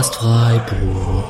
[0.00, 1.24] Podcast Freiburg.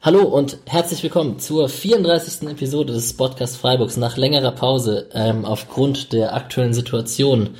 [0.00, 2.48] Hallo und herzlich willkommen zur 34.
[2.50, 3.96] Episode des Podcast Freiburgs.
[3.96, 7.56] Nach längerer Pause, ähm, aufgrund der aktuellen Situation,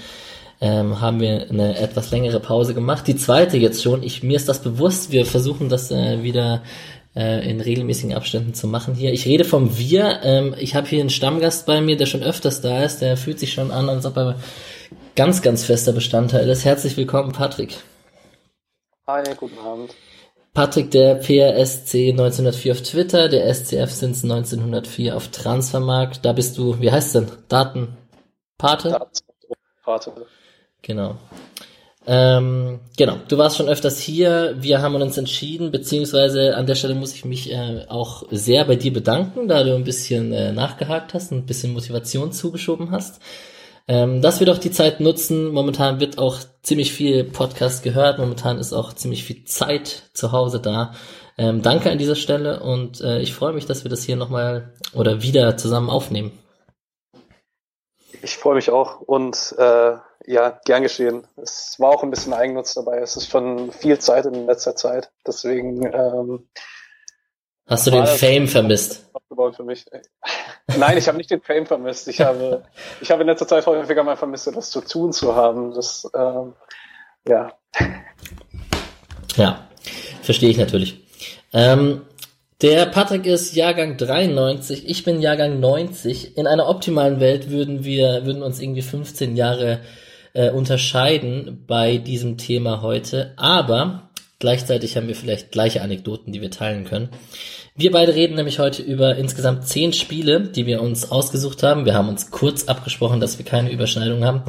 [0.61, 3.09] ähm, haben wir eine etwas längere Pause gemacht.
[3.09, 4.05] Die zweite jetzt schon.
[4.05, 5.11] Ich, mir ist das bewusst.
[5.11, 6.63] Wir versuchen das äh, wieder
[7.19, 9.13] äh, in regelmäßigen Abständen zu machen hier.
[9.13, 10.21] Ich rede vom Wir.
[10.23, 13.01] Ähm, ich habe hier einen Stammgast bei mir, der schon öfters da ist.
[13.01, 14.37] Der fühlt sich schon an, als ob er
[15.17, 16.65] ganz, ganz fester Bestandteil ist.
[16.65, 17.77] Herzlich willkommen, Patrick.
[19.09, 19.95] Hi, guten Abend.
[20.55, 26.25] Patrick, der PRSC 1904 auf Twitter, der SCF Sins 1904 auf Transfermarkt.
[26.25, 27.27] Da bist du, wie heißt denn?
[27.49, 27.97] Daten?
[28.59, 29.01] Pate?
[29.85, 30.13] Pate.
[30.83, 31.17] Genau.
[32.11, 34.55] Ähm, genau, du warst schon öfters hier.
[34.59, 38.77] Wir haben uns entschieden, beziehungsweise an der Stelle muss ich mich äh, auch sehr bei
[38.77, 43.21] dir bedanken, da du ein bisschen äh, nachgehakt hast und ein bisschen Motivation zugeschoben hast.
[43.89, 45.53] Ähm, dass wir doch die Zeit nutzen.
[45.53, 48.19] Momentan wird auch ziemlich viel Podcast gehört.
[48.19, 50.95] Momentan ist auch ziemlich viel Zeit zu Hause da.
[51.37, 54.73] Ähm, danke an dieser Stelle und äh, ich freue mich, dass wir das hier nochmal
[54.95, 56.33] oder wieder zusammen aufnehmen.
[58.23, 59.93] Ich freue mich auch und äh,
[60.29, 61.27] ja, gern geschehen.
[61.37, 62.99] Es war auch ein bisschen Eigennutz dabei.
[62.99, 65.11] Es ist schon viel Zeit in letzter Zeit.
[65.27, 66.49] Deswegen ähm,
[67.67, 69.07] hast du den Fame vermisst?
[69.57, 69.87] Für mich.
[70.77, 72.09] Nein, ich habe nicht den Fame vermisst.
[72.09, 72.65] Ich habe,
[73.01, 75.73] ich habe in letzter Zeit häufiger mal vermisst, etwas zu tun zu haben.
[75.73, 76.55] Das, ähm,
[77.27, 77.53] ja.
[79.37, 79.69] Ja,
[80.23, 81.07] verstehe ich natürlich.
[81.55, 82.03] Ähm,
[82.61, 86.37] der Patrick ist Jahrgang 93, ich bin Jahrgang 90.
[86.37, 89.81] In einer optimalen Welt würden wir, würden uns irgendwie 15 Jahre
[90.39, 96.53] äh, unterscheiden bei diesem Thema heute, aber gleichzeitig haben wir vielleicht gleiche Anekdoten, die wir
[96.53, 97.09] teilen können.
[97.75, 101.87] Wir beide reden nämlich heute über insgesamt zehn Spiele, die wir uns ausgesucht haben.
[101.87, 104.43] Wir haben uns kurz abgesprochen, dass wir keine Überschneidung haben,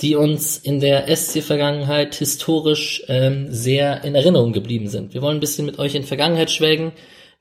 [0.00, 5.14] die uns in der SC-Vergangenheit historisch ähm, sehr in Erinnerung geblieben sind.
[5.14, 6.90] Wir wollen ein bisschen mit euch in Vergangenheit schwelgen,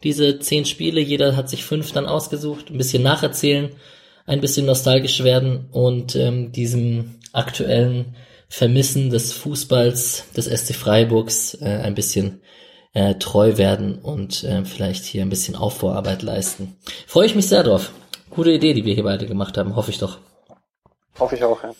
[0.03, 1.01] diese zehn Spiele.
[1.01, 3.71] Jeder hat sich fünf dann ausgesucht, ein bisschen nacherzählen,
[4.27, 8.15] ein bisschen nostalgisch werden und ähm, diesem aktuellen
[8.49, 12.41] Vermissen des Fußballs des SC Freiburgs äh, ein bisschen
[12.93, 16.77] äh, treu werden und äh, vielleicht hier ein bisschen Aufbauarbeit leisten.
[17.05, 17.91] Freue ich mich sehr drauf.
[18.29, 20.19] Gute Idee, die wir hier beide gemacht haben, hoffe ich doch.
[21.19, 21.71] Hoffe ich auch, ja.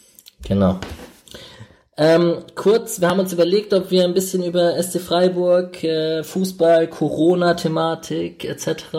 [0.48, 0.80] Genau.
[2.00, 6.88] Ähm, kurz, wir haben uns überlegt, ob wir ein bisschen über SC Freiburg, äh, Fußball,
[6.88, 8.68] Corona-Thematik etc.
[8.94, 8.98] Äh,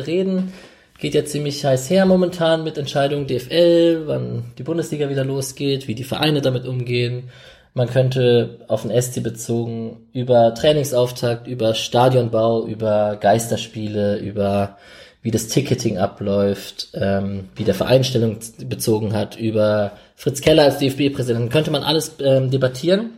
[0.00, 0.52] reden.
[1.00, 5.94] Geht ja ziemlich heiß her momentan mit Entscheidungen DFL, wann die Bundesliga wieder losgeht, wie
[5.94, 7.30] die Vereine damit umgehen.
[7.72, 14.76] Man könnte auf den SC bezogen über Trainingsauftakt, über Stadionbau, über Geisterspiele, über
[15.22, 21.50] wie das Ticketing abläuft, ähm, wie der Vereinstellung bezogen hat, über Fritz Keller als DFB-Präsident,
[21.50, 23.10] könnte man alles ähm, debattieren.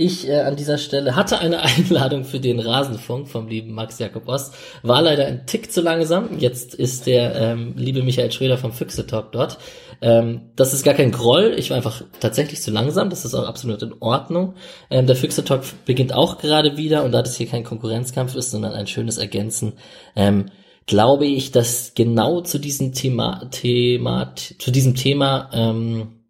[0.00, 4.28] Ich äh, an dieser Stelle hatte eine Einladung für den Rasenfunk vom lieben Max Jakob
[4.28, 4.54] Ost,
[4.84, 6.38] war leider ein Tick zu langsam.
[6.38, 9.58] Jetzt ist der ähm, liebe Michael Schröder vom Füchse Talk dort.
[10.00, 13.48] Ähm, das ist gar kein Groll, ich war einfach tatsächlich zu langsam, das ist auch
[13.48, 14.54] absolut in Ordnung.
[14.88, 18.52] Ähm, der Füchse Talk beginnt auch gerade wieder und da das hier kein Konkurrenzkampf ist,
[18.52, 19.72] sondern ein schönes Ergänzen,
[20.14, 20.46] ähm,
[20.86, 26.20] glaube ich, dass genau zu diesem Thema, Thema zu diesem Thema ähm,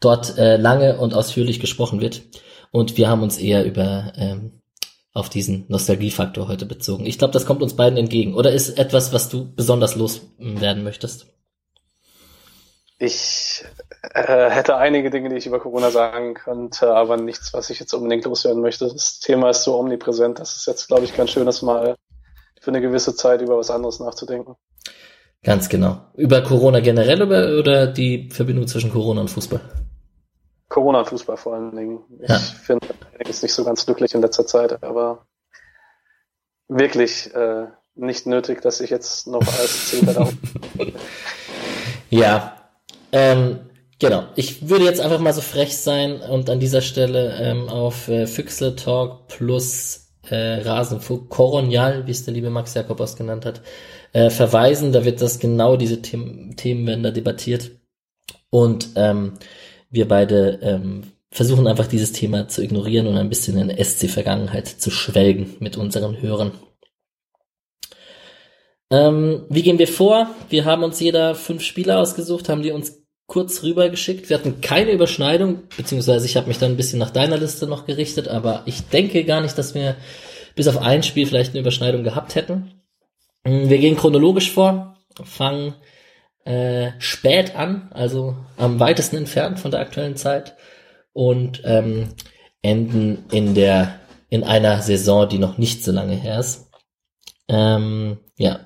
[0.00, 2.22] dort äh, lange und ausführlich gesprochen wird.
[2.70, 4.60] Und wir haben uns eher über ähm,
[5.12, 7.04] auf diesen Nostalgiefaktor heute bezogen.
[7.06, 8.34] Ich glaube, das kommt uns beiden entgegen.
[8.34, 11.26] Oder ist etwas, was du besonders loswerden möchtest?
[12.98, 13.64] Ich
[14.14, 17.94] äh, hätte einige Dinge, die ich über Corona sagen könnte, aber nichts, was ich jetzt
[17.94, 18.86] unbedingt loswerden möchte.
[18.88, 21.96] Das Thema ist so omnipräsent, dass es jetzt, glaube ich, ganz schön ist, mal
[22.60, 24.54] für eine gewisse Zeit über was anderes nachzudenken.
[25.42, 26.02] Ganz genau.
[26.14, 29.60] Über Corona generell oder, oder die Verbindung zwischen Corona und Fußball?
[30.70, 31.98] Corona und Fußball vor allen Dingen.
[32.22, 32.38] Ich ja.
[32.38, 32.86] finde
[33.28, 35.26] es nicht so ganz glücklich in letzter Zeit, aber
[36.68, 40.28] wirklich äh, nicht nötig, dass ich jetzt noch als Zehnter da
[42.08, 42.56] Ja,
[43.12, 43.58] ähm,
[43.98, 44.24] genau.
[44.36, 48.28] Ich würde jetzt einfach mal so frech sein und an dieser Stelle ähm, auf äh,
[48.28, 53.60] Füchsle Talk plus äh, Rasenfunk Koronial, wie es der liebe Max Jakobos genannt hat,
[54.12, 54.92] äh, verweisen.
[54.92, 56.00] Da wird das genau diese
[56.86, 57.72] werden da debattiert.
[58.50, 59.34] Und ähm,
[59.90, 64.90] wir beide ähm, versuchen einfach dieses Thema zu ignorieren und ein bisschen in SC-Vergangenheit zu
[64.90, 66.52] schwelgen mit unseren Hörern.
[68.90, 70.30] Ähm, wie gehen wir vor?
[70.48, 74.28] Wir haben uns jeder fünf Spieler ausgesucht, haben die uns kurz rübergeschickt.
[74.28, 77.86] Wir hatten keine Überschneidung, beziehungsweise ich habe mich dann ein bisschen nach deiner Liste noch
[77.86, 79.94] gerichtet, aber ich denke gar nicht, dass wir
[80.56, 82.82] bis auf ein Spiel vielleicht eine Überschneidung gehabt hätten.
[83.44, 85.74] Mm, wir gehen chronologisch vor, fangen
[86.44, 90.56] äh, spät an, also am weitesten entfernt von der aktuellen Zeit
[91.12, 92.14] und ähm,
[92.62, 96.70] enden in der in einer Saison, die noch nicht so lange her ist.
[97.48, 98.60] Ähm, ja,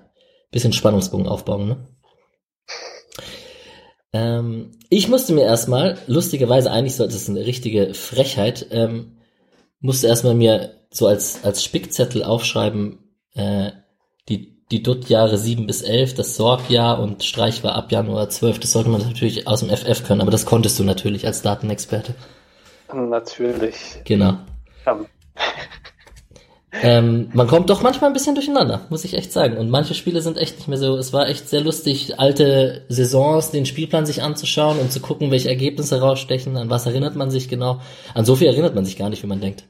[0.50, 1.86] bisschen Spannungsbogen aufbauen, ne?
[4.12, 9.16] Ähm, ich musste mir erstmal, lustigerweise, eigentlich so, das ist eine richtige Frechheit, ähm,
[9.80, 13.00] musste erstmal mir so als, als Spickzettel aufschreiben,
[13.34, 13.72] äh,
[14.70, 18.60] die, Dutt-Jahre 7 bis 11, das Sorg-Jahr und Streich war ab Januar 12.
[18.60, 22.14] Das sollte man natürlich aus dem FF können, aber das konntest du natürlich als Datenexperte.
[22.92, 23.76] Natürlich.
[24.04, 24.34] Genau.
[24.86, 24.98] Ja.
[26.82, 29.56] Ähm, man kommt doch manchmal ein bisschen durcheinander, muss ich echt sagen.
[29.58, 30.96] Und manche Spiele sind echt nicht mehr so.
[30.96, 35.48] Es war echt sehr lustig, alte Saisons, den Spielplan sich anzuschauen und zu gucken, welche
[35.48, 37.80] Ergebnisse rausstechen, an was erinnert man sich genau.
[38.12, 39.64] An so viel erinnert man sich gar nicht, wie man denkt.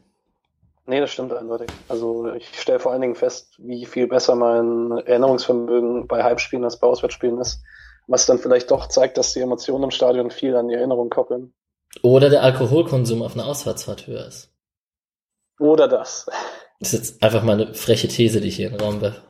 [0.87, 1.69] Nee, das stimmt eindeutig.
[1.89, 6.79] Also ich stelle vor allen Dingen fest, wie viel besser mein Erinnerungsvermögen bei Halbspielen als
[6.79, 7.63] bei Auswärtsspielen ist.
[8.07, 11.55] Was dann vielleicht doch zeigt, dass die Emotionen im Stadion viel an die Erinnerung koppeln.
[12.03, 14.51] Oder der Alkoholkonsum auf einer Ausfahrtsfahrt höher ist.
[15.59, 16.27] Oder das.
[16.81, 19.23] Das ist jetzt einfach mal eine freche These, die ich hier in den Raum werfe.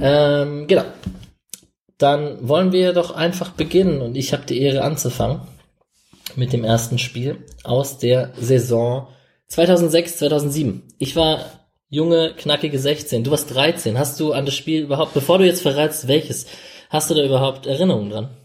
[0.00, 0.84] Ähm, genau.
[1.98, 5.40] Dann wollen wir doch einfach beginnen und ich habe die Ehre anzufangen
[6.36, 9.08] mit dem ersten Spiel aus der Saison
[9.48, 10.82] 2006, 2007.
[10.98, 11.40] Ich war
[11.88, 13.24] junge, knackige 16.
[13.24, 13.98] Du warst 13.
[13.98, 16.46] Hast du an das Spiel überhaupt, bevor du jetzt verrätst, welches,
[16.90, 18.36] hast du da überhaupt Erinnerungen dran?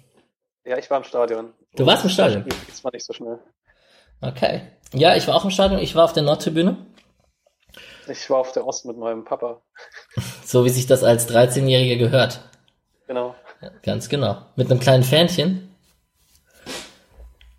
[0.66, 1.54] Ja, ich war im Stadion.
[1.76, 2.46] Du warst im Stadion?
[2.68, 3.40] Das war nicht so schnell.
[4.22, 4.62] Okay.
[4.94, 5.80] Ja, ich war auch im Stadion.
[5.80, 6.78] Ich war auf der Nordtribüne.
[8.08, 9.62] Ich war auf der Ost mit meinem Papa.
[10.46, 12.42] So wie sich das als 13-Jähriger gehört.
[13.08, 13.36] Genau.
[13.62, 14.42] Ja, ganz genau.
[14.58, 15.74] Mit einem kleinen Fähnchen.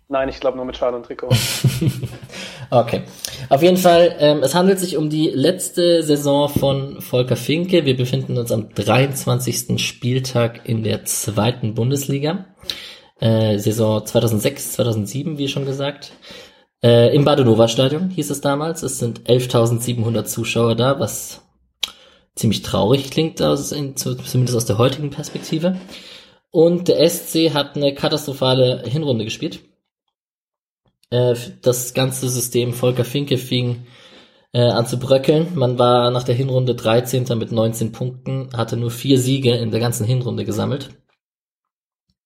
[0.09, 1.29] Nein, ich glaube nur mit Schal und Trikot.
[2.79, 3.03] okay.
[3.49, 7.85] Auf jeden Fall, ähm, es handelt sich um die letzte Saison von Volker Finke.
[7.85, 9.77] Wir befinden uns am 23.
[9.77, 12.45] Spieltag in der zweiten Bundesliga.
[13.19, 16.13] Äh, Saison 2006, 2007, wie schon gesagt.
[16.83, 18.83] Äh, Im Badenova Stadion hieß es damals.
[18.83, 21.41] Es sind 11.700 Zuschauer da, was
[22.35, 25.77] ziemlich traurig klingt, zumindest aus der heutigen Perspektive.
[26.51, 29.61] Und der SC hat eine katastrophale Hinrunde gespielt.
[31.13, 33.85] Äh, das ganze System Volker Finke fing
[34.51, 35.49] äh, an zu bröckeln.
[35.53, 37.25] Man war nach der Hinrunde 13.
[37.37, 40.89] mit 19 Punkten, hatte nur vier Siege in der ganzen Hinrunde gesammelt.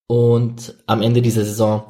[0.08, 1.86] Und am Ende dieser Saison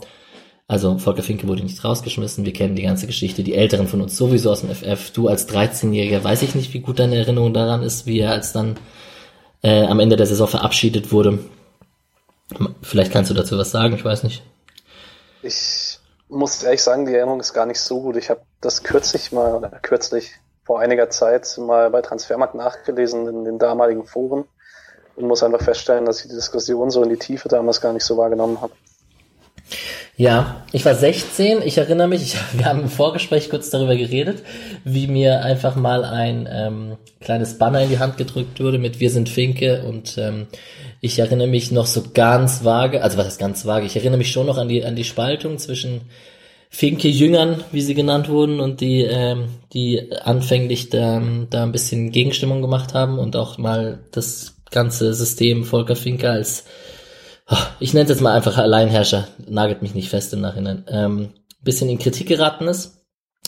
[0.69, 4.17] also Volker Finke wurde nicht rausgeschmissen, wir kennen die ganze Geschichte, die Älteren von uns
[4.17, 5.11] sowieso aus dem FF.
[5.11, 8.51] Du als 13-Jähriger weiß ich nicht, wie gut deine Erinnerung daran ist, wie er als
[8.51, 8.75] dann
[9.61, 11.39] äh, am Ende der Saison verabschiedet wurde.
[12.81, 14.41] Vielleicht kannst du dazu was sagen, ich weiß nicht.
[15.41, 15.86] Ich
[16.29, 18.17] muss ehrlich sagen, die Erinnerung ist gar nicht so gut.
[18.17, 20.33] Ich habe das kürzlich mal, oder kürzlich
[20.63, 24.45] vor einiger Zeit mal bei Transfermarkt nachgelesen in den damaligen Foren
[25.15, 28.03] und muss einfach feststellen, dass ich die Diskussion so in die Tiefe damals gar nicht
[28.03, 28.73] so wahrgenommen habe.
[30.19, 34.41] Ja, ich war 16, ich erinnere mich, ich, wir haben im Vorgespräch kurz darüber geredet,
[34.83, 39.11] wie mir einfach mal ein ähm, kleines Banner in die Hand gedrückt wurde mit Wir
[39.11, 40.47] sind Finke und ähm,
[41.01, 44.31] ich erinnere mich noch so ganz vage, also was ist ganz vage, ich erinnere mich
[44.31, 46.01] schon noch an die, an die Spaltung zwischen
[46.71, 51.21] Finke-Jüngern, wie sie genannt wurden, und die, ähm, die anfänglich da,
[51.51, 56.65] da ein bisschen Gegenstimmung gemacht haben und auch mal das ganze System Volker Finke als
[57.79, 61.89] ich nenne es jetzt mal einfach Alleinherrscher, nagelt mich nicht fest im Nachhinein, ähm, bisschen
[61.89, 63.05] in Kritik geraten ist.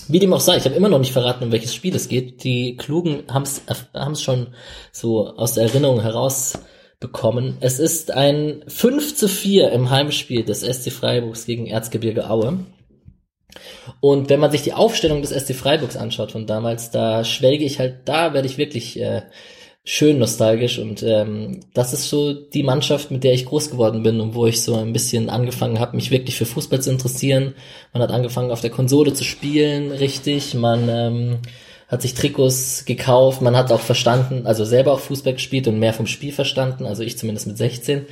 [0.07, 2.43] Wie dem auch sei, ich habe immer noch nicht verraten, um welches Spiel es geht.
[2.43, 4.47] Die Klugen haben es schon
[4.91, 7.57] so aus der Erinnerung herausbekommen.
[7.59, 12.65] Es ist ein 5 zu 4 im Heimspiel des SC Freiburgs gegen Erzgebirge Aue.
[13.99, 17.79] Und wenn man sich die Aufstellung des SC Freiburgs anschaut von damals, da schwelge ich
[17.79, 19.23] halt, da werde ich wirklich äh,
[19.83, 24.19] schön nostalgisch und ähm, das ist so die Mannschaft, mit der ich groß geworden bin
[24.19, 27.55] und wo ich so ein bisschen angefangen habe, mich wirklich für Fußball zu interessieren.
[27.93, 30.53] Man hat angefangen auf der Konsole zu spielen, richtig.
[30.53, 31.39] Man ähm,
[31.87, 35.93] hat sich Trikots gekauft, man hat auch verstanden, also selber auch Fußball gespielt und mehr
[35.93, 38.05] vom Spiel verstanden, also ich zumindest mit 16.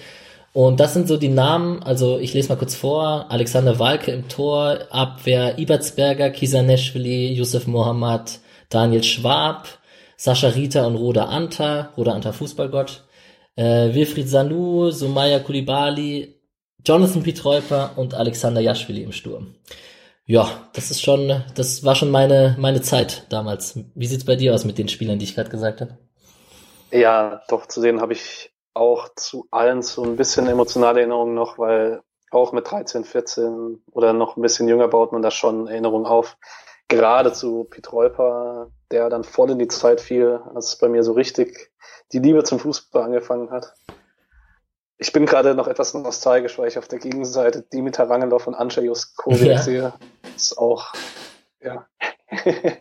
[0.53, 4.27] Und das sind so die Namen, also ich lese mal kurz vor, Alexander Walke im
[4.27, 9.67] Tor, Abwehr Ibertsberger, Kisaneshvili, Yusuf Mohammad, Daniel Schwab,
[10.17, 13.05] Sascha Rita und Roda Anta, Roda Anta Fußballgott,
[13.55, 16.41] äh, Wilfried Sanu, Sumaya Kulibali,
[16.83, 19.55] Jonathan Pietreuper und Alexander Jaschwili im Sturm.
[20.25, 23.79] Ja, das ist schon, das war schon meine, meine Zeit damals.
[23.95, 25.97] Wie sieht's bei dir aus mit den Spielern, die ich gerade gesagt habe?
[26.91, 31.57] Ja, doch, zu denen habe ich auch zu allen so ein bisschen emotionale Erinnerungen noch,
[31.57, 36.05] weil auch mit 13, 14 oder noch ein bisschen jünger baut man da schon Erinnerungen
[36.05, 36.37] auf
[36.87, 41.71] gerade zu Pietreuper, der dann voll in die Zeit fiel, als bei mir so richtig
[42.13, 43.73] die Liebe zum Fußball angefangen hat.
[44.97, 48.81] Ich bin gerade noch etwas nostalgisch, weil ich auf der Gegenseite Dimitar Rangelov und Anja
[48.81, 49.61] Juskovic ja.
[49.61, 49.93] sehe.
[50.33, 50.93] Das ist auch,
[51.61, 51.87] ja.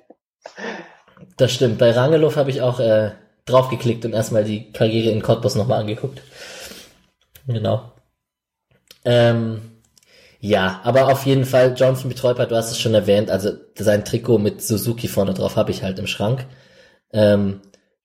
[1.36, 1.78] das stimmt.
[1.78, 3.12] Bei Rangelov habe ich auch äh,
[3.44, 6.22] draufgeklickt und erstmal die Karriere in Cottbus nochmal angeguckt.
[7.46, 7.92] Genau.
[9.04, 9.75] Ähm,
[10.40, 14.38] ja, aber auf jeden Fall, Jonathan Betreuper, du hast es schon erwähnt, also sein Trikot
[14.38, 16.46] mit Suzuki vorne drauf habe ich halt im Schrank.
[17.12, 17.60] Ähm,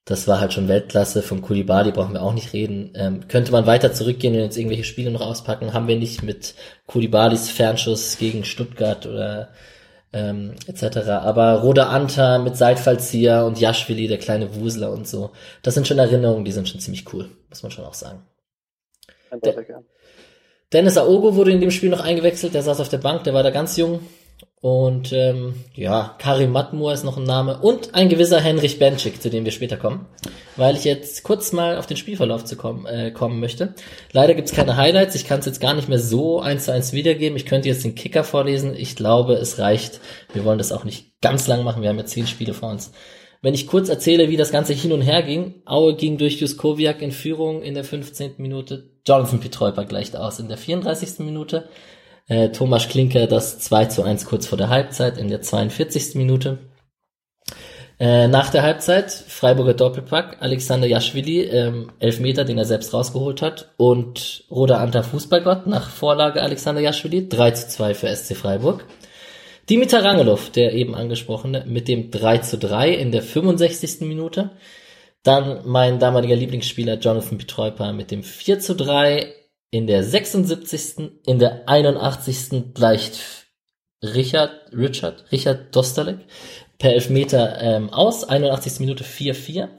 [0.05, 1.21] das war halt schon Weltklasse.
[1.21, 2.91] Vom Kulibali brauchen wir auch nicht reden.
[2.95, 5.73] Ähm, könnte man weiter zurückgehen und jetzt irgendwelche Spiele noch auspacken?
[5.73, 6.55] Haben wir nicht mit
[6.87, 9.49] Kulibalis Fernschuss gegen Stuttgart oder
[10.13, 10.97] ähm, etc.
[11.09, 15.31] Aber Roda Anta mit Seitfallzieher und Jaschwili, der kleine Wusler und so.
[15.61, 18.23] Das sind schon Erinnerungen, die sind schon ziemlich cool, muss man schon auch sagen.
[19.31, 19.55] De
[20.73, 23.43] Dennis Aogo wurde in dem Spiel noch eingewechselt, der saß auf der Bank, der war
[23.43, 23.99] da ganz jung.
[24.61, 27.57] Und ähm, ja, Karim Matmur ist noch ein Name.
[27.57, 30.05] Und ein gewisser Henrich Benchik, zu dem wir später kommen.
[30.55, 33.73] Weil ich jetzt kurz mal auf den Spielverlauf zu kommen, äh, kommen möchte.
[34.11, 35.15] Leider gibt's keine Highlights.
[35.15, 37.37] Ich kann es jetzt gar nicht mehr so eins zu eins wiedergeben.
[37.37, 38.75] Ich könnte jetzt den Kicker vorlesen.
[38.75, 39.99] Ich glaube, es reicht.
[40.31, 41.81] Wir wollen das auch nicht ganz lang machen.
[41.81, 42.91] Wir haben ja zehn Spiele vor uns.
[43.41, 45.55] Wenn ich kurz erzähle, wie das Ganze hin und her ging.
[45.65, 48.33] Aue ging durch Juskowiak in Führung in der 15.
[48.37, 48.91] Minute.
[49.05, 51.19] Jonathan Pietreuper gleicht aus in der 34.
[51.19, 51.67] Minute.
[52.27, 56.15] Äh, Thomas Klinker das 2 zu 1 kurz vor der Halbzeit in der 42.
[56.15, 56.59] Minute.
[57.99, 63.73] Äh, nach der Halbzeit Freiburger Doppelpack, Alexander Jaschwili, ähm, Elfmeter, den er selbst rausgeholt hat
[63.77, 68.85] und Roda Anta Fußballgott nach Vorlage Alexander Jaschwili, 3 zu 2 für SC Freiburg.
[69.71, 74.01] Dimitar Rangelov, der eben angesprochene, mit dem 3 zu 3 in der 65.
[74.01, 74.51] Minute.
[75.23, 79.33] Dann mein damaliger Lieblingsspieler Jonathan Petreuper mit dem 4 zu 3
[79.69, 82.73] in der 76., in der 81.
[82.73, 83.47] gleicht
[84.03, 86.17] Richard, Richard, Richard Dostalek
[86.77, 88.81] per Elfmeter ähm, aus, 81.
[88.81, 89.69] Minute 4-4.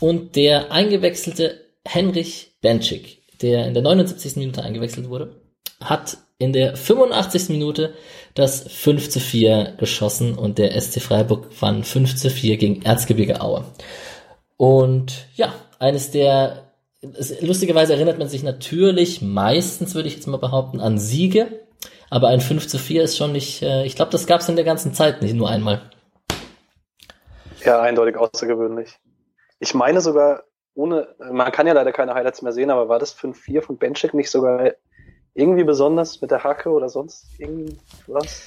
[0.00, 4.36] Und der eingewechselte Henrich Benchik, der in der 79.
[4.36, 5.42] Minute eingewechselt wurde,
[5.78, 7.50] hat in der 85.
[7.50, 7.92] Minute
[8.36, 13.40] das 5 zu 4 geschossen und der SC Freiburg gewann 5 zu 4 gegen Erzgebirge
[13.40, 13.64] Aue.
[14.56, 16.62] Und ja, eines der
[17.40, 21.66] lustigerweise erinnert man sich natürlich meistens, würde ich jetzt mal behaupten, an Siege.
[22.10, 24.56] Aber ein 5 zu 4 ist schon nicht, äh, ich glaube, das gab es in
[24.56, 25.90] der ganzen Zeit nicht nur einmal.
[27.64, 28.98] Ja, eindeutig außergewöhnlich.
[29.58, 33.16] Ich meine sogar, ohne, man kann ja leider keine Highlights mehr sehen, aber war das
[33.16, 34.72] 5-4 von Benchik nicht sogar
[35.36, 38.42] irgendwie besonders mit der Hacke oder sonst irgendwas?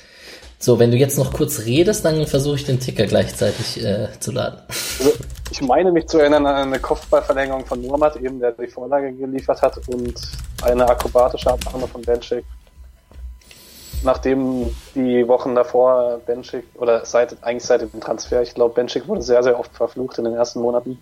[0.58, 4.32] So, wenn du jetzt noch kurz redest, dann versuche ich den Ticker gleichzeitig äh, zu
[4.32, 4.60] laden.
[4.68, 5.14] Also,
[5.52, 9.62] ich meine mich zu erinnern an eine Kopfballverlängerung von Muhammad, eben der die Vorlage geliefert
[9.62, 10.16] hat und
[10.64, 12.44] eine akrobatische Abnahme von Benchik.
[14.04, 19.22] Nachdem die Wochen davor Benchik, oder seit, eigentlich seit dem Transfer, ich glaube, Benchik wurde
[19.22, 21.00] sehr, sehr oft verflucht in den ersten Monaten.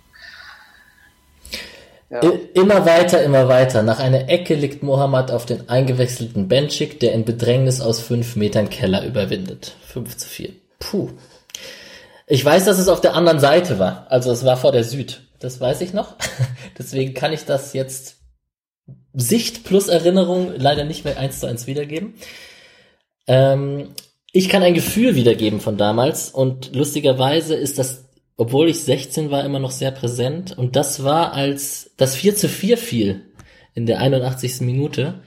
[2.09, 3.83] Immer weiter, immer weiter.
[3.83, 8.69] Nach einer Ecke liegt Mohammed auf den eingewechselten Benchik, der in Bedrängnis aus fünf Metern
[8.69, 9.75] Keller überwindet.
[9.87, 10.49] 5 zu 4.
[10.79, 11.09] Puh.
[12.25, 14.07] Ich weiß, dass es auf der anderen Seite war.
[14.09, 15.21] Also es war vor der Süd.
[15.39, 16.15] Das weiß ich noch.
[16.77, 18.17] Deswegen kann ich das jetzt
[19.13, 22.13] Sicht plus Erinnerung leider nicht mehr eins zu eins wiedergeben.
[23.27, 23.89] Ähm,
[24.31, 28.06] ich kann ein Gefühl wiedergeben von damals und lustigerweise ist das
[28.37, 30.55] obwohl ich 16 war, immer noch sehr präsent.
[30.57, 33.25] Und das war, als das 4 zu 4 fiel
[33.73, 34.61] in der 81.
[34.61, 35.21] Minute.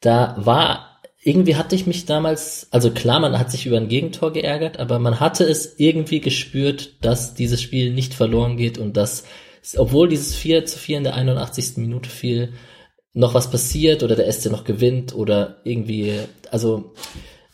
[0.00, 4.32] Da war, irgendwie hatte ich mich damals, also klar, man hat sich über ein Gegentor
[4.32, 9.24] geärgert, aber man hatte es irgendwie gespürt, dass dieses Spiel nicht verloren geht und dass,
[9.76, 11.76] obwohl dieses 4 zu 4 in der 81.
[11.76, 12.52] Minute fiel,
[13.12, 16.14] noch was passiert oder der SC noch gewinnt oder irgendwie,
[16.50, 16.94] also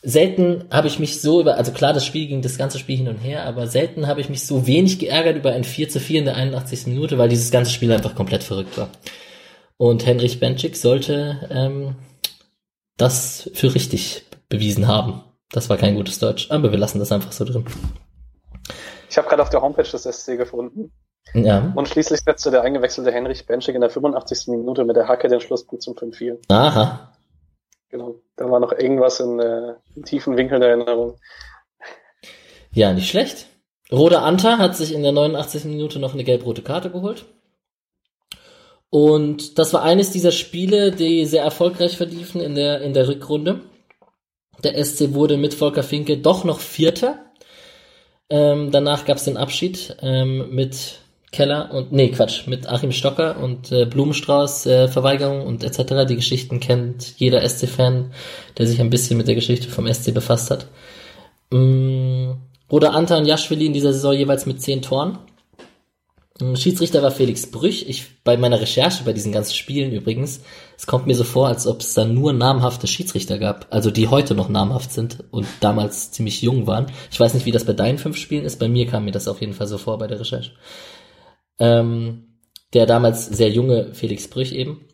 [0.06, 3.08] selten habe ich mich so über, also klar, das Spiel ging das ganze Spiel hin
[3.08, 6.20] und her, aber selten habe ich mich so wenig geärgert über ein 4 zu 4
[6.20, 6.86] in der 81.
[6.86, 8.88] Minute, weil dieses ganze Spiel einfach komplett verrückt war.
[9.78, 11.96] Und Henrich Benchik sollte ähm,
[12.96, 15.24] das für richtig bewiesen haben.
[15.50, 17.64] Das war kein gutes Deutsch, aber wir lassen das einfach so drin.
[19.10, 20.92] Ich habe gerade auf der Homepage des SC gefunden.
[21.34, 21.72] Ja.
[21.74, 24.46] Und schließlich setzte der eingewechselte Henrich Benchik in der 85.
[24.48, 26.36] Minute mit der Hacke den Schlusspunkt zum 5-4.
[26.48, 27.12] Aha.
[27.88, 31.18] Genau, da war noch irgendwas in, äh, in tiefen Winkeln der Erinnerung.
[32.72, 33.46] Ja, nicht schlecht.
[33.90, 35.66] Roda Anta hat sich in der 89.
[35.66, 37.26] Minute noch eine gelb-rote Karte geholt.
[38.90, 43.60] Und das war eines dieser Spiele, die sehr erfolgreich verliefen in der, in der Rückrunde.
[44.64, 47.26] Der SC wurde mit Volker Finke doch noch Vierter.
[48.28, 51.00] Ähm, danach gab es den Abschied ähm, mit
[51.36, 56.08] Keller und nee Quatsch mit Achim Stocker und äh, Blumenstrauß äh, Verweigerung und etc.
[56.08, 58.10] Die Geschichten kennt jeder SC-Fan,
[58.56, 60.66] der sich ein bisschen mit der Geschichte vom SC befasst hat.
[61.50, 62.32] Mm,
[62.68, 65.18] Bruder Anta und Jaschwili in dieser Saison jeweils mit zehn Toren.
[66.54, 67.86] Schiedsrichter war Felix Brüch.
[67.88, 70.40] Ich, bei meiner Recherche bei diesen ganzen Spielen übrigens,
[70.76, 74.08] es kommt mir so vor, als ob es da nur namhafte Schiedsrichter gab, also die
[74.08, 76.86] heute noch namhaft sind und damals ziemlich jung waren.
[77.10, 79.28] Ich weiß nicht, wie das bei deinen fünf Spielen ist, bei mir kam mir das
[79.28, 80.52] auf jeden Fall so vor bei der Recherche.
[81.58, 82.38] Ähm,
[82.74, 84.86] der damals sehr junge Felix Brüch eben.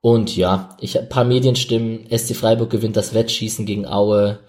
[0.00, 4.40] Und ja, ich ein paar Medienstimmen, SC Freiburg gewinnt das Wettschießen gegen Aue.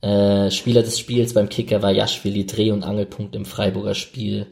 [0.00, 4.46] Äh, Spieler des Spiels beim Kicker war Jaschwili, Dreh- und Angelpunkt im Freiburger Spiel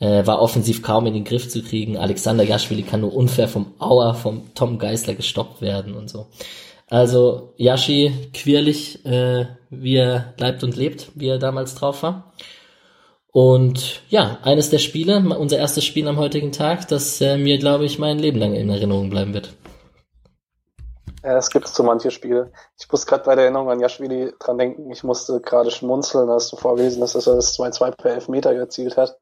[0.00, 1.96] äh, war offensiv kaum in den Griff zu kriegen.
[1.96, 6.26] Alexander Jaschwili kann nur unfair vom Auer, vom Tom Geisler gestoppt werden und so.
[6.88, 12.32] Also Yashi quirlig, äh, wie er bleibt und lebt, wie er damals drauf war.
[13.32, 17.84] Und ja, eines der Spiele, unser erstes Spiel am heutigen Tag, das äh, mir, glaube
[17.84, 19.54] ich, mein Leben lang in Erinnerung bleiben wird.
[21.22, 22.52] Ja, es gibt so manche Spiele.
[22.78, 26.48] Ich muss gerade bei der Erinnerung an Jaschwili dran denken, ich musste gerade schmunzeln, als
[26.48, 29.18] du vorgelesen hast, dass er das 2-2 per Elfmeter erzielt hat.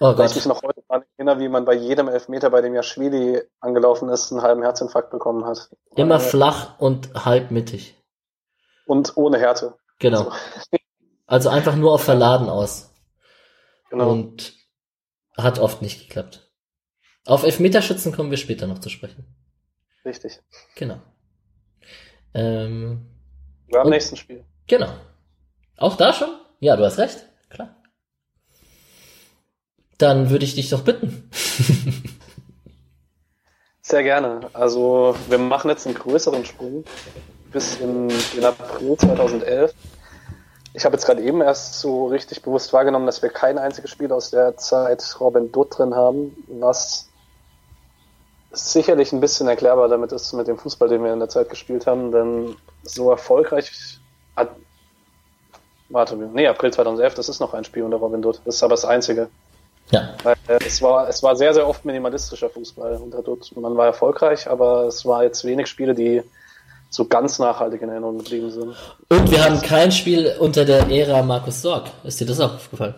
[0.00, 0.18] Oh Gott.
[0.18, 3.42] Weil ich mich noch heute daran erinnere, wie man bei jedem Elfmeter, bei dem Jaschwili
[3.60, 5.70] angelaufen ist, einen halben Herzinfarkt bekommen hat.
[5.96, 7.96] Immer Weil, flach und halb mittig.
[8.86, 9.74] Und ohne Härte.
[9.98, 10.28] Genau.
[10.28, 10.34] Also,
[11.26, 12.93] also einfach nur auf Verladen aus.
[13.90, 14.10] Genau.
[14.10, 14.54] Und
[15.36, 16.50] hat oft nicht geklappt.
[17.26, 19.24] Auf Elfmeterschützen kommen wir später noch zu sprechen.
[20.04, 20.40] Richtig.
[20.74, 21.00] Genau.
[22.34, 23.06] Ähm,
[23.68, 24.44] wir haben nächsten Spiel.
[24.66, 24.92] Genau.
[25.76, 26.28] Auch da schon?
[26.60, 27.26] Ja, du hast recht.
[27.48, 27.76] Klar.
[29.98, 31.30] Dann würde ich dich doch bitten.
[33.80, 34.48] Sehr gerne.
[34.52, 36.84] Also wir machen jetzt einen größeren Sprung
[37.52, 39.74] bis in den April 2011.
[40.76, 44.12] Ich habe jetzt gerade eben erst so richtig bewusst wahrgenommen, dass wir kein einziges Spiel
[44.12, 47.08] aus der Zeit Robin Dutt drin haben, was
[48.50, 51.86] sicherlich ein bisschen erklärbar damit ist mit dem Fußball, den wir in der Zeit gespielt
[51.86, 54.00] haben, denn so erfolgreich
[54.36, 54.50] hat,
[55.88, 58.74] warte, nee, April 2011, das ist noch ein Spiel unter Robin Dutt, das ist aber
[58.74, 59.28] das einzige.
[59.90, 60.14] Ja.
[60.24, 63.52] Weil äh, es war, es war sehr, sehr oft minimalistischer Fußball unter Dutt.
[63.54, 66.22] Man war erfolgreich, aber es war jetzt wenig Spiele, die
[66.94, 68.74] so ganz nachhaltig in Erinnerung geblieben sind.
[69.08, 71.90] Und wir haben kein Spiel unter der Ära Markus Sorg.
[72.04, 72.94] Ist dir das auch aufgefallen?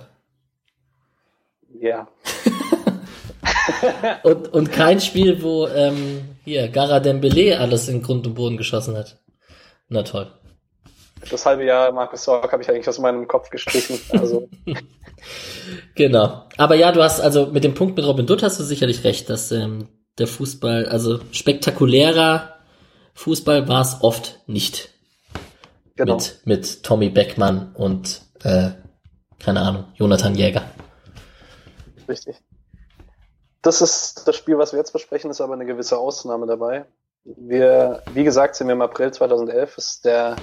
[1.80, 2.06] Ja.
[4.22, 8.96] und, und kein Spiel, wo ähm, hier Gara Dembele alles in Grund und Boden geschossen
[8.96, 9.18] hat.
[9.88, 10.30] Na toll.
[11.30, 13.98] Das halbe Jahr Markus Sorg habe ich eigentlich aus meinem Kopf gestrichen.
[14.10, 14.48] Also.
[15.94, 16.44] genau.
[16.58, 19.30] Aber ja, du hast also mit dem Punkt mit Robin Dutt hast du sicherlich recht,
[19.30, 22.55] dass ähm, der Fußball, also spektakulärer
[23.16, 24.90] Fußball war es oft nicht.
[25.96, 26.14] Genau.
[26.14, 28.70] Mit, mit Tommy Beckmann und äh,
[29.38, 30.62] keine Ahnung, Jonathan Jäger.
[32.08, 32.36] Richtig.
[33.62, 36.84] Das ist das Spiel, was wir jetzt besprechen, ist aber eine gewisse Ausnahme dabei.
[37.24, 40.36] Wir, wie gesagt, sind wir im April 2011, ist der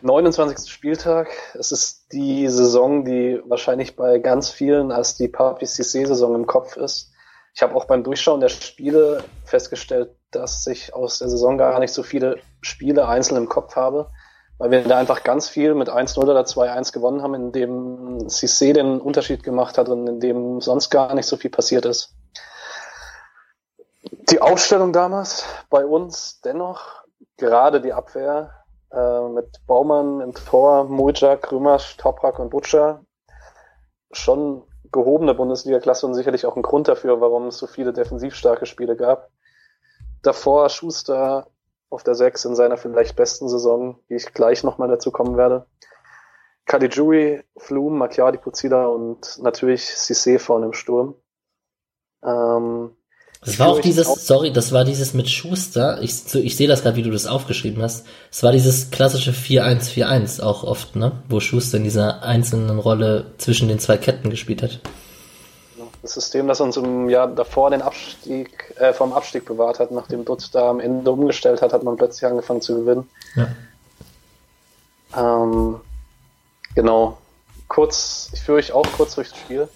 [0.00, 0.68] 29.
[0.72, 1.28] Spieltag.
[1.54, 6.76] Es ist die Saison, die wahrscheinlich bei ganz vielen als die Papi Cissé-Saison im Kopf
[6.76, 7.11] ist.
[7.54, 11.92] Ich habe auch beim Durchschauen der Spiele festgestellt, dass ich aus der Saison gar nicht
[11.92, 14.10] so viele Spiele einzeln im Kopf habe,
[14.58, 18.72] weil wir da einfach ganz viel mit 1-0 oder 2-1 gewonnen haben, in dem Cissé
[18.72, 22.14] den Unterschied gemacht hat und in dem sonst gar nicht so viel passiert ist.
[24.30, 27.04] Die Aufstellung damals bei uns dennoch,
[27.36, 28.62] gerade die Abwehr,
[28.92, 33.04] äh, mit Baumann im Tor, Mulja, Krümasch, Toprak und Butcher.
[34.10, 38.66] Schon gehobene Bundesliga-Klasse und sicherlich auch ein Grund dafür, warum es so viele defensiv starke
[38.66, 39.30] Spiele gab.
[40.22, 41.48] Davor Schuster
[41.90, 45.66] auf der 6 in seiner vielleicht besten Saison, die ich gleich nochmal dazu kommen werde.
[46.64, 51.16] Caligiuri, Flum, Macchiadi, Puzida und natürlich Cissé vorne im Sturm.
[52.24, 52.96] Ähm,
[53.44, 56.00] das war auch dieses, sorry, das war dieses mit Schuster.
[56.00, 58.06] Ich, ich sehe das gerade, wie du das aufgeschrieben hast.
[58.30, 61.10] Es war dieses klassische 4-1-4-1 auch oft, ne?
[61.28, 64.78] Wo Schuster in dieser einzelnen Rolle zwischen den zwei Ketten gespielt hat.
[66.02, 70.24] Das System, das uns im Jahr davor den Abstieg, äh, vom Abstieg bewahrt hat, nachdem
[70.24, 73.08] Dutz da am Ende umgestellt hat, hat man plötzlich angefangen zu gewinnen.
[73.34, 73.48] Ja.
[75.16, 75.80] Ähm,
[76.76, 77.18] genau.
[77.66, 79.68] Kurz, ich führe euch auch kurz durchs Spiel.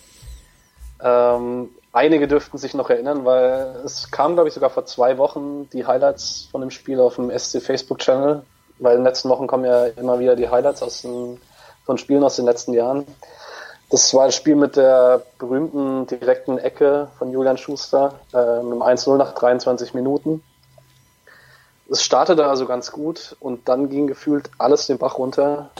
[1.02, 5.70] Ähm, Einige dürften sich noch erinnern, weil es kam, glaube ich, sogar vor zwei Wochen
[5.70, 8.42] die Highlights von dem Spiel auf dem SC Facebook-Channel,
[8.80, 11.40] weil in den letzten Wochen kommen ja immer wieder die Highlights aus den,
[11.87, 13.06] von Spielen aus den letzten Jahren.
[13.88, 18.82] Das war das Spiel mit der berühmten direkten Ecke von Julian Schuster äh, mit dem
[18.82, 20.42] 1-0 nach 23 Minuten.
[21.90, 25.70] Es startete also ganz gut und dann ging gefühlt alles den Bach runter.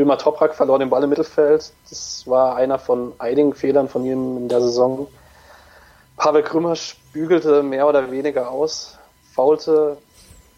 [0.00, 1.72] Ömer Toprak verlor den Ball im Mittelfeld.
[1.90, 5.06] Das war einer von einigen Fehlern von ihm in der Saison.
[6.16, 6.74] Pavel Krümmer
[7.12, 8.98] bügelte mehr oder weniger aus,
[9.34, 9.98] faulte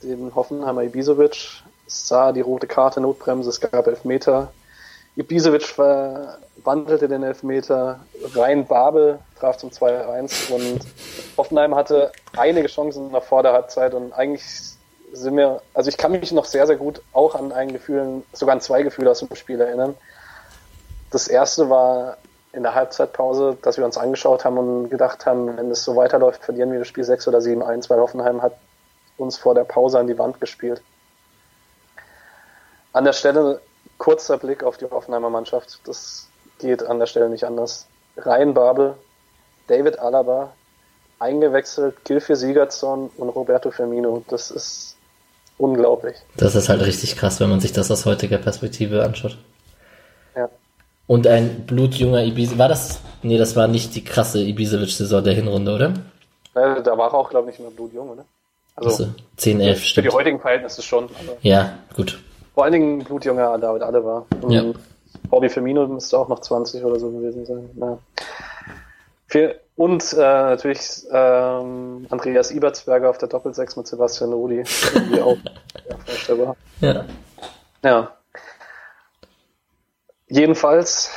[0.03, 4.53] den Hoffenheimer Ibisevic, sah die rote Karte, Notbremse, es gab Elfmeter.
[5.17, 7.99] Ibisevic verwandelte den Elfmeter,
[8.35, 10.81] Rhein Babel traf zum 2-1 und
[11.37, 14.45] Hoffenheim hatte einige Chancen noch vor der Halbzeit und eigentlich
[15.13, 18.55] sind wir, also ich kann mich noch sehr, sehr gut auch an ein Gefühl, sogar
[18.55, 19.95] an zwei Gefühle aus dem Spiel erinnern.
[21.11, 22.17] Das erste war
[22.53, 26.45] in der Halbzeitpause, dass wir uns angeschaut haben und gedacht haben, wenn es so weiterläuft,
[26.45, 28.57] verlieren wir das Spiel 6 oder 7-1, weil Hoffenheim hat
[29.17, 30.83] uns vor der Pause an die Wand gespielt.
[32.93, 33.61] An der Stelle
[33.99, 35.81] kurzer Blick auf die Hoffenheimer Mannschaft.
[35.85, 37.87] Das geht an der Stelle nicht anders.
[38.17, 38.95] Ryan Babel,
[39.69, 40.53] David Alaba,
[41.19, 44.23] eingewechselt, Gilfie Siegertsson und Roberto Firmino.
[44.29, 44.92] Das ist
[45.59, 46.17] unglaublich.
[46.37, 49.37] Das ist halt richtig krass, wenn man sich das aus heutiger Perspektive anschaut.
[50.37, 50.49] Ja.
[51.07, 55.75] Und ein blutjunger Ibisevic, war das, nee, das war nicht die krasse Ibisevic-Saison der Hinrunde,
[55.75, 55.95] oder?
[56.55, 58.25] Da war er auch, glaube ich, nicht mehr blutjung, oder?
[58.77, 60.05] Also, also 10, 11, für stimmt.
[60.05, 61.09] Für die heutigen Verhältnisse schon.
[61.43, 62.19] ja, gut.
[62.55, 64.27] Vor allen Dingen blutjunger David alle war.
[64.49, 64.65] Ja.
[65.29, 67.71] Bobby Firmino müsste auch noch 20 oder so gewesen sein.
[67.77, 67.99] Ja.
[69.29, 74.63] Viel, und äh, natürlich ähm, Andreas Ibertsberger auf der Doppelsechs mit Sebastian Rudi,
[75.23, 75.39] auch
[76.07, 76.57] vorstellbar.
[76.81, 77.05] Ja.
[77.83, 78.17] Ja.
[80.29, 81.11] Jedenfalls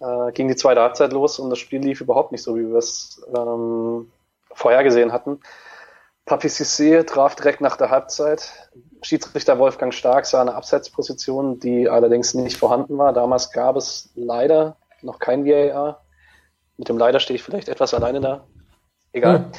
[0.00, 2.78] äh, ging die zweite Halbzeit los und das Spiel lief überhaupt nicht so, wie wir
[2.78, 4.10] es ähm,
[4.52, 5.40] vorhergesehen hatten.
[6.24, 8.52] Papi Cissé traf direkt nach der Halbzeit.
[9.02, 13.12] Schiedsrichter Wolfgang Stark sah eine Abseitsposition, die allerdings nicht vorhanden war.
[13.12, 16.02] Damals gab es leider noch kein VAR.
[16.78, 18.46] Mit dem leider stehe ich vielleicht etwas alleine da.
[19.12, 19.36] Egal.
[19.36, 19.52] Hm.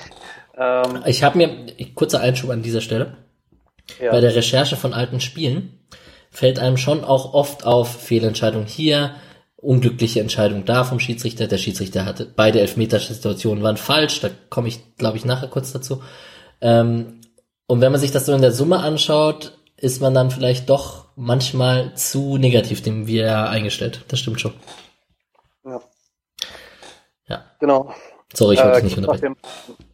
[0.58, 3.18] Ähm, ich habe mir, kurzer Einschub an dieser Stelle.
[4.02, 4.12] Ja.
[4.12, 5.80] Bei der Recherche von alten Spielen
[6.32, 9.16] fällt einem schon auch oft auf Fehlentscheidung hier,
[9.56, 11.48] unglückliche Entscheidung da vom Schiedsrichter.
[11.48, 14.22] Der Schiedsrichter hatte beide Elfmetersituationen waren falsch.
[14.22, 16.02] Da komme ich, glaube ich, nachher kurz dazu.
[16.62, 17.22] Ähm,
[17.68, 21.06] und wenn man sich das so in der Summe anschaut, ist man dann vielleicht doch
[21.16, 24.06] manchmal zu negativ dem VR eingestellt.
[24.08, 24.54] Das stimmt schon.
[27.60, 27.94] Genau.
[28.34, 29.36] Sorry, ich wollte äh, nicht unterbrechen.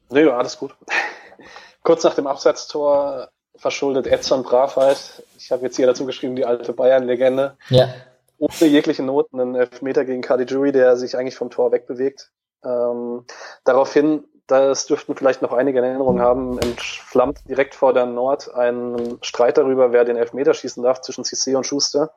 [0.09, 0.75] Nee, alles gut.
[1.83, 5.23] kurz nach dem Abseitstor verschuldet Edson Bravheit.
[5.37, 7.57] Ich habe jetzt hier dazu geschrieben, die alte Bayern-Legende.
[7.69, 7.93] Ja.
[8.37, 12.31] Ohne jegliche Noten, einen Elfmeter gegen Caligiuri, der sich eigentlich vom Tor wegbewegt.
[12.63, 13.25] Ähm,
[13.63, 19.17] daraufhin das dürften vielleicht noch einige in Erinnerung haben, entflammt direkt vor der Nord ein
[19.21, 22.13] Streit darüber, wer den Elfmeter schießen darf zwischen Cissé und Schuster.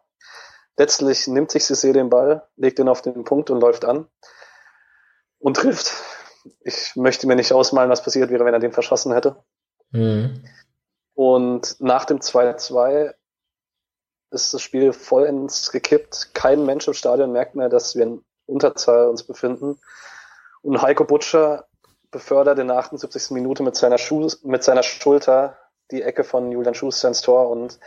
[0.77, 4.09] Letztlich nimmt sich Cissé den Ball, legt ihn auf den Punkt und läuft an
[5.38, 5.92] und trifft.
[6.61, 9.37] Ich möchte mir nicht ausmalen, was passiert wäre, wenn er den verschossen hätte.
[9.90, 10.44] Mhm.
[11.14, 13.12] Und nach dem 2-2
[14.31, 16.35] ist das Spiel vollends gekippt.
[16.35, 19.79] Kein Mensch im Stadion merkt mehr, dass wir in Unterzahl uns befinden.
[20.62, 21.66] Und Heiko Butcher
[22.11, 23.31] befördert in der 78.
[23.31, 25.57] Minute mit seiner, Schu mit seiner Schulter
[25.90, 27.48] die Ecke von Julian Schuster ins Tor.
[27.48, 27.79] Und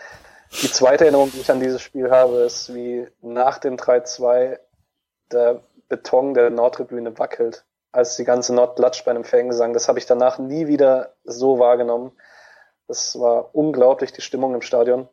[0.61, 4.59] die zweite Erinnerung, die ich an dieses Spiel habe, ist, wie nach dem 3-2
[5.31, 5.61] der
[5.91, 9.73] Beton der Nordtribüne wackelt, als die ganze Nord latscht bei einem Fangesang.
[9.73, 12.13] Das habe ich danach nie wieder so wahrgenommen.
[12.87, 15.09] Das war unglaublich, die Stimmung im Stadion.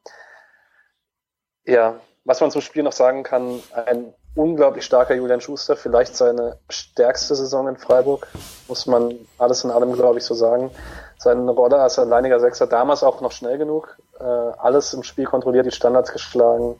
[1.64, 6.59] Ja, was man zum Spiel noch sagen kann, ein unglaublich starker Julian Schuster, vielleicht seine
[6.69, 8.29] stärkste Saison in Freiburg,
[8.69, 10.71] muss man alles in allem, glaube ich, so sagen.
[11.19, 15.67] Seine Rolle als alleiniger Sechser damals auch noch schnell genug, äh, alles im Spiel kontrolliert,
[15.67, 16.79] die Standards geschlagen.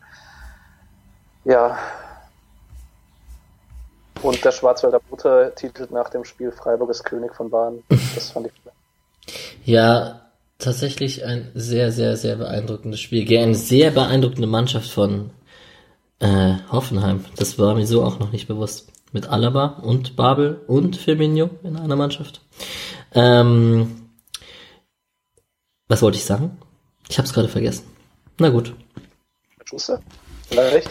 [1.45, 1.77] Ja.
[4.23, 7.83] Und der Schwarzwälder Butter titelt nach dem Spiel Freiburg ist König von Bahn.
[8.15, 8.53] Das fand ich.
[9.65, 10.29] Ja,
[10.59, 13.27] tatsächlich ein sehr, sehr, sehr beeindruckendes Spiel.
[13.39, 15.31] Eine sehr beeindruckende Mannschaft von
[16.21, 17.25] äh, Hoffenheim.
[17.37, 18.93] Das war mir so auch noch nicht bewusst.
[19.13, 22.43] Mit Alaba und Babel und Firmino in einer Mannschaft.
[23.15, 24.11] Ähm,
[25.89, 26.59] was wollte ich sagen?
[27.09, 27.85] Ich habe es gerade vergessen.
[28.39, 28.75] Na gut.
[29.65, 30.03] Schuster?
[30.49, 30.91] Vielleicht?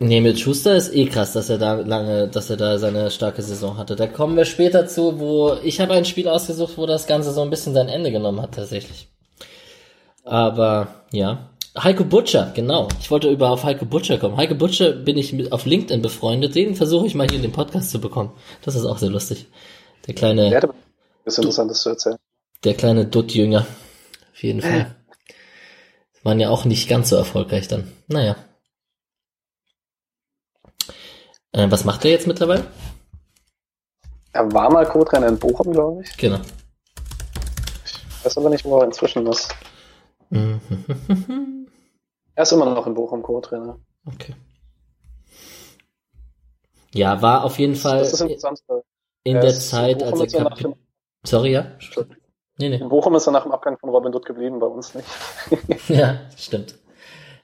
[0.00, 3.42] Nee, mit Schuster ist eh krass, dass er da lange, dass er da seine starke
[3.42, 3.96] Saison hatte.
[3.96, 7.42] Da kommen wir später zu, wo ich habe ein Spiel ausgesucht, wo das Ganze so
[7.42, 9.08] ein bisschen sein Ende genommen hat tatsächlich.
[10.24, 12.88] Aber ja, Heiko Butcher, genau.
[13.00, 14.36] Ich wollte über auf Heiko Butcher kommen.
[14.36, 16.54] Heiko Butcher bin ich mit, auf LinkedIn befreundet.
[16.54, 18.32] Den versuche ich mal hier in den Podcast zu bekommen.
[18.62, 19.46] Das ist auch sehr lustig.
[20.06, 20.50] Der kleine.
[20.50, 20.70] Der hat
[21.24, 22.16] ist Interessantes zu erzählen.
[22.62, 23.66] Der kleine Dutt-Jünger.
[24.32, 24.94] Auf jeden Fall.
[26.22, 27.90] Waren ja auch nicht ganz so erfolgreich dann.
[28.08, 28.36] Naja.
[31.54, 32.66] Äh, was macht er jetzt mittlerweile?
[34.32, 36.16] Er war mal Co-Trainer in Bochum, glaube ich.
[36.16, 36.40] Genau.
[37.84, 39.54] Ich weiß aber nicht, wo er inzwischen ist.
[42.36, 43.78] Er ist immer noch in Bochum Co-Trainer.
[44.06, 44.34] Okay.
[46.92, 48.60] Ja, war auf jeden Fall das ist interessant,
[49.22, 50.74] in der Zeit, als er Kapitän.
[51.24, 51.66] Sorry, ja?
[52.58, 52.78] Nee, nee.
[52.78, 55.08] In Bochum ist er nach dem Abgang von Robin Dutt geblieben, bei uns nicht.
[55.88, 56.76] ja, stimmt.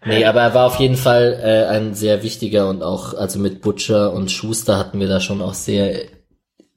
[0.05, 3.61] Nee, aber er war auf jeden Fall äh, ein sehr wichtiger und auch, also mit
[3.61, 6.07] Butcher und Schuster hatten wir da schon auch sehr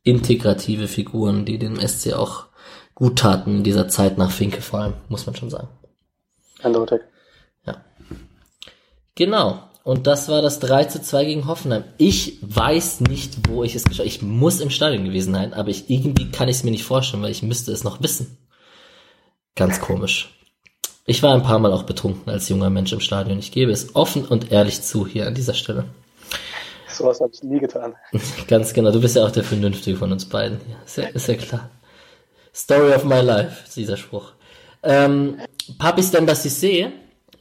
[0.03, 2.47] integrative Figuren, die den SC auch
[2.95, 5.69] gut taten in dieser Zeit nach Finke vor allem, muss man schon sagen.
[6.61, 7.01] Eindeutig.
[7.65, 7.77] Ja.
[9.15, 9.69] Genau.
[9.83, 11.83] Und das war das 3 zu 2 gegen Hoffenheim.
[11.97, 15.89] Ich weiß nicht, wo ich es geschaut Ich muss im Stadion gewesen sein, aber ich,
[15.89, 18.37] irgendwie kann ich es mir nicht vorstellen, weil ich müsste es noch wissen.
[19.55, 20.33] Ganz komisch.
[21.05, 23.37] Ich war ein paar Mal auch betrunken als junger Mensch im Stadion.
[23.39, 25.85] Ich gebe es offen und ehrlich zu hier an dieser Stelle.
[26.87, 27.95] Sowas habe ich nie getan.
[28.47, 28.91] Ganz genau.
[28.91, 30.61] Du bist ja auch der Vernünftige von uns beiden.
[30.85, 31.69] Ist, ja, ist ja klar.
[32.55, 34.31] Story of my life, dieser Spruch.
[34.83, 35.39] Ähm,
[35.77, 36.91] Papis Dembassi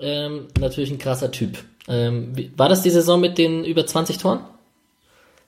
[0.00, 1.58] ähm, natürlich ein krasser Typ.
[1.86, 4.40] Ähm, war das die Saison mit den über 20 Toren?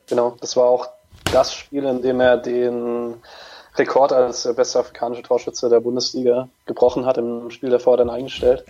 [0.07, 0.88] Genau, das war auch
[1.33, 3.14] das Spiel, in dem er den
[3.76, 8.64] Rekord als bester afrikanische Torschütze der Bundesliga gebrochen hat, im Spiel davor dann eingestellt.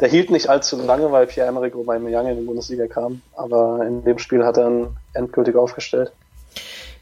[0.00, 4.18] Der hielt nicht allzu lange, weil Pierre-Emerick Aubameyang in die Bundesliga kam, aber in dem
[4.18, 6.12] Spiel hat er ihn endgültig aufgestellt.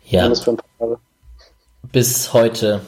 [0.04, 0.30] Ja.
[1.92, 2.80] Bis heute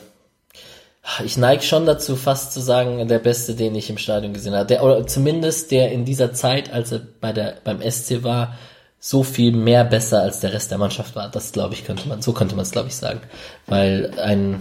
[1.24, 4.66] ich neige schon dazu, fast zu sagen, der Beste, den ich im Stadion gesehen habe.
[4.66, 8.56] Der, oder zumindest der in dieser Zeit, als er bei der, beim SC war,
[9.00, 11.28] so viel mehr besser als der Rest der Mannschaft war.
[11.28, 13.20] Das glaube ich, könnte man, so könnte man es, glaube ich, sagen.
[13.66, 14.60] Weil ein,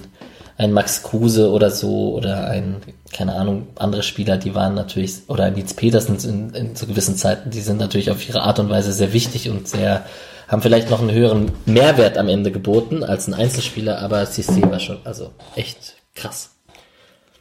[0.57, 2.77] ein Max Kruse oder so oder ein,
[3.13, 7.15] keine Ahnung, andere Spieler, die waren natürlich, oder ein Nils Petersen in, in so gewissen
[7.17, 10.05] Zeiten, die sind natürlich auf ihre Art und Weise sehr wichtig und sehr,
[10.47, 14.79] haben vielleicht noch einen höheren Mehrwert am Ende geboten als ein Einzelspieler, aber CC war
[14.79, 16.49] schon, also echt Krass.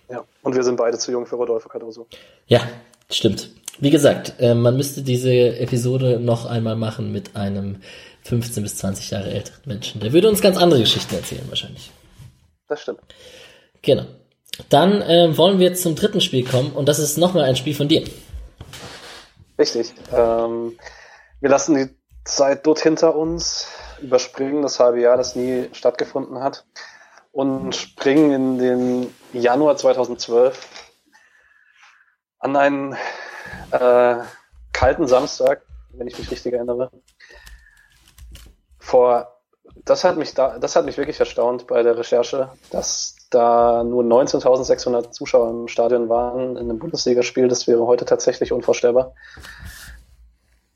[0.09, 2.07] Ja, und wir sind beide zu jung für Rodolfo Cardoso.
[2.47, 2.61] Ja,
[3.11, 3.51] stimmt.
[3.81, 7.81] Wie gesagt, äh, man müsste diese Episode noch einmal machen mit einem
[8.25, 10.01] 15 bis 20 Jahre älteren Menschen.
[10.01, 11.91] Der würde uns ganz andere Geschichten erzählen, wahrscheinlich.
[12.69, 13.01] Das stimmt.
[13.83, 14.05] Genau.
[14.69, 17.89] Dann äh, wollen wir zum dritten Spiel kommen und das ist nochmal ein Spiel von
[17.89, 18.05] dir.
[19.59, 19.95] Richtig.
[20.13, 20.77] Ähm,
[21.41, 21.89] wir lassen die
[22.25, 23.69] Zeit dort hinter uns,
[24.03, 26.65] überspringen das halbe Jahr, das nie stattgefunden hat
[27.33, 30.67] und springen in den Januar 2012
[32.41, 32.97] an einen
[33.71, 34.17] äh,
[34.73, 36.91] kalten Samstag, wenn ich mich richtig erinnere.
[38.79, 39.29] Vor,
[39.85, 44.03] das hat mich da, das hat mich wirklich erstaunt bei der Recherche, dass da nur
[44.05, 47.49] 19.600 Zuschauer im Stadion waren in einem Bundesligaspiel.
[47.49, 49.15] Das wäre heute tatsächlich unvorstellbar.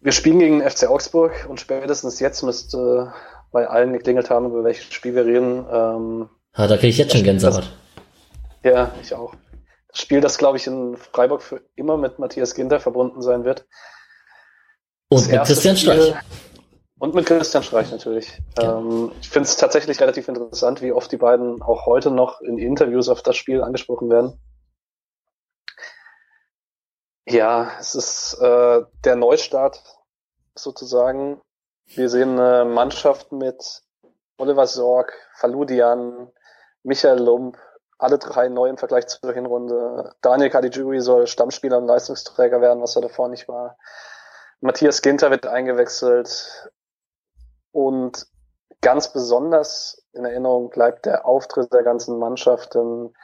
[0.01, 3.13] Wir spielen gegen den FC Augsburg und spätestens jetzt müsste
[3.53, 5.65] bei allen geklingelt haben, über welches Spiel wir reden.
[5.71, 7.71] Ähm, Ah, da kriege ich jetzt schon Gänsehaut.
[8.63, 9.33] ja, ich auch.
[9.93, 13.67] Das Spiel, das glaube ich in Freiburg für immer mit Matthias Ginter verbunden sein wird.
[15.09, 16.15] Und mit Christian Streich.
[16.99, 18.41] Und mit Christian Streich natürlich.
[18.57, 18.79] Ja.
[18.79, 22.59] Ähm, ich finde es tatsächlich relativ interessant, wie oft die beiden auch heute noch in
[22.59, 24.41] Interviews auf das Spiel angesprochen werden.
[27.27, 29.83] Ja, es ist äh, der Neustart
[30.55, 31.41] sozusagen.
[31.87, 33.83] Wir sehen eine Mannschaft mit
[34.39, 36.31] Oliver Sorg, Faludian,
[36.83, 37.59] Michael Lump,
[38.03, 40.15] alle drei neu im Vergleich zur Hinrunde.
[40.21, 43.77] Daniel Caligiuri soll Stammspieler und Leistungsträger werden, was er davor nicht war.
[44.61, 46.71] Matthias Ginter wird eingewechselt.
[47.71, 48.27] Und
[48.81, 52.75] ganz besonders in Erinnerung bleibt der Auftritt der ganzen Mannschaft.
[52.75, 53.15] Denn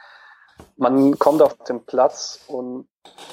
[0.77, 2.87] man kommt auf den Platz und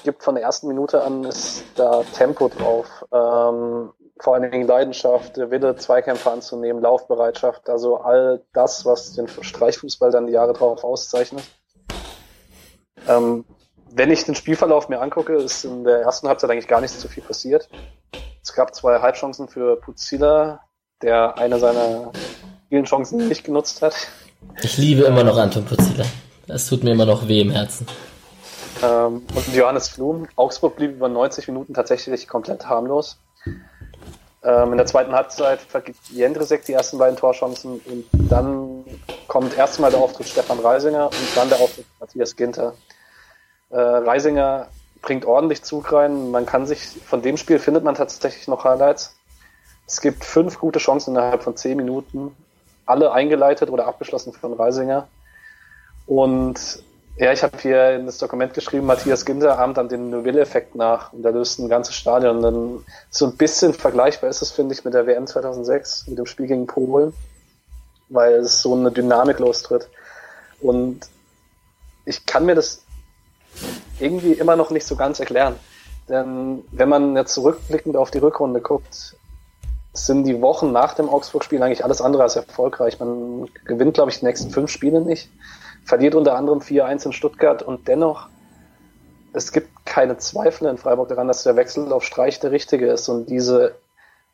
[0.04, 3.04] gibt von der ersten Minute an ist da Tempo drauf.
[3.12, 9.28] Ähm, vor allen Dingen Leidenschaft, der Wille, Zweikämpfe anzunehmen, Laufbereitschaft, also all das, was den
[9.28, 11.42] Streichfußball dann die Jahre drauf auszeichnet.
[13.08, 13.44] Ähm,
[13.90, 17.08] wenn ich den Spielverlauf mir angucke, ist in der ersten Halbzeit eigentlich gar nicht so
[17.08, 17.68] viel passiert.
[18.42, 20.60] Es gab zwei Halbchancen für Puzilla,
[21.02, 22.12] der eine seiner
[22.68, 23.94] vielen Chancen nicht genutzt hat.
[24.62, 26.04] Ich liebe immer noch Anton Puzilla.
[26.46, 27.86] Das tut mir immer noch weh im Herzen.
[28.82, 30.28] Ähm, und Johannes Flum.
[30.36, 33.18] Augsburg blieb über 90 Minuten tatsächlich komplett harmlos.
[34.46, 38.84] Ähm, in der zweiten Halbzeit vergibt Jendrisek die ersten beiden Torchancen und dann
[39.26, 42.74] kommt erstmal der Auftritt Stefan Reisinger und dann der Auftritt Matthias Ginter.
[43.70, 44.68] Äh, Reisinger
[45.02, 46.30] bringt ordentlich Zug rein.
[46.30, 49.16] Man kann sich, von dem Spiel findet man tatsächlich noch Highlights.
[49.84, 52.36] Es gibt fünf gute Chancen innerhalb von zehn Minuten,
[52.86, 55.08] alle eingeleitet oder abgeschlossen von Reisinger.
[56.06, 56.84] Und
[57.18, 61.14] ja, ich habe hier in das Dokument geschrieben, Matthias Ginter ahmt an den Neuville-Effekt nach
[61.14, 62.36] und da löst ein ganzes Stadion.
[62.36, 66.18] Und dann so ein bisschen vergleichbar ist es, finde ich, mit der WM 2006, mit
[66.18, 67.14] dem Spiel gegen Polen,
[68.10, 69.88] weil es so eine Dynamik lostritt.
[70.60, 71.00] Und
[72.04, 72.82] ich kann mir das
[73.98, 75.56] irgendwie immer noch nicht so ganz erklären.
[76.10, 79.16] Denn wenn man jetzt zurückblickend auf die Rückrunde guckt,
[79.94, 83.00] sind die Wochen nach dem Augsburg-Spiel eigentlich alles andere als erfolgreich.
[83.00, 85.30] Man gewinnt, glaube ich, die nächsten fünf Spiele nicht
[85.86, 88.28] verliert unter anderem 4-1 in Stuttgart und dennoch
[89.32, 93.08] es gibt keine Zweifel in Freiburg daran, dass der Wechsel auf Streich der richtige ist
[93.08, 93.74] und diese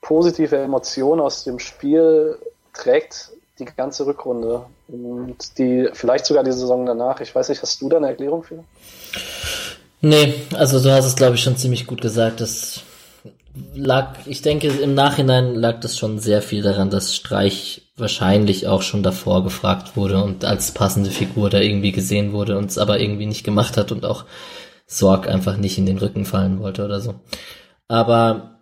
[0.00, 2.38] positive Emotion aus dem Spiel
[2.72, 7.20] trägt die ganze Rückrunde und die vielleicht sogar die Saison danach.
[7.20, 8.64] Ich weiß nicht, hast du da eine Erklärung für?
[10.00, 12.40] Nee, also du hast es glaube ich schon ziemlich gut gesagt.
[12.40, 12.82] Das
[13.74, 18.82] lag, ich denke im Nachhinein lag das schon sehr viel daran, dass Streich wahrscheinlich auch
[18.82, 23.00] schon davor gefragt wurde und als passende Figur da irgendwie gesehen wurde und es aber
[23.00, 24.26] irgendwie nicht gemacht hat und auch
[24.86, 27.14] Sorg einfach nicht in den Rücken fallen wollte oder so.
[27.88, 28.58] Aber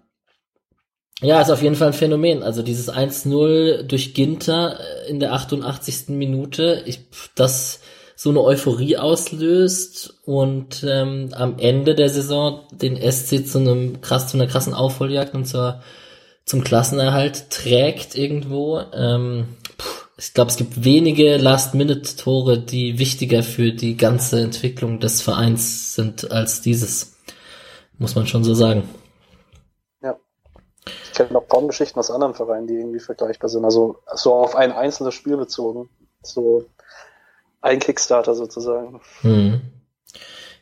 [1.22, 2.42] ja, ist auf jeden Fall ein Phänomen.
[2.42, 6.08] Also dieses 1-0 durch Ginter in der 88.
[6.08, 7.00] Minute, ich,
[7.34, 7.80] das
[8.16, 14.28] so eine Euphorie auslöst und ähm, am Ende der Saison den SC zu einem krass,
[14.28, 15.80] zu einer krassen Aufholjagd und zur,
[16.50, 18.80] zum Klassenerhalt trägt irgendwo.
[18.92, 19.56] Ähm,
[20.16, 26.32] ich glaube, es gibt wenige Last-Minute-Tore, die wichtiger für die ganze Entwicklung des Vereins sind
[26.32, 27.16] als dieses.
[27.98, 28.88] Muss man schon so sagen.
[30.02, 30.16] Ja.
[31.04, 33.64] Ich kenne noch kaum Geschichten aus anderen Vereinen, die irgendwie vergleichbar sind.
[33.64, 35.88] Also so auf ein einzelnes Spiel bezogen.
[36.20, 36.64] So
[37.60, 39.00] ein Kickstarter sozusagen.
[39.20, 39.60] Hm.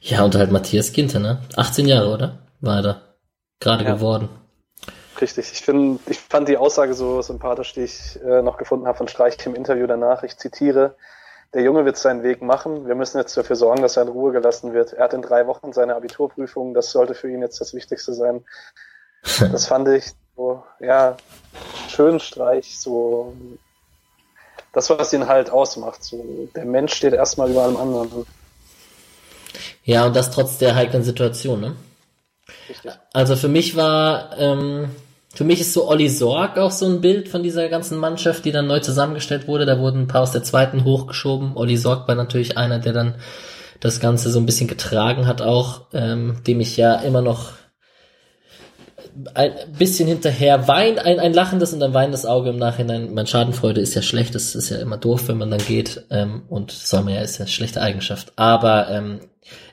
[0.01, 1.41] Ja, und halt Matthias Ginter, ne?
[1.57, 2.39] 18 Jahre, oder?
[2.61, 3.03] War er da.
[3.59, 3.95] Gerade ja.
[3.95, 4.29] geworden.
[5.21, 5.53] Richtig.
[5.53, 9.09] Ich finde, ich fand die Aussage so sympathisch, die ich äh, noch gefunden habe von
[9.09, 10.23] Streich im Interview danach.
[10.23, 10.95] Ich zitiere,
[11.55, 12.87] der Junge wird seinen Weg machen.
[12.87, 14.93] Wir müssen jetzt dafür sorgen, dass er in Ruhe gelassen wird.
[14.93, 16.75] Er hat in drei Wochen seine Abiturprüfung.
[16.75, 18.45] Das sollte für ihn jetzt das Wichtigste sein.
[19.53, 21.17] Das fand ich so, ja,
[21.89, 23.35] schönen Streich, so
[24.73, 26.05] das, was ihn halt ausmacht.
[26.05, 28.27] So, der Mensch steht erstmal über allem anderen.
[29.83, 31.77] Ja, und das trotz der heiklen Situation, ne?
[32.69, 32.93] Richtig.
[33.13, 34.95] Also für mich war, ähm,
[35.35, 38.53] für mich ist so Olli Sorg auch so ein Bild von dieser ganzen Mannschaft, die
[38.53, 39.67] dann neu zusammengestellt wurde.
[39.67, 41.53] Da wurden ein paar aus der zweiten hochgeschoben.
[41.55, 43.15] Olli Sorg war natürlich einer, der dann
[43.81, 47.53] das Ganze so ein bisschen getragen hat auch, ähm, dem ich ja immer noch
[49.35, 53.15] ein bisschen hinterher wein, ein, ein lachendes und ein weinendes Auge im Nachhinein.
[53.15, 56.05] Mein Schadenfreude ist ja schlecht, das ist ja immer doof, wenn man dann geht.
[56.11, 58.33] Ähm, und ja, ist ja eine schlechte Eigenschaft.
[58.37, 59.21] Aber ähm,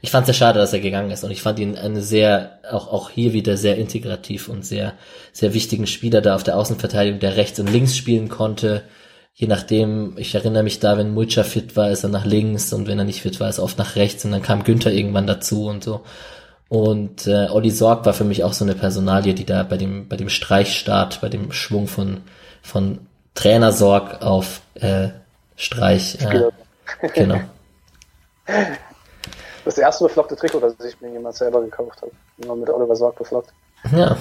[0.02, 1.24] ich fand es sehr schade, dass er gegangen ist.
[1.24, 4.94] Und ich fand ihn eine sehr, auch, auch hier wieder sehr integrativ und sehr,
[5.32, 8.84] sehr wichtigen Spieler da auf der Außenverteidigung, der rechts und links spielen konnte.
[9.34, 12.88] Je nachdem, ich erinnere mich da, wenn Mulcher fit war, ist er nach links und
[12.88, 15.28] wenn er nicht fit war, ist er oft nach rechts und dann kam Günther irgendwann
[15.28, 16.02] dazu und so.
[16.68, 20.08] Und äh, Olli Sorg war für mich auch so eine Personalie, die da bei dem,
[20.08, 22.22] bei dem Streichstart, bei dem Schwung von,
[22.62, 23.00] von
[23.36, 25.10] Trainer Sorg auf äh,
[25.56, 26.18] Streich.
[26.22, 26.50] Äh,
[27.14, 27.40] genau.
[29.66, 32.12] Das erste beflockte Trikot, das ich mir jemand selber gekauft habe.
[32.38, 33.52] Immer mit Oliver Sorg beflockt.
[33.92, 34.16] Ja,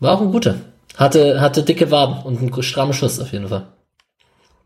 [0.00, 0.56] war auch ein guter.
[0.96, 3.68] Hatte, hatte dicke Waben und einen strammen Schuss auf jeden Fall.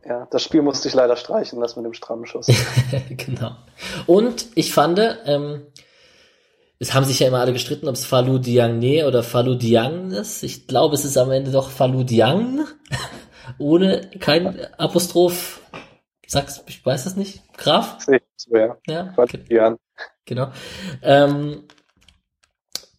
[0.06, 2.46] Ja, das Spiel musste ich leider streichen, das mit dem strammen Schuss.
[3.10, 3.52] genau.
[4.06, 5.62] Und ich fand, ähm,
[6.78, 10.42] es haben sich ja immer alle gestritten, ob es Falou Diagne oder Falou Diang ist.
[10.42, 12.66] Ich glaube, es ist am Ende doch Falou Diang.
[13.58, 15.60] Ohne kein Apostroph.
[16.26, 17.42] Sag's, ich weiß es nicht.
[17.56, 17.98] Graf?
[18.36, 18.76] So, ja.
[18.86, 19.14] Ja.
[19.16, 19.44] Okay.
[20.24, 20.50] Genau.
[21.02, 21.64] Ähm,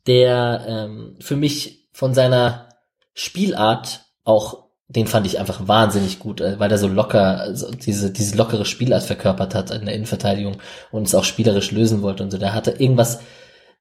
[0.07, 2.69] der ähm, für mich von seiner
[3.13, 8.11] Spielart auch, den fand ich einfach wahnsinnig gut, äh, weil er so locker, also diese,
[8.11, 10.57] diese lockere Spielart verkörpert hat in der Innenverteidigung
[10.91, 12.38] und es auch spielerisch lösen wollte und so.
[12.38, 13.19] Der hatte irgendwas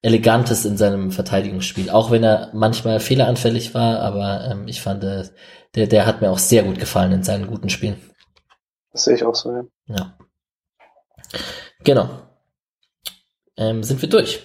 [0.04, 5.24] Elegantes in seinem Verteidigungsspiel, auch wenn er manchmal fehleranfällig war, aber ähm, ich fand, äh,
[5.74, 7.96] der, der hat mir auch sehr gut gefallen in seinen guten Spielen.
[8.92, 9.64] Das sehe ich auch so, ja.
[9.86, 10.18] Ja.
[11.84, 12.10] Genau.
[13.56, 14.42] Ähm, sind wir durch?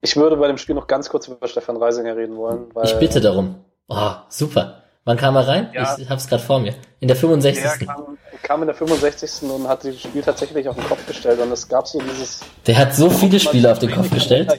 [0.00, 2.68] Ich würde bei dem Spiel noch ganz kurz über Stefan Reisinger reden wollen.
[2.84, 3.64] Ich bitte darum.
[3.88, 4.84] Oh, super.
[5.06, 5.70] Wann kam er rein?
[5.72, 5.96] Ja.
[5.98, 6.74] Ich hab's gerade vor mir.
[6.98, 7.62] In der 65.
[7.62, 9.48] Der kam, kam, in der 65.
[9.48, 11.38] und hat das Spiel tatsächlich auf den Kopf gestellt.
[11.40, 12.40] Und es gab so dieses.
[12.66, 14.58] Der hat so viele Spiele auf den Kopf gestellt.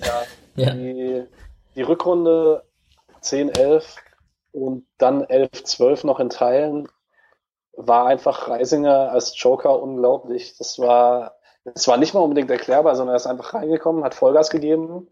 [0.56, 0.72] Ja.
[0.72, 1.26] Die,
[1.76, 2.64] die Rückrunde
[3.20, 3.98] 10, 11
[4.54, 6.88] und dann 11, 12 noch in Teilen
[7.74, 10.56] war einfach Reisinger als Joker unglaublich.
[10.58, 14.50] Das war, das war nicht mal unbedingt erklärbar, sondern er ist einfach reingekommen, hat Vollgas
[14.50, 15.10] gegeben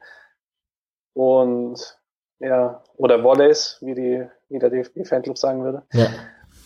[1.14, 2.00] und
[2.40, 5.84] ja, oder Volleys, wie die, wie der DFB-Fanclub sagen würde.
[5.94, 6.08] Ja.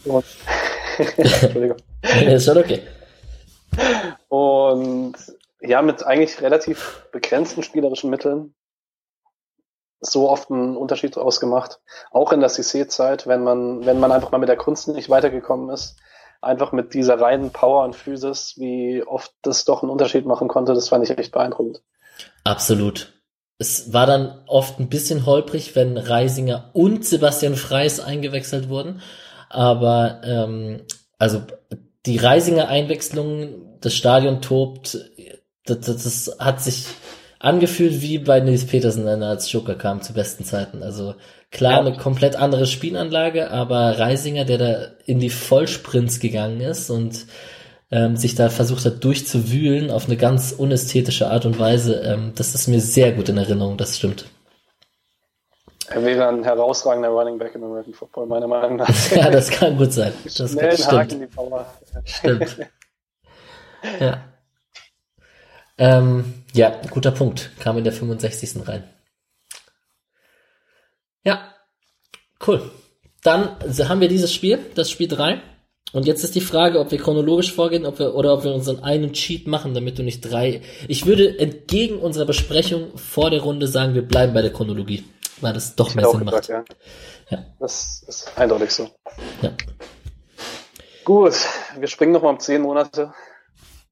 [0.05, 0.25] Und,
[1.17, 1.77] Entschuldigung.
[2.01, 2.81] ist schon okay.
[4.27, 5.15] Und
[5.61, 8.53] ja, mit eigentlich relativ begrenzten spielerischen Mitteln
[10.01, 11.81] so oft einen Unterschied ausgemacht.
[12.11, 15.69] Auch in der CC-Zeit, wenn man, wenn man einfach mal mit der Kunst nicht weitergekommen
[15.69, 15.97] ist,
[16.41, 20.73] einfach mit dieser reinen Power und Physis, wie oft das doch einen Unterschied machen konnte,
[20.73, 21.81] das fand ich echt beeindruckend.
[22.45, 23.18] Absolut
[23.59, 29.01] es war dann oft ein bisschen holprig, wenn Reisinger und Sebastian Freis eingewechselt wurden.
[29.49, 30.81] Aber ähm,
[31.17, 31.43] also
[32.05, 34.97] die Reisinger Einwechslung, das Stadion tobt,
[35.65, 36.85] das, das, das hat sich
[37.39, 40.81] angefühlt wie bei Nils Petersen, wenn er als Joker kam zu besten Zeiten.
[40.81, 41.15] Also
[41.51, 41.79] klar, ja.
[41.79, 47.25] eine komplett andere Spielanlage, aber Reisinger, der da in die Vollsprints gegangen ist und
[47.91, 52.53] ähm, sich da versucht hat durchzuwühlen auf eine ganz unästhetische Art und Weise, ähm, das
[52.53, 54.25] ist mir sehr gut in Erinnerung, das stimmt.
[55.87, 59.11] Er wäre ein herausragender Running Back im American Football, meiner Meinung nach.
[59.11, 60.13] ja, das kann gut sein.
[60.23, 60.91] Das Schnellen stimmt.
[60.91, 61.65] Haken, die Power.
[62.05, 62.57] Stimmt.
[63.99, 64.23] ja.
[65.79, 67.51] Ähm, ja, guter Punkt.
[67.59, 68.67] Kam in der 65.
[68.67, 68.83] rein.
[71.23, 71.55] Ja,
[72.45, 72.69] cool.
[73.23, 75.41] Dann haben wir dieses Spiel, das Spiel 3.
[75.91, 78.83] Und jetzt ist die Frage, ob wir chronologisch vorgehen ob wir, oder ob wir unseren
[78.83, 80.61] einen Cheat machen, damit du nicht drei.
[80.87, 85.03] Ich würde entgegen unserer Besprechung vor der Runde sagen, wir bleiben bei der Chronologie,
[85.41, 86.65] weil das doch mehr Sinn gesagt, macht.
[87.29, 87.37] Ja.
[87.37, 87.45] ja.
[87.59, 88.89] Das ist eindeutig so.
[89.41, 89.51] Ja.
[91.05, 91.33] Gut,
[91.75, 93.13] wir springen nochmal um zehn Monate,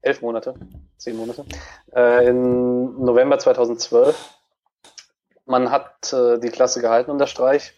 [0.02, 0.54] elf Monate,
[0.98, 1.44] zehn Monate,
[1.92, 4.16] äh, in November 2012.
[5.46, 7.72] Man hat äh, die Klasse gehalten unter Streich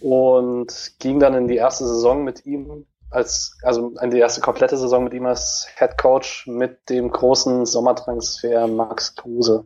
[0.00, 5.04] und ging dann in die erste Saison mit ihm als, also die erste komplette Saison
[5.04, 9.64] mit ihm als Head Coach mit dem großen Sommertransfer Max Kruse.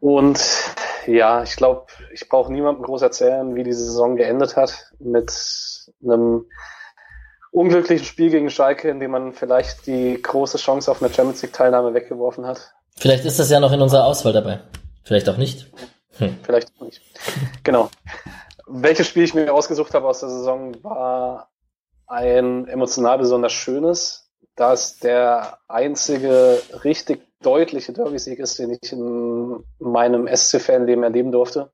[0.00, 0.40] Und
[1.06, 5.32] ja, ich glaube, ich brauche niemandem groß erzählen, wie die Saison geendet hat mit
[6.02, 6.46] einem
[7.52, 11.52] unglücklichen Spiel gegen Schalke, in dem man vielleicht die große Chance auf eine Champions League
[11.52, 12.74] Teilnahme weggeworfen hat.
[12.96, 14.60] Vielleicht ist das ja noch in unserer Auswahl dabei.
[15.04, 15.70] Vielleicht auch nicht.
[16.18, 16.36] Hm.
[16.42, 17.00] Vielleicht auch nicht.
[17.62, 17.90] Genau.
[18.66, 21.48] Welches Spiel ich mir ausgesucht habe aus der Saison war
[22.06, 29.64] ein emotional besonders schönes, da es der einzige richtig deutliche Derby-Sieg ist, den ich in
[29.78, 31.72] meinem SC-Fanleben erleben durfte.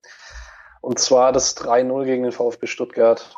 [0.80, 3.36] Und zwar das 3-0 gegen den VfB Stuttgart.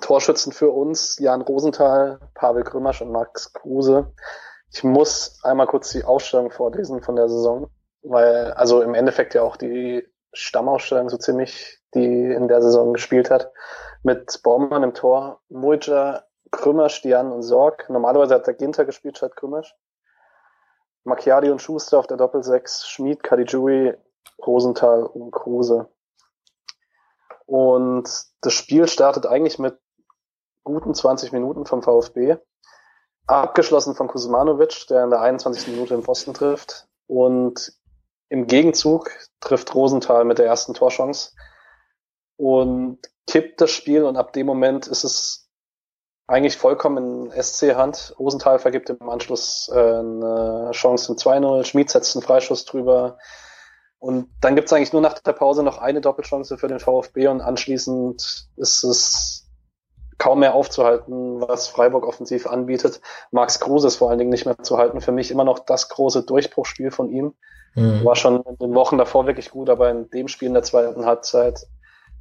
[0.00, 4.12] Torschützen für uns, Jan Rosenthal, Pavel Grümmersch und Max Kruse.
[4.72, 7.70] Ich muss einmal kurz die Ausstellung vorlesen von der Saison,
[8.02, 13.30] weil, also im Endeffekt ja auch die Stammausstellung so ziemlich, die in der Saison gespielt
[13.30, 13.50] hat
[14.02, 17.88] mit Baumann im Tor, Mujja, Krümmersch, Stian und Sorg.
[17.90, 19.74] Normalerweise hat der Ginter gespielt statt Krümmersch.
[21.04, 23.94] Macchiadi und Schuster auf der Doppelsechs, Schmid, Caligiuri,
[24.44, 25.88] Rosenthal und Kruse.
[27.46, 28.08] Und
[28.42, 29.78] das Spiel startet eigentlich mit
[30.62, 32.36] guten 20 Minuten vom VfB.
[33.26, 35.68] Abgeschlossen von Kuzmanovic, der in der 21.
[35.68, 36.88] Minute im Pfosten trifft.
[37.06, 37.72] Und
[38.28, 41.32] im Gegenzug trifft Rosenthal mit der ersten Torchance
[42.40, 45.50] und kippt das Spiel und ab dem Moment ist es
[46.26, 48.14] eigentlich vollkommen in SC-Hand.
[48.18, 53.18] Rosenthal vergibt im Anschluss äh, eine Chance zum 2-0, Schmid setzt einen Freischuss drüber
[53.98, 57.28] und dann gibt es eigentlich nur nach der Pause noch eine Doppelchance für den VfB
[57.28, 59.46] und anschließend ist es
[60.16, 63.02] kaum mehr aufzuhalten, was Freiburg offensiv anbietet.
[63.32, 65.02] Max Kruse ist vor allen Dingen nicht mehr zu halten.
[65.02, 67.34] Für mich immer noch das große Durchbruchsspiel von ihm.
[67.74, 68.04] Mhm.
[68.04, 71.04] War schon in den Wochen davor wirklich gut, aber in dem Spiel in der zweiten
[71.04, 71.66] Halbzeit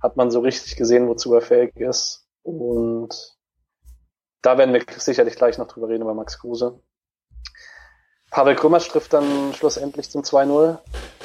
[0.02, 2.26] hat man so richtig gesehen, wozu er fähig ist.
[2.43, 3.38] Und
[4.41, 6.80] da werden wir sicherlich gleich noch drüber reden über Max Kruse.
[8.32, 10.78] Pavel Krümmersch trifft dann schlussendlich zum 2-0,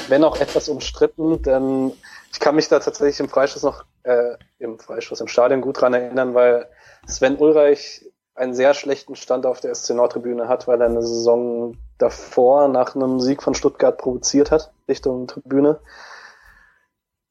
[0.08, 1.92] wenn auch etwas umstritten, denn
[2.32, 5.92] ich kann mich da tatsächlich im Freischuss noch, äh, im Freischuss, im Stadion gut dran
[5.92, 6.68] erinnern, weil
[7.06, 11.76] Sven Ulreich einen sehr schlechten Stand auf der SC Nordtribüne hat, weil er eine Saison
[11.98, 15.78] davor nach einem Sieg von Stuttgart provoziert hat, Richtung Tribüne.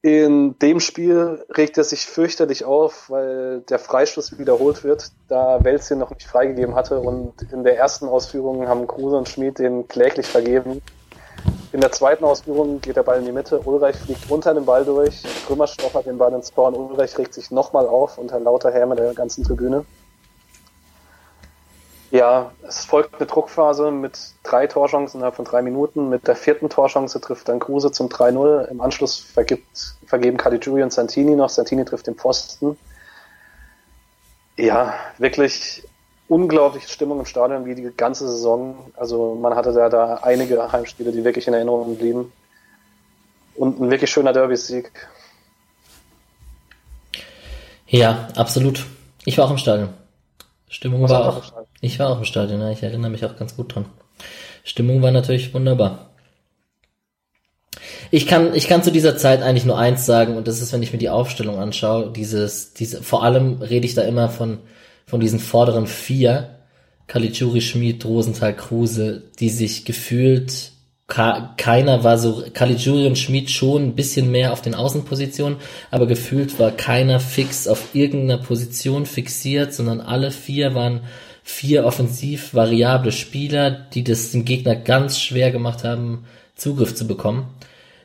[0.04, 5.98] In dem Spiel regt er sich fürchterlich auf, weil der Freistoß wiederholt wird, da Welzien
[5.98, 10.26] noch nicht freigegeben hatte und in der ersten Ausführung haben Kruse und Schmid den kläglich
[10.26, 10.82] vergeben.
[11.72, 14.84] In der zweiten Ausführung geht der Ball in die Mitte, Ulreich fliegt unter den Ball
[14.84, 18.96] durch, Krümmer stoppert den Ball ins Tor Ulreich regt sich nochmal auf unter lauter Häme
[18.96, 19.86] der ganzen Tribüne.
[22.14, 26.10] Ja, es folgt eine Druckphase mit drei Torchancen innerhalb von drei Minuten.
[26.10, 28.66] Mit der vierten Torchance trifft dann Kruse zum 3-0.
[28.68, 31.48] Im Anschluss vergibt, vergeben Caligiuri und Santini noch.
[31.48, 32.78] Santini trifft den Pfosten.
[34.56, 35.82] Ja, wirklich
[36.28, 38.92] unglaubliche Stimmung im Stadion wie die ganze Saison.
[38.94, 42.32] Also man hatte da, da einige Heimspiele, die wirklich in Erinnerung blieben.
[43.56, 45.08] Und ein wirklich schöner Derby-Sieg.
[47.88, 48.86] Ja, absolut.
[49.24, 49.88] Ich war auch im Stadion.
[50.68, 51.63] Stimmung war auch.
[51.84, 53.84] Ich war auch im Stadion, ja, ich erinnere mich auch ganz gut dran.
[54.64, 56.10] Stimmung war natürlich wunderbar.
[58.10, 60.82] Ich kann, ich kann zu dieser Zeit eigentlich nur eins sagen, und das ist, wenn
[60.82, 64.60] ich mir die Aufstellung anschaue, dieses, diese, vor allem rede ich da immer von,
[65.06, 66.58] von diesen vorderen vier,
[67.06, 70.72] Kalitschuri, Schmid, Rosenthal, Kruse, die sich gefühlt
[71.06, 75.58] keiner war so, Caligiuri und Schmid schon ein bisschen mehr auf den Außenpositionen,
[75.90, 81.02] aber gefühlt war keiner fix auf irgendeiner Position fixiert, sondern alle vier waren
[81.44, 86.24] vier offensiv variable Spieler, die das dem Gegner ganz schwer gemacht haben,
[86.56, 87.46] Zugriff zu bekommen.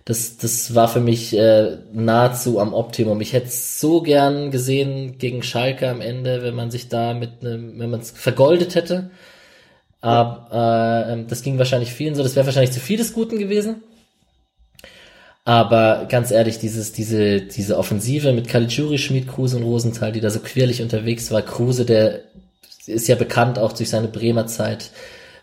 [0.03, 3.21] Das, das war für mich äh, nahezu am Optimum.
[3.21, 7.41] Ich hätte es so gern gesehen gegen Schalke am Ende, wenn man sich da mit
[7.41, 9.11] einem, wenn man es vergoldet hätte.
[10.01, 12.23] Aber äh, das ging wahrscheinlich vielen so.
[12.23, 13.83] Das wäre wahrscheinlich zu viel des Guten gewesen.
[15.45, 20.29] Aber ganz ehrlich, dieses, diese, diese Offensive mit Caligiuri, Schmid, Kruse und Rosenthal, die da
[20.29, 21.41] so quirlig unterwegs war.
[21.41, 22.21] Kruse, der
[22.87, 24.91] ist ja bekannt auch durch seine Bremer Zeit,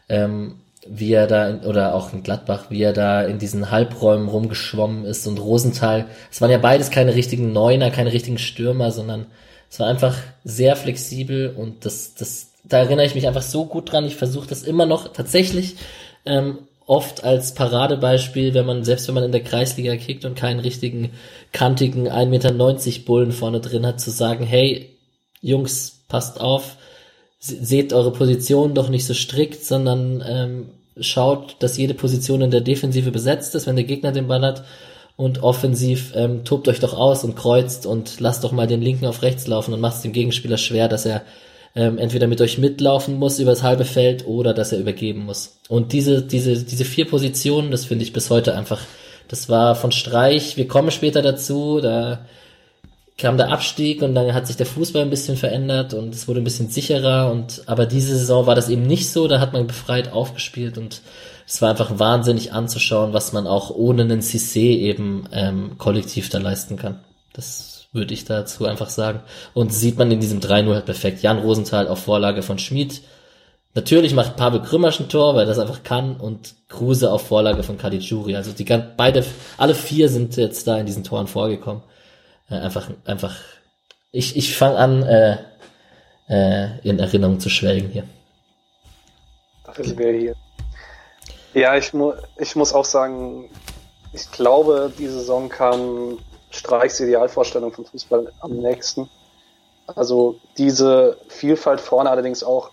[0.08, 0.56] ähm,
[0.88, 5.26] wie er da, oder auch in Gladbach, wie er da in diesen Halbräumen rumgeschwommen ist
[5.26, 6.06] und Rosenthal.
[6.30, 9.26] Es waren ja beides keine richtigen Neuner, keine richtigen Stürmer, sondern
[9.68, 13.92] es war einfach sehr flexibel und das, das, da erinnere ich mich einfach so gut
[13.92, 14.06] dran.
[14.06, 15.76] Ich versuche das immer noch tatsächlich
[16.24, 20.60] ähm, oft als Paradebeispiel, wenn man, selbst wenn man in der Kreisliga kickt und keinen
[20.60, 21.10] richtigen,
[21.52, 24.96] kantigen 1,90 Meter Bullen vorne drin hat, zu sagen, hey,
[25.40, 26.76] Jungs, passt auf,
[27.38, 30.66] seht eure Position doch nicht so strikt, sondern ähm,
[31.00, 34.64] schaut, dass jede Position in der Defensive besetzt ist, wenn der Gegner den Ball hat
[35.16, 39.06] und offensiv ähm, tobt euch doch aus und kreuzt und lasst doch mal den Linken
[39.06, 41.22] auf rechts laufen und macht es dem Gegenspieler schwer, dass er
[41.74, 45.58] ähm, entweder mit euch mitlaufen muss über das halbe Feld oder dass er übergeben muss.
[45.68, 48.80] Und diese, diese, diese vier Positionen, das finde ich bis heute einfach,
[49.28, 52.26] das war von Streich, wir kommen später dazu, da
[53.18, 56.40] kam der Abstieg und dann hat sich der Fußball ein bisschen verändert und es wurde
[56.40, 59.66] ein bisschen sicherer und aber diese Saison war das eben nicht so, da hat man
[59.66, 61.00] befreit aufgespielt und
[61.46, 66.38] es war einfach wahnsinnig anzuschauen, was man auch ohne einen Cissé eben ähm, kollektiv da
[66.38, 67.00] leisten kann.
[67.32, 69.20] Das würde ich dazu einfach sagen.
[69.54, 71.22] Und sieht man in diesem 3-0 halt perfekt.
[71.22, 73.00] Jan Rosenthal auf Vorlage von Schmid.
[73.74, 77.62] Natürlich macht Pavel Krümmersch ein Tor, weil er das einfach kann und Kruse auf Vorlage
[77.62, 78.34] von Caligiuri.
[78.34, 79.24] Also die beide,
[79.56, 81.82] alle vier sind jetzt da in diesen Toren vorgekommen
[82.50, 83.36] äh, einfach, einfach,
[84.12, 85.36] ich, ich fange an, äh,
[86.28, 88.04] äh, in Erinnerung zu schwelgen hier.
[89.64, 90.34] Dafür sind wir hier.
[91.54, 93.50] Ja, ich, mu ich muss auch sagen,
[94.12, 96.18] ich glaube, die Saison kam
[96.50, 99.08] Streichs Idealvorstellung von Fußball am nächsten.
[99.86, 102.70] Also diese Vielfalt vorne allerdings auch,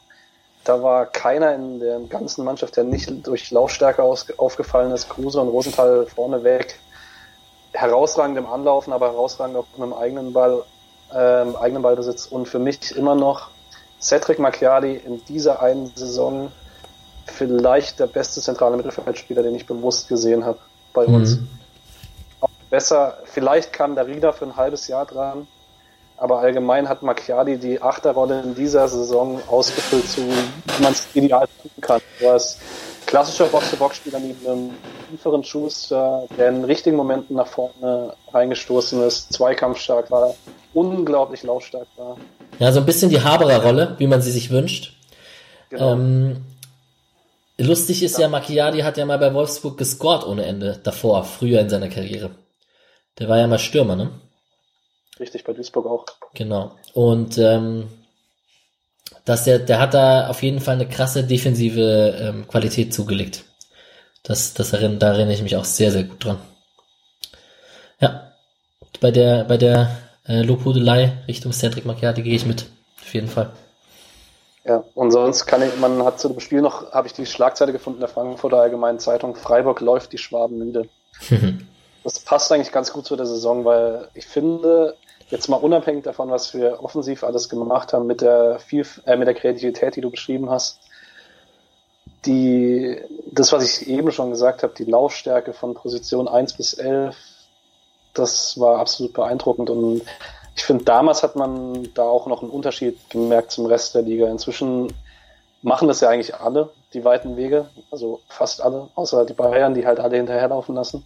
[0.63, 5.09] da war keiner in der ganzen Mannschaft, der nicht durch Laufstärke aufgefallen ist.
[5.09, 6.79] Kruse und Rosenthal vorne weg
[7.73, 10.63] herausragend im Anlaufen, aber herausragend auch mit dem eigenen Ball,
[11.13, 13.49] ähm, eigenen Ballbesitz und für mich immer noch
[13.99, 16.51] Cedric Macchiadi in dieser einen Saison
[17.25, 20.59] vielleicht der beste zentrale Mittelfeldspieler, den ich bewusst gesehen habe
[20.93, 21.15] bei mhm.
[21.15, 21.37] uns.
[22.41, 25.47] Auch besser, vielleicht kam der Rieder für ein halbes Jahr dran,
[26.17, 31.47] aber allgemein hat Macchiadi die Achterrolle in dieser Saison ausgefüllt, so wie man es ideal
[31.61, 32.01] tun kann.
[32.19, 32.59] Du hast
[33.05, 34.71] klassischer Box-to-Box-Spieler mit einem
[35.09, 40.33] tieferen Schuster, der in richtigen Momenten nach vorne reingestoßen ist, zweikampfstark war,
[40.73, 42.17] unglaublich lautstark war.
[42.59, 44.93] Ja, so ein bisschen die Haberer Rolle, wie man sie sich wünscht.
[45.69, 45.93] Genau.
[45.93, 46.37] Ähm,
[47.57, 51.61] lustig ist ja, ja Macchiadi hat ja mal bei Wolfsburg gescored ohne Ende davor, früher
[51.61, 52.31] in seiner Karriere.
[53.19, 54.09] Der war ja mal Stürmer, ne?
[55.19, 56.05] Richtig, bei Duisburg auch.
[56.33, 56.71] Genau.
[56.93, 57.89] Und ähm,
[59.25, 63.43] dass der, der hat da auf jeden Fall eine krasse defensive ähm, Qualität zugelegt.
[64.23, 66.39] Das, das erinnere, da erinnere ich mich auch sehr, sehr gut dran.
[67.99, 68.31] Ja,
[69.01, 69.95] bei der, bei der
[70.27, 72.65] äh, Lobhudelei Richtung Cedric Macchiati gehe ich mit.
[73.01, 73.51] Auf jeden Fall.
[74.65, 77.73] Ja, und sonst kann ich, man hat zu dem Spiel noch, habe ich die Schlagzeile
[77.73, 80.87] gefunden in der Frankfurter Allgemeinen Zeitung, Freiburg läuft die Schwaben müde.
[82.03, 84.95] das passt eigentlich ganz gut zu der Saison, weil ich finde,
[85.29, 89.27] jetzt mal unabhängig davon, was wir offensiv alles gemacht haben, mit der, viel, äh, mit
[89.27, 90.79] der Kreativität, die du beschrieben hast,
[92.25, 93.01] die,
[93.31, 97.15] das, was ich eben schon gesagt habe, die Laufstärke von Position 1 bis 11,
[98.13, 100.01] das war absolut beeindruckend und
[100.55, 104.29] ich finde, damals hat man da auch noch einen Unterschied gemerkt zum Rest der Liga.
[104.29, 104.93] Inzwischen
[105.63, 109.87] machen das ja eigentlich alle, die weiten Wege, also fast alle, außer die Bayern, die
[109.87, 111.05] halt alle hinterherlaufen lassen.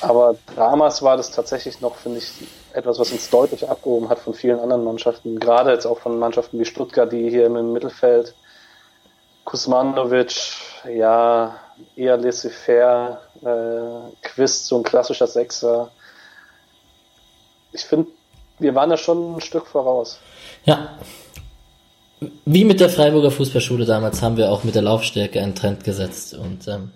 [0.00, 2.32] Aber damals war das tatsächlich noch, finde ich,
[2.72, 5.38] etwas, was uns deutlich abgehoben hat von vielen anderen Mannschaften.
[5.38, 8.34] Gerade jetzt auch von Mannschaften wie Stuttgart, die hier im Mittelfeld
[9.44, 10.34] Kusmanovic,
[10.92, 11.56] ja,
[11.96, 15.90] eher laissez-faire, äh, Quist, so ein klassischer Sechser.
[17.72, 18.10] Ich finde,
[18.58, 20.18] wir waren da schon ein Stück voraus.
[20.64, 20.98] Ja.
[22.46, 26.34] Wie mit der Freiburger Fußballschule damals haben wir auch mit der Laufstärke einen Trend gesetzt
[26.34, 26.92] und ähm,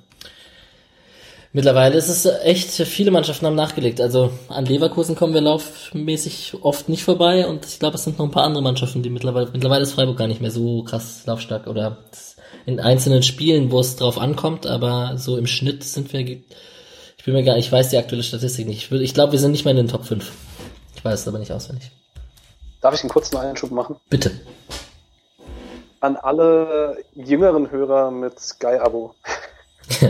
[1.52, 4.00] Mittlerweile ist es echt, viele Mannschaften haben nachgelegt.
[4.00, 8.26] Also an Leverkusen kommen wir laufmäßig oft nicht vorbei und ich glaube, es sind noch
[8.26, 11.66] ein paar andere Mannschaften, die mittlerweile, mittlerweile ist Freiburg gar nicht mehr so krass laufstark
[11.66, 11.98] oder
[12.66, 17.32] in einzelnen Spielen, wo es drauf ankommt, aber so im Schnitt sind wir, ich bin
[17.32, 18.92] mir gar ich weiß die aktuelle Statistik nicht.
[18.92, 20.30] Ich, glaube, wir sind nicht mehr in den Top 5.
[20.96, 21.90] Ich weiß es aber nicht auswendig.
[22.82, 23.96] Darf ich einen kurzen Einschub machen?
[24.10, 24.32] Bitte.
[26.00, 29.14] An alle jüngeren Hörer mit Sky-Abo.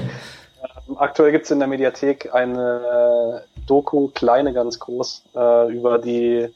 [0.96, 6.48] aktuell gibt es in der Mediathek eine Doku, kleine ganz groß, äh, über die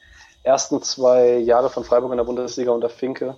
[0.43, 3.37] ersten zwei Jahre von Freiburg in der Bundesliga unter Finke.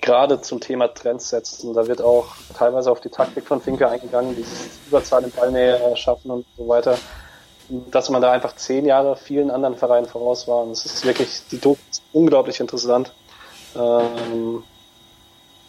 [0.00, 1.72] Gerade zum Thema Trends setzen.
[1.72, 2.26] Da wird auch
[2.56, 6.98] teilweise auf die Taktik von Finke eingegangen, dieses Überzahl in Ballnähe schaffen und so weiter.
[7.90, 10.62] Dass man da einfach zehn Jahre vielen anderen Vereinen voraus war.
[10.62, 13.14] Und es ist wirklich, die Doku ist unglaublich interessant.
[13.74, 14.62] Ähm,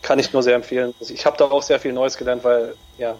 [0.01, 0.93] kann ich nur sehr empfehlen.
[0.99, 3.15] Ich habe da auch sehr viel Neues gelernt, weil ja,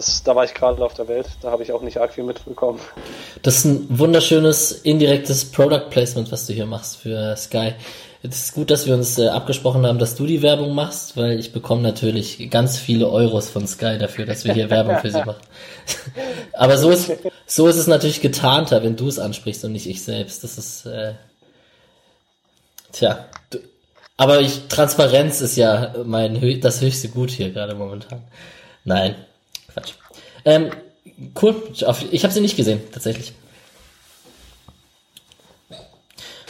[0.00, 2.24] das, da war ich gerade auf der Welt, da habe ich auch nicht arg viel
[2.24, 2.80] mitbekommen.
[3.42, 7.74] Das ist ein wunderschönes indirektes Product Placement, was du hier machst für Sky.
[8.22, 11.38] Es ist gut, dass wir uns äh, abgesprochen haben, dass du die Werbung machst, weil
[11.38, 15.18] ich bekomme natürlich ganz viele Euros von Sky dafür, dass wir hier Werbung für sie
[15.18, 15.36] machen.
[16.54, 17.12] Aber so ist,
[17.46, 20.44] so ist es natürlich getarnter, wenn du es ansprichst und nicht ich selbst.
[20.44, 21.12] Das ist, äh,
[22.92, 23.58] tja, du,
[24.16, 28.20] aber ich, Transparenz ist ja mein das höchste Gut hier gerade momentan.
[28.84, 29.14] Nein,
[29.72, 29.92] Quatsch.
[30.44, 30.70] Ähm,
[31.40, 31.62] cool.
[32.10, 33.32] Ich habe sie nicht gesehen, tatsächlich.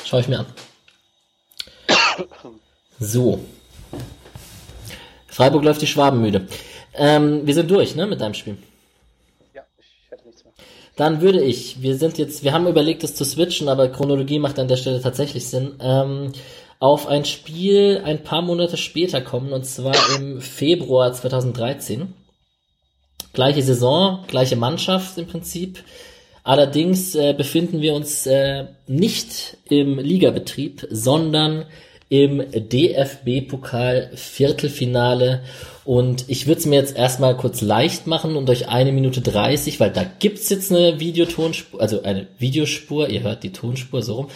[0.05, 0.47] Schau ich mir an.
[2.99, 3.41] So.
[5.29, 6.49] Freiburg läuft die Schwaben müde.
[6.95, 8.59] Ähm, wir sind durch, ne, mit deinem Spiel.
[9.55, 10.53] Ja, ich hätte nichts mehr.
[10.97, 14.59] Dann würde ich, wir sind jetzt, wir haben überlegt, das zu switchen, aber Chronologie macht
[14.59, 15.77] an der Stelle tatsächlich Sinn.
[15.81, 16.33] Ähm,
[16.81, 22.13] auf ein Spiel ein paar Monate später kommen, und zwar im Februar 2013.
[23.33, 25.85] Gleiche Saison, gleiche Mannschaft im Prinzip.
[26.43, 31.67] Allerdings äh, befinden wir uns äh, nicht im Ligabetrieb, sondern
[32.09, 35.43] im DFB-Pokal Viertelfinale.
[35.85, 39.79] Und ich würde es mir jetzt erstmal kurz leicht machen und euch eine Minute 30,
[39.81, 44.29] weil da gibt's jetzt eine Videotonspur, also eine Videospur, ihr hört die Tonspur so rum,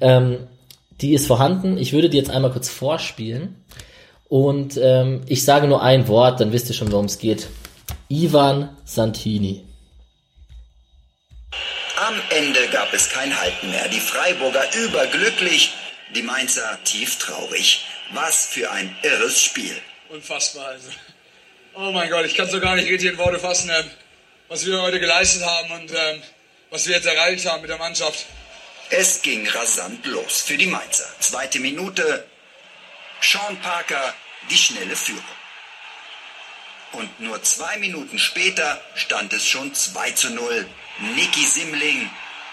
[0.00, 0.36] ähm,
[1.00, 1.78] die ist vorhanden.
[1.78, 3.56] Ich würde die jetzt einmal kurz vorspielen.
[4.28, 7.48] Und ähm, ich sage nur ein Wort, dann wisst ihr schon, worum es geht.
[8.08, 9.64] Ivan Santini.
[11.96, 13.88] Am Ende gab es kein Halten mehr.
[13.88, 15.72] Die Freiburger überglücklich,
[16.14, 17.86] die Mainzer tief traurig.
[18.12, 19.80] Was für ein irres Spiel.
[20.10, 20.66] Unfassbar.
[20.66, 20.88] Also.
[21.74, 23.90] Oh mein Gott, ich kann so gar nicht richtig in Worte fassen, ähm,
[24.48, 26.22] was wir heute geleistet haben und ähm,
[26.70, 28.26] was wir jetzt erreicht haben mit der Mannschaft.
[28.90, 31.08] Es ging rasant los für die Mainzer.
[31.20, 32.26] Zweite Minute.
[33.20, 34.14] Sean Parker,
[34.50, 35.24] die schnelle Führung.
[36.94, 40.66] Und nur zwei Minuten später stand es schon 2 zu 0.
[41.16, 42.08] Niki Simling,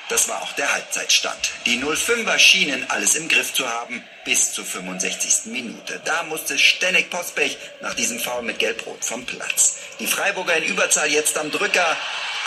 [0.09, 1.51] das war auch der Halbzeitstand.
[1.67, 5.51] Die 05er schienen alles im Griff zu haben bis zur 65.
[5.51, 6.01] Minute.
[6.05, 9.77] Da musste Stenek Pospech nach diesem Foul mit Gelbrot vom Platz.
[9.99, 11.95] Die Freiburger in Überzahl jetzt am Drücker.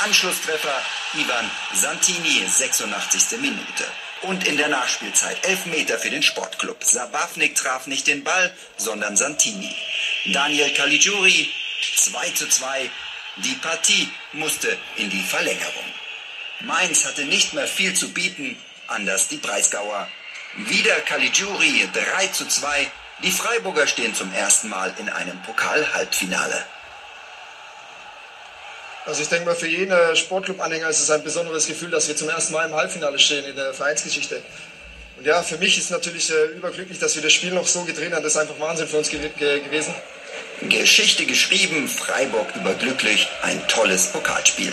[0.02, 0.82] Anschlusstreffer
[1.14, 3.38] Ivan Santini, 86.
[3.40, 3.84] Minute.
[4.22, 6.82] Und in der Nachspielzeit 11 Meter für den Sportclub.
[6.82, 9.74] Sabavnik traf nicht den Ball, sondern Santini.
[10.26, 11.48] Daniel Caligiuri
[11.96, 12.90] 2 zu 2.
[13.36, 15.84] Die Partie musste in die Verlängerung.
[16.60, 18.56] Mainz hatte nicht mehr viel zu bieten,
[18.86, 20.08] anders die Breisgauer.
[20.56, 22.90] Wieder Caligiuri 3 zu 2.
[23.22, 26.64] Die Freiburger stehen zum ersten Mal in einem Pokal-Halbfinale.
[29.06, 32.28] Also ich denke mal, für jeden Sportclub-Anhänger ist es ein besonderes Gefühl, dass wir zum
[32.28, 34.42] ersten Mal im Halbfinale stehen in der Vereinsgeschichte.
[35.18, 38.12] Und ja, für mich ist natürlich äh, überglücklich, dass wir das Spiel noch so gedreht
[38.12, 38.22] haben.
[38.22, 39.94] Das ist einfach Wahnsinn für uns ge ge gewesen.
[40.68, 44.72] Geschichte geschrieben, Freiburg überglücklich, ein tolles Pokalspiel.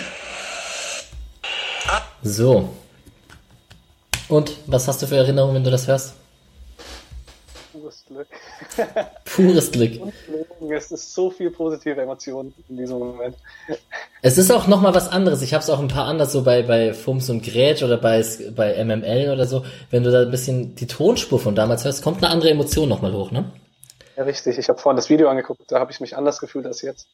[2.24, 2.70] So.
[4.28, 6.14] Und was hast du für Erinnerungen, wenn du das hörst?
[7.72, 8.28] Pures Glück.
[9.26, 10.02] Pures Glück.
[10.70, 13.36] Es ist so viel positive Emotionen in diesem Moment.
[14.22, 15.42] Es ist auch nochmal was anderes.
[15.42, 18.24] Ich habe es auch ein paar anders so bei, bei Fums und Grätsch oder bei,
[18.56, 19.66] bei MML oder so.
[19.90, 23.14] Wenn du da ein bisschen die Tonspur von damals hörst, kommt eine andere Emotion nochmal
[23.14, 23.52] hoch, ne?
[24.18, 24.58] Ja, richtig.
[24.58, 27.08] Ich habe vorhin das Video angeguckt, da habe ich mich anders gefühlt als jetzt.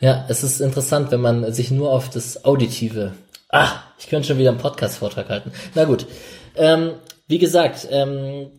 [0.00, 3.12] Ja, es ist interessant, wenn man sich nur auf das Auditive.
[3.50, 5.52] Ah, ich könnte schon wieder einen Podcast-Vortrag halten.
[5.74, 6.06] Na gut.
[6.56, 6.94] Ähm,
[7.26, 8.50] wie gesagt, ähm,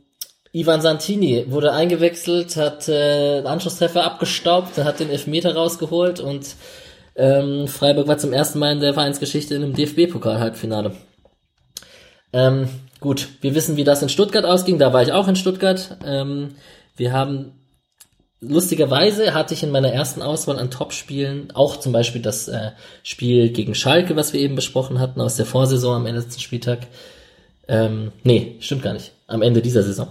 [0.54, 6.56] Ivan Santini wurde eingewechselt, hat äh, einen Anschlusstreffer abgestaubt, hat den Elfmeter rausgeholt und
[7.16, 10.94] ähm, Freiburg war zum ersten Mal in der Vereinsgeschichte in einem DFB-Pokal-Halbfinale.
[12.34, 12.70] Ähm,
[13.00, 14.78] gut, wir wissen, wie das in Stuttgart ausging.
[14.78, 15.98] Da war ich auch in Stuttgart.
[16.06, 16.56] Ähm,
[16.96, 17.54] wir haben
[18.42, 22.72] lustigerweise hatte ich in meiner ersten Auswahl an Topspielen auch zum Beispiel das äh,
[23.04, 26.88] Spiel gegen Schalke, was wir eben besprochen hatten, aus der Vorsaison am des Spieltag.
[27.68, 29.12] Ähm, nee, stimmt gar nicht.
[29.28, 30.08] Am Ende dieser Saison.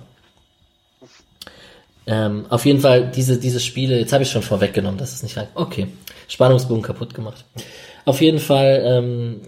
[2.07, 5.37] Ähm, auf jeden Fall, diese, diese Spiele, jetzt habe ich schon vorweggenommen, dass es nicht
[5.37, 5.49] rein.
[5.55, 5.89] Okay.
[6.29, 7.45] Spannungsbogen kaputt gemacht.
[8.05, 9.41] Auf jeden Fall, ähm,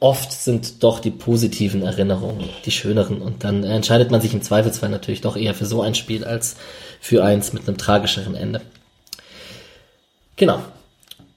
[0.00, 4.90] oft sind doch die positiven Erinnerungen die schöneren und dann entscheidet man sich im Zweifelsfall
[4.90, 6.56] natürlich doch eher für so ein Spiel als
[7.00, 8.60] für eins mit einem tragischeren Ende.
[10.36, 10.60] Genau.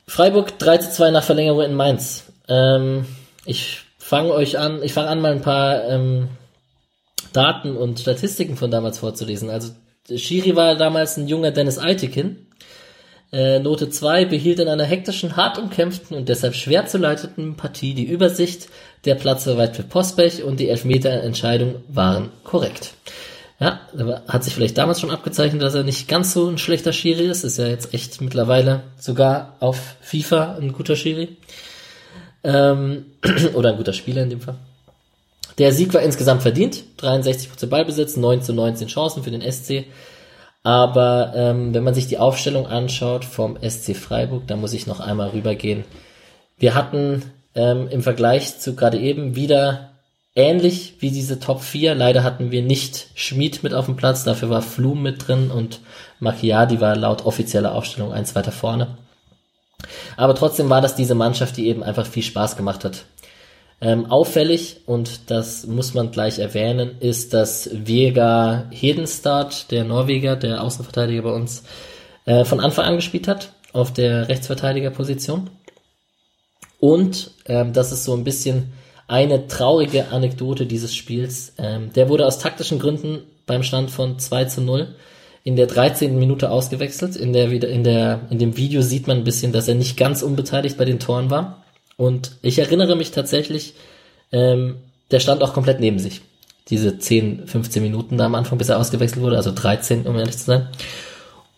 [0.08, 2.26] Freiburg 3 zu 2 nach Verlängerung in Mainz.
[2.48, 3.06] Ähm,
[3.46, 6.28] ich fange euch an, ich fange an, mal ein paar ähm,
[7.34, 9.50] Daten und Statistiken von damals vorzulesen.
[9.50, 9.72] Also
[10.16, 12.48] Schiri war damals ein junger Dennis Eitekin.
[13.32, 17.94] Äh, Note 2 behielt in einer hektischen, hart umkämpften und deshalb schwer zu leiteten Partie
[17.94, 18.68] die Übersicht.
[19.06, 22.94] Der Platz war weit für Postbech und die Elfmeterentscheidungen waren korrekt.
[23.60, 23.80] Ja,
[24.28, 27.44] hat sich vielleicht damals schon abgezeichnet, dass er nicht ganz so ein schlechter Schiri ist.
[27.44, 31.38] Ist ja jetzt echt mittlerweile sogar auf FIFA ein guter Schiri.
[32.44, 33.06] Ähm,
[33.54, 34.56] oder ein guter Spieler in dem Fall.
[35.58, 36.84] Der Sieg war insgesamt verdient.
[37.00, 39.86] 63% Ballbesitz, 9 zu 19 Chancen für den SC.
[40.64, 45.00] Aber ähm, wenn man sich die Aufstellung anschaut vom SC Freiburg, da muss ich noch
[45.00, 45.86] einmal rübergehen.
[46.58, 47.24] Wir hatten
[47.56, 49.92] ähm, im Vergleich zu gerade eben wieder
[50.36, 51.96] ähnlich wie diese Top 4.
[51.96, 55.80] Leider hatten wir nicht Schmid mit auf dem Platz, dafür war Flum mit drin und
[56.20, 58.98] Macchiadi war laut offizieller Aufstellung eins weiter vorne.
[60.16, 63.06] Aber trotzdem war das diese Mannschaft, die eben einfach viel Spaß gemacht hat.
[63.84, 70.64] Ähm, auffällig, und das muss man gleich erwähnen, ist, dass Vega Hedenstad, der Norweger, der
[70.64, 71.64] Außenverteidiger bei uns,
[72.26, 75.50] äh, von Anfang an gespielt hat, auf der Rechtsverteidigerposition.
[76.80, 78.74] Und ähm, das ist so ein bisschen
[79.08, 81.54] eine traurige Anekdote dieses Spiels.
[81.58, 84.96] Ähm, der wurde aus taktischen Gründen beim Stand von 2 zu 0
[85.44, 86.18] in der 13.
[86.18, 87.16] Minute ausgewechselt.
[87.16, 90.22] In der, in der, in dem Video sieht man ein bisschen, dass er nicht ganz
[90.22, 91.61] unbeteiligt bei den Toren war.
[92.02, 93.76] Und ich erinnere mich tatsächlich,
[94.32, 94.78] ähm,
[95.12, 96.22] der stand auch komplett neben sich.
[96.68, 100.36] Diese 10, 15 Minuten da am Anfang, bis er ausgewechselt wurde, also 13, um ehrlich
[100.36, 100.68] zu sein.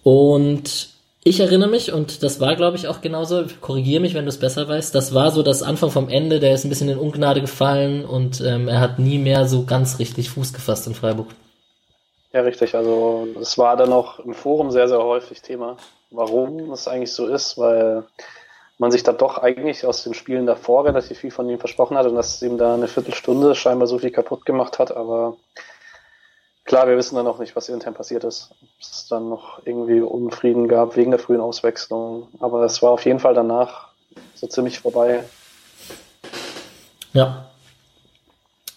[0.03, 0.89] Und
[1.23, 4.37] ich erinnere mich, und das war, glaube ich, auch genauso, korrigiere mich, wenn du es
[4.37, 7.39] besser weißt, das war so das Anfang vom Ende, der ist ein bisschen in Ungnade
[7.39, 11.27] gefallen und ähm, er hat nie mehr so ganz richtig Fuß gefasst in Freiburg.
[12.33, 12.75] Ja, richtig.
[12.75, 15.77] Also es war dann auch im Forum sehr, sehr häufig Thema,
[16.11, 18.03] warum es eigentlich so ist, weil
[18.77, 22.07] man sich da doch eigentlich aus den Spielen davor relativ viel von ihm versprochen hat
[22.07, 25.37] und dass es ihm da eine Viertelstunde scheinbar so viel kaputt gemacht hat, aber
[26.65, 28.49] Klar, wir wissen dann noch nicht, was intern passiert ist.
[28.61, 32.27] Ob es dann noch irgendwie Unfrieden gab wegen der frühen Auswechslung.
[32.39, 33.89] Aber es war auf jeden Fall danach
[34.35, 35.23] so ziemlich vorbei.
[37.11, 37.49] Ja.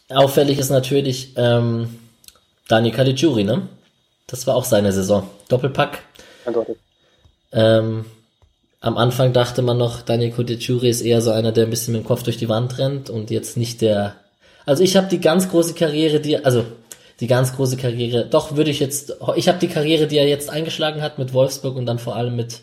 [0.09, 1.99] Auffällig ist natürlich ähm,
[2.69, 3.69] Dani Caligiuri, ne?
[4.27, 5.29] Das war auch seine Saison.
[5.49, 6.03] Doppelpack.
[6.45, 6.77] Eindeutig.
[7.53, 8.05] Ähm,
[8.81, 12.05] am Anfang dachte man noch, Dani Caligiuri ist eher so einer, der ein bisschen mit
[12.05, 14.17] dem Kopf durch die Wand rennt und jetzt nicht der.
[14.65, 16.65] Also ich habe die ganz große Karriere, die, also
[17.21, 18.27] die ganz große Karriere.
[18.27, 21.77] Doch würde ich jetzt, ich habe die Karriere, die er jetzt eingeschlagen hat mit Wolfsburg
[21.77, 22.61] und dann vor allem mit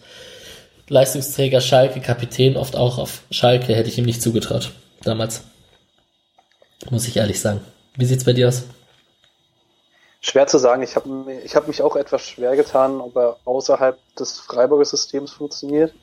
[0.90, 4.72] Leistungsträger Schalke, Kapitän, oft auch auf Schalke, hätte ich ihm nicht zugetraut.
[5.04, 5.44] Damals.
[6.90, 7.62] Muss ich ehrlich sagen.
[7.96, 8.64] Wie sieht's bei dir aus?
[10.22, 10.84] Schwer zu sagen.
[10.84, 11.10] Ich habe
[11.44, 15.94] ich hab mich auch etwas schwer getan, ob er außerhalb des Freiburger Systems funktioniert.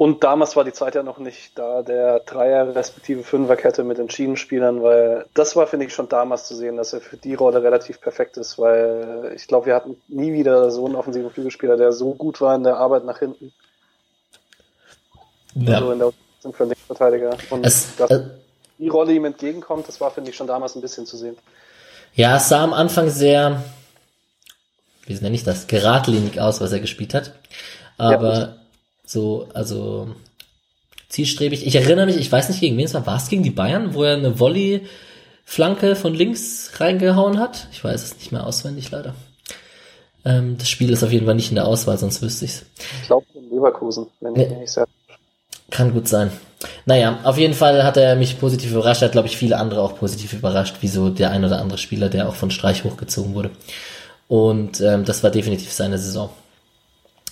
[0.00, 4.08] Und damals war die Zeit ja noch nicht da, der Dreier- respektive Fünferkette mit den
[4.08, 7.62] Schienenspielern, weil das war, finde ich, schon damals zu sehen, dass er für die Rolle
[7.62, 11.92] relativ perfekt ist, weil ich glaube, wir hatten nie wieder so einen offensiven Flügelspieler, der
[11.92, 13.52] so gut war in der Arbeit nach hinten.
[15.56, 15.74] Ja.
[15.74, 17.36] Also in der Unterstützung für Linksverteidiger.
[17.50, 18.20] Und es, dass äh,
[18.78, 21.36] die Rolle ihm entgegenkommt, das war, finde ich, schon damals ein bisschen zu sehen.
[22.14, 23.62] Ja, es sah am Anfang sehr,
[25.04, 27.34] wie nenne ich das, geradlinig aus, was er gespielt hat.
[27.98, 28.59] Aber ja,
[29.10, 30.08] so, also
[31.08, 31.66] zielstrebig.
[31.66, 33.94] Ich erinnere mich, ich weiß nicht gegen wen es war, war es gegen die Bayern,
[33.94, 37.66] wo er eine Volley-Flanke von links reingehauen hat?
[37.72, 39.14] Ich weiß es nicht mehr auswendig, leider.
[40.24, 42.64] Ähm, das Spiel ist auf jeden Fall nicht in der Auswahl, sonst wüsste ich's.
[43.00, 44.86] Ich glaube in Leverkusen, wenn ich nicht sehr.
[45.70, 46.30] Kann gut sein.
[46.84, 49.96] Naja, auf jeden Fall hat er mich positiv überrascht, hat, glaube ich, viele andere auch
[49.96, 53.50] positiv überrascht, wie so der ein oder andere Spieler, der auch von Streich hochgezogen wurde.
[54.28, 56.30] Und ähm, das war definitiv seine Saison.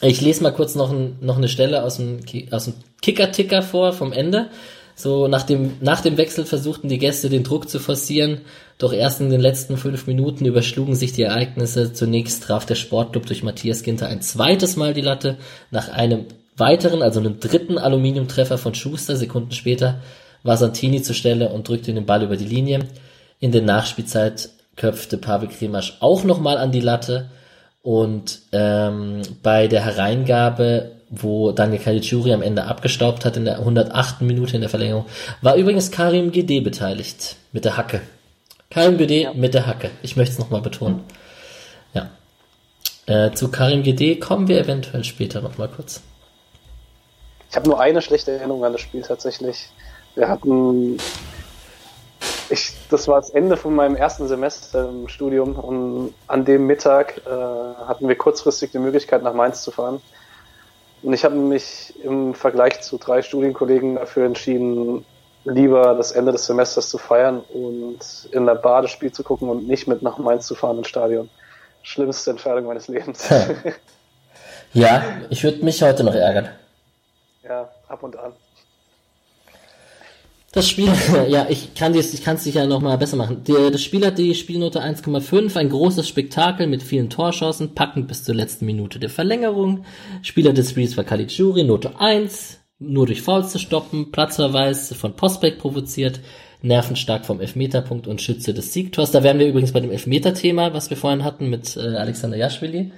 [0.01, 2.21] Ich lese mal kurz noch, ein, noch eine Stelle aus dem,
[2.51, 4.49] aus dem Kicker-Ticker vor vom Ende.
[4.95, 8.41] So nach dem, nach dem Wechsel versuchten die Gäste den Druck zu forcieren,
[8.79, 11.93] doch erst in den letzten fünf Minuten überschlugen sich die Ereignisse.
[11.93, 15.37] Zunächst traf der Sportclub durch Matthias Ginter ein zweites Mal die Latte.
[15.71, 16.27] Nach einem
[16.57, 20.01] weiteren, also einem dritten Aluminiumtreffer von Schuster, Sekunden später,
[20.43, 22.81] war Santini zur Stelle und drückte den Ball über die Linie.
[23.39, 27.31] In der Nachspielzeit köpfte Pavel Kremasch auch nochmal an die Latte
[27.83, 34.23] und ähm, bei der Hereingabe, wo Daniel Caligiuri am Ende abgestaubt hat in der 108.
[34.23, 35.07] Minute in der Verlängerung,
[35.41, 38.01] war übrigens Karim Gede beteiligt mit der Hacke.
[38.71, 39.33] Karim Gede ja.
[39.33, 39.91] mit der Hacke.
[40.03, 41.03] Ich möchte es nochmal betonen.
[41.95, 42.11] Ja.
[43.07, 46.03] Äh, zu Karim Gede kommen wir eventuell später nochmal kurz.
[47.51, 49.71] Ich habe nur eine schlechte Erinnerung an das Spiel tatsächlich.
[50.15, 50.99] Wir hatten
[52.51, 57.19] ich, das war das Ende von meinem ersten Semester im Studium und an dem Mittag
[57.27, 60.01] äh, hatten wir kurzfristig die Möglichkeit, nach Mainz zu fahren.
[61.03, 65.05] Und ich habe mich im Vergleich zu drei Studienkollegen dafür entschieden,
[65.45, 69.69] lieber das Ende des Semesters zu feiern und in der Bade Spiel zu gucken und
[69.69, 71.31] nicht mit nach Mainz zu fahren ins Stadion.
[71.83, 73.29] Schlimmste Entscheidung meines Lebens.
[74.73, 76.49] ja, ich würde mich heute noch ärgern.
[77.45, 78.33] Ja, ab und an.
[80.59, 80.91] Das Spiel,
[81.29, 83.45] ja, ich kann es ich kann's sicher noch mal besser machen.
[83.47, 88.25] Der, das Spiel hat die Spielnote 1,5, ein großes Spektakel mit vielen Torschancen, packend bis
[88.25, 89.85] zur letzten Minute der Verlängerung.
[90.23, 95.61] Spieler des Spiels war Caligiuri, Note 1, nur durch Fouls zu stoppen, Platzverweis von Postbeck
[95.61, 96.19] provoziert,
[96.61, 99.13] nervenstark vom Elfmeterpunkt und Schütze des Siegtors.
[99.13, 102.91] Da wären wir übrigens bei dem Elfmeter-Thema, was wir vorhin hatten mit äh, Alexander Jaschwili.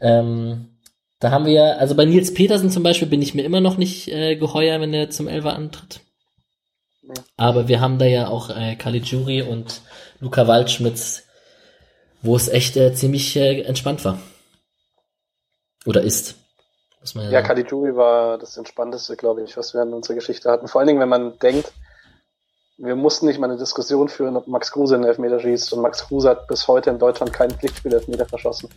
[0.00, 0.78] Ähm,
[1.18, 4.08] da haben wir, also bei Nils Petersen zum Beispiel bin ich mir immer noch nicht
[4.08, 6.00] äh, geheuer, wenn er zum Elfer antritt.
[7.36, 9.82] Aber wir haben da ja auch äh, Caligiuri und
[10.20, 11.24] Luca Waldschmitz,
[12.22, 14.18] wo es echt äh, ziemlich äh, entspannt war.
[15.86, 16.36] Oder ist.
[17.00, 20.50] Muss man ja, ja Caligiuri war das Entspannteste, glaube ich, was wir in unserer Geschichte
[20.50, 20.68] hatten.
[20.68, 21.72] Vor allen Dingen, wenn man denkt,
[22.76, 25.72] wir mussten nicht mal eine Diskussion führen, ob Max Kruse einen Elfmeter schießt.
[25.72, 28.70] Und Max Kruse hat bis heute in Deutschland keinen Pflichtspiel-Elfmeter verschossen.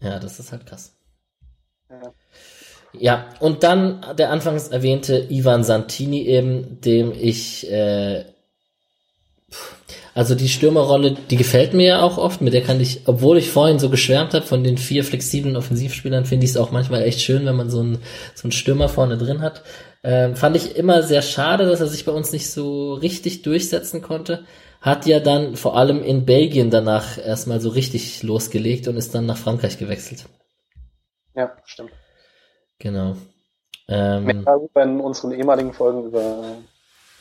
[0.00, 0.92] Ja, das ist halt krass.
[1.90, 2.12] Ja.
[2.92, 8.24] Ja, und dann der anfangs erwähnte Ivan Santini eben, dem ich, äh,
[10.14, 13.50] also die Stürmerrolle, die gefällt mir ja auch oft, mit der kann ich, obwohl ich
[13.50, 17.20] vorhin so geschwärmt habe von den vier flexiblen Offensivspielern, finde ich es auch manchmal echt
[17.20, 17.98] schön, wenn man so einen,
[18.34, 19.62] so einen Stürmer vorne drin hat.
[20.02, 24.00] Ähm, fand ich immer sehr schade, dass er sich bei uns nicht so richtig durchsetzen
[24.00, 24.44] konnte.
[24.80, 29.26] Hat ja dann vor allem in Belgien danach erstmal so richtig losgelegt und ist dann
[29.26, 30.26] nach Frankreich gewechselt.
[31.34, 31.90] Ja, stimmt.
[32.78, 33.16] Genau.
[33.88, 36.56] Ähm, Mehr darüber in unseren ehemaligen Folgen über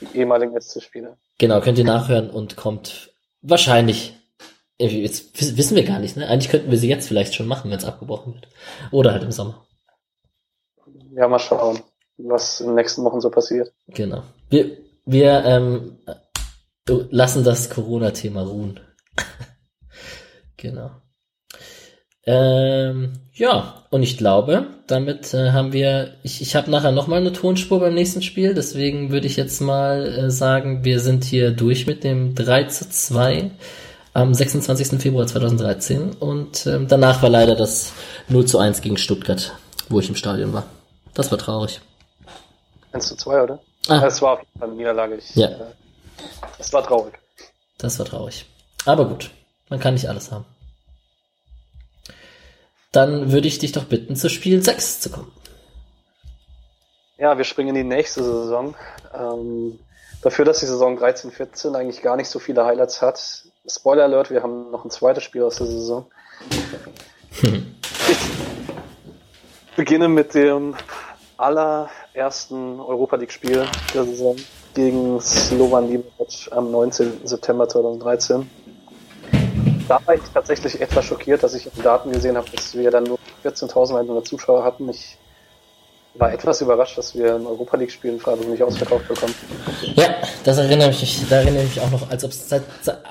[0.01, 1.17] die ehemaligen SC-Spieler.
[1.37, 4.17] Genau, könnt ihr nachhören und kommt wahrscheinlich.
[4.77, 6.27] Jetzt wissen wir gar nicht, ne?
[6.27, 8.49] Eigentlich könnten wir sie jetzt vielleicht schon machen, wenn es abgebrochen wird.
[8.91, 9.65] Oder halt im Sommer.
[11.13, 11.79] Ja, mal schauen,
[12.17, 13.71] was in den nächsten Wochen so passiert.
[13.87, 14.23] Genau.
[14.49, 15.99] Wir, wir ähm,
[16.87, 18.81] lassen das Corona-Thema ruhen.
[20.57, 20.91] genau.
[22.25, 27.33] Ähm, ja, und ich glaube, damit äh, haben wir, ich, ich habe nachher nochmal eine
[27.33, 31.85] Tonspur beim nächsten Spiel, deswegen würde ich jetzt mal äh, sagen, wir sind hier durch
[31.85, 33.51] mit dem 3 zu 2
[34.13, 34.99] am 26.
[34.99, 37.93] Februar 2013 und ähm, danach war leider das
[38.29, 39.53] 0 zu 1 gegen Stuttgart,
[39.89, 40.65] wo ich im Stadion war.
[41.13, 41.81] Das war traurig.
[42.93, 43.59] 1 zu 2, oder?
[43.87, 43.99] Ah.
[43.99, 45.15] Das war auf jeden Fall eine Niederlage.
[45.15, 45.49] Ich, ja.
[45.49, 45.57] Äh,
[46.57, 47.13] das war traurig.
[47.77, 48.45] Das war traurig.
[48.85, 49.29] Aber gut,
[49.69, 50.45] man kann nicht alles haben
[52.95, 55.31] dann würde ich dich doch bitten, zu Spiel 6 zu kommen.
[57.17, 58.75] Ja, wir springen in die nächste Saison.
[59.13, 59.79] Ähm,
[60.21, 63.43] dafür, dass die Saison 13-14 eigentlich gar nicht so viele Highlights hat.
[63.67, 66.05] Spoiler Alert, wir haben noch ein zweites Spiel aus der Saison.
[68.09, 68.17] Ich
[69.75, 70.75] beginne mit dem
[71.37, 74.35] allerersten Europa League Spiel der Saison
[74.73, 77.25] gegen Slovan Liberec am 19.
[77.25, 78.49] September 2013
[79.87, 83.03] da war ich tatsächlich etwas schockiert, dass ich in Daten gesehen habe, dass wir dann
[83.03, 84.89] nur 14.100 Zuschauer hatten.
[84.89, 85.17] Ich
[86.15, 89.35] war etwas überrascht, dass wir ein Europa League Spiel in Freiburg nicht ausverkauft bekommen.
[89.95, 92.49] Ja, das erinnere ich, da erinnere ich mich auch noch, als, ob es,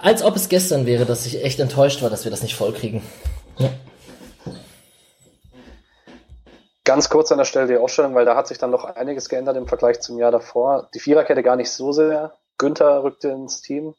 [0.01, 3.03] als ob es gestern wäre, dass ich echt enttäuscht war, dass wir das nicht vollkriegen.
[3.59, 3.71] Ja.
[6.85, 9.57] Ganz kurz an der Stelle die Ausstellung, weil da hat sich dann noch einiges geändert
[9.57, 10.89] im Vergleich zum Jahr davor.
[10.95, 12.35] Die Viererkette gar nicht so sehr.
[12.59, 13.95] Günther rückte ins Team.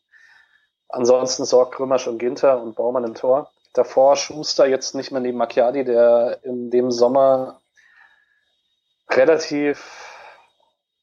[0.90, 3.52] Ansonsten sorgt Krümmer schon Ginter und Baumann im Tor.
[3.74, 7.60] Davor Schuster jetzt nicht mehr neben Macchiadi, der in dem Sommer
[9.10, 10.06] relativ,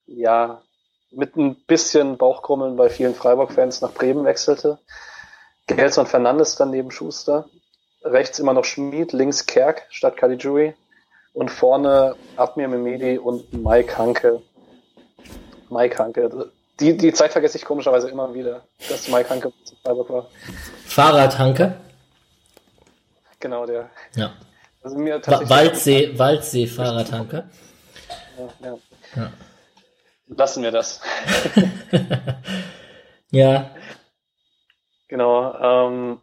[0.06, 0.62] ja,
[1.10, 4.78] mit ein bisschen Bauchkrummeln bei vielen Freiburg-Fans nach Bremen wechselte.
[5.66, 7.48] Gelson Fernandes dann neben Schuster.
[8.02, 10.74] Rechts immer noch Schmid, links Kerk statt Caligiuri.
[11.34, 14.42] Und vorne Admir Memedi und Mike Hanke.
[15.70, 16.50] Mike Hanke,
[16.82, 20.26] die, die Zeit vergesse ich komischerweise immer wieder, dass Mike Hanke zu Freiburg war.
[20.84, 21.76] Fahrradhanke?
[23.38, 23.90] Genau, der.
[24.16, 24.32] Ja.
[24.82, 27.48] Also mir Waldsee, Waldsee Fahrradhanke.
[28.36, 28.78] Ja, ja.
[29.14, 29.32] ja.
[30.26, 31.00] Lassen wir das.
[33.30, 33.70] ja.
[35.08, 35.54] Genau.
[35.60, 36.20] Ähm,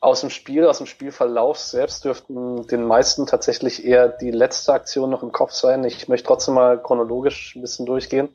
[0.00, 5.10] aus dem Spiel, aus dem Spielverlauf selbst dürften den meisten tatsächlich eher die letzte Aktion
[5.10, 5.84] noch im Kopf sein.
[5.84, 8.34] Ich möchte trotzdem mal chronologisch ein bisschen durchgehen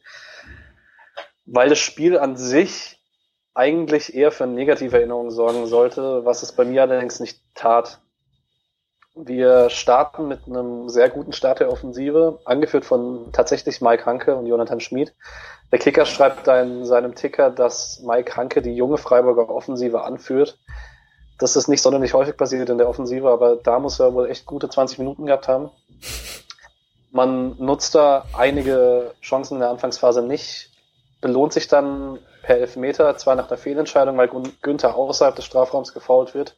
[1.53, 2.97] weil das Spiel an sich
[3.53, 7.99] eigentlich eher für negative Erinnerungen sorgen sollte, was es bei mir allerdings nicht tat.
[9.13, 14.47] Wir starten mit einem sehr guten Start der Offensive, angeführt von tatsächlich Mike Hanke und
[14.47, 15.13] Jonathan Schmid.
[15.73, 20.57] Der Kicker schreibt da in seinem Ticker, dass Mike Hanke die junge Freiburger Offensive anführt.
[21.39, 24.45] das ist nicht sonderlich häufig passiert in der Offensive, aber da muss er wohl echt
[24.45, 25.69] gute 20 Minuten gehabt haben.
[27.11, 30.70] Man nutzt da einige Chancen in der Anfangsphase nicht,
[31.21, 34.29] belohnt sich dann per Elfmeter, zwar nach einer Fehlentscheidung, weil
[34.61, 36.57] Günther außerhalb des Strafraums gefault wird.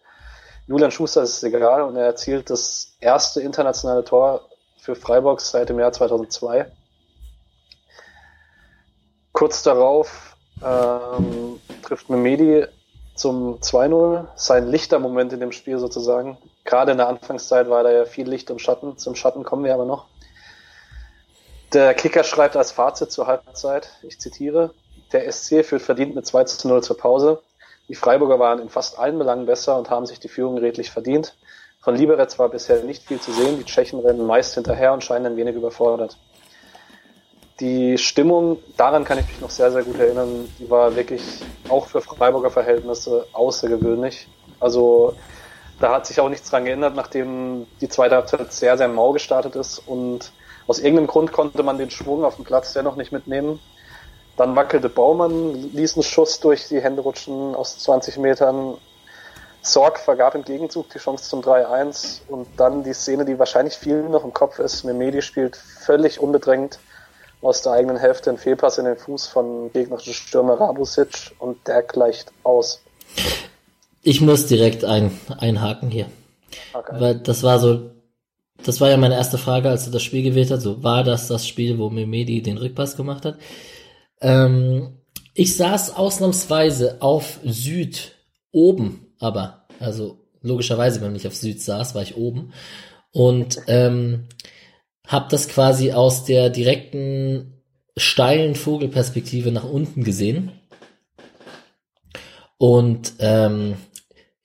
[0.65, 4.47] Julian Schuster ist es egal und er erzielt das erste internationale Tor
[4.77, 6.71] für Freiburg seit dem Jahr 2002.
[9.33, 12.65] Kurz darauf ähm, trifft Memedi
[13.15, 16.37] zum 2-0, sein Lichtermoment in dem Spiel sozusagen.
[16.63, 19.73] Gerade in der Anfangszeit war da ja viel Licht im Schatten, zum Schatten kommen wir
[19.73, 20.07] aber noch.
[21.73, 24.75] Der Kicker schreibt als Fazit zur Halbzeit, ich zitiere,
[25.11, 27.41] der SC führt verdient mit 2 zu 0 zur Pause.
[27.87, 31.35] Die Freiburger waren in fast allen Belangen besser und haben sich die Führung redlich verdient.
[31.81, 33.57] Von Liberec war bisher nicht viel zu sehen.
[33.57, 36.17] Die Tschechen rennen meist hinterher und scheinen ein wenig überfordert.
[37.59, 41.21] Die Stimmung, daran kann ich mich noch sehr, sehr gut erinnern, die war wirklich
[41.69, 44.27] auch für Freiburger Verhältnisse außergewöhnlich.
[44.59, 45.15] Also
[45.79, 49.55] da hat sich auch nichts dran geändert, nachdem die zweite Halbzeit sehr, sehr mau gestartet
[49.55, 50.31] ist und
[50.73, 53.59] aus irgendeinem Grund konnte man den Schwung auf dem Platz dennoch nicht mitnehmen.
[54.37, 58.79] Dann wackelte Baumann, ließ einen Schuss durch die Hände rutschen aus 20 Metern.
[59.61, 64.09] Sorg vergab im Gegenzug die Chance zum 3-1 und dann die Szene, die wahrscheinlich vielen
[64.09, 64.83] noch im Kopf ist.
[64.83, 66.79] Memedi spielt völlig unbedrängt
[67.43, 71.83] aus der eigenen Hälfte einen Fehlpass in den Fuß von gegnerischen Stürmer Rabusic und der
[71.83, 72.81] gleicht aus.
[74.01, 76.07] Ich muss direkt ein, einhaken hier.
[76.73, 76.95] Okay.
[76.97, 77.91] Weil das war so,
[78.63, 80.61] das war ja meine erste Frage, als du das Spiel gewählt hast.
[80.63, 83.37] So, war das das Spiel, wo Memedi den Rückpass gemacht hat?
[84.21, 84.97] Ähm,
[85.33, 88.15] ich saß ausnahmsweise auf Süd
[88.51, 92.53] oben, aber, also logischerweise, wenn ich auf Süd saß, war ich oben.
[93.11, 94.27] Und ähm,
[95.07, 97.61] habe das quasi aus der direkten
[97.97, 100.51] steilen Vogelperspektive nach unten gesehen.
[102.57, 103.75] Und ähm,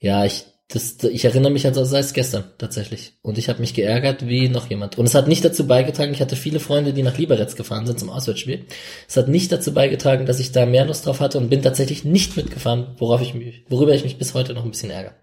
[0.00, 3.14] ja, ich das, ich erinnere mich, als sei es gestern tatsächlich.
[3.22, 4.98] Und ich habe mich geärgert wie noch jemand.
[4.98, 7.98] Und es hat nicht dazu beigetragen, ich hatte viele Freunde, die nach Liberec gefahren sind
[7.98, 8.66] zum Auswärtsspiel.
[9.08, 12.04] Es hat nicht dazu beigetragen, dass ich da mehr Lust drauf hatte und bin tatsächlich
[12.04, 15.14] nicht mitgefahren, worauf ich mich, worüber ich mich bis heute noch ein bisschen ärgere.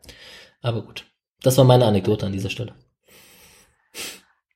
[0.62, 1.06] Aber gut.
[1.44, 2.74] Das war meine Anekdote an dieser Stelle.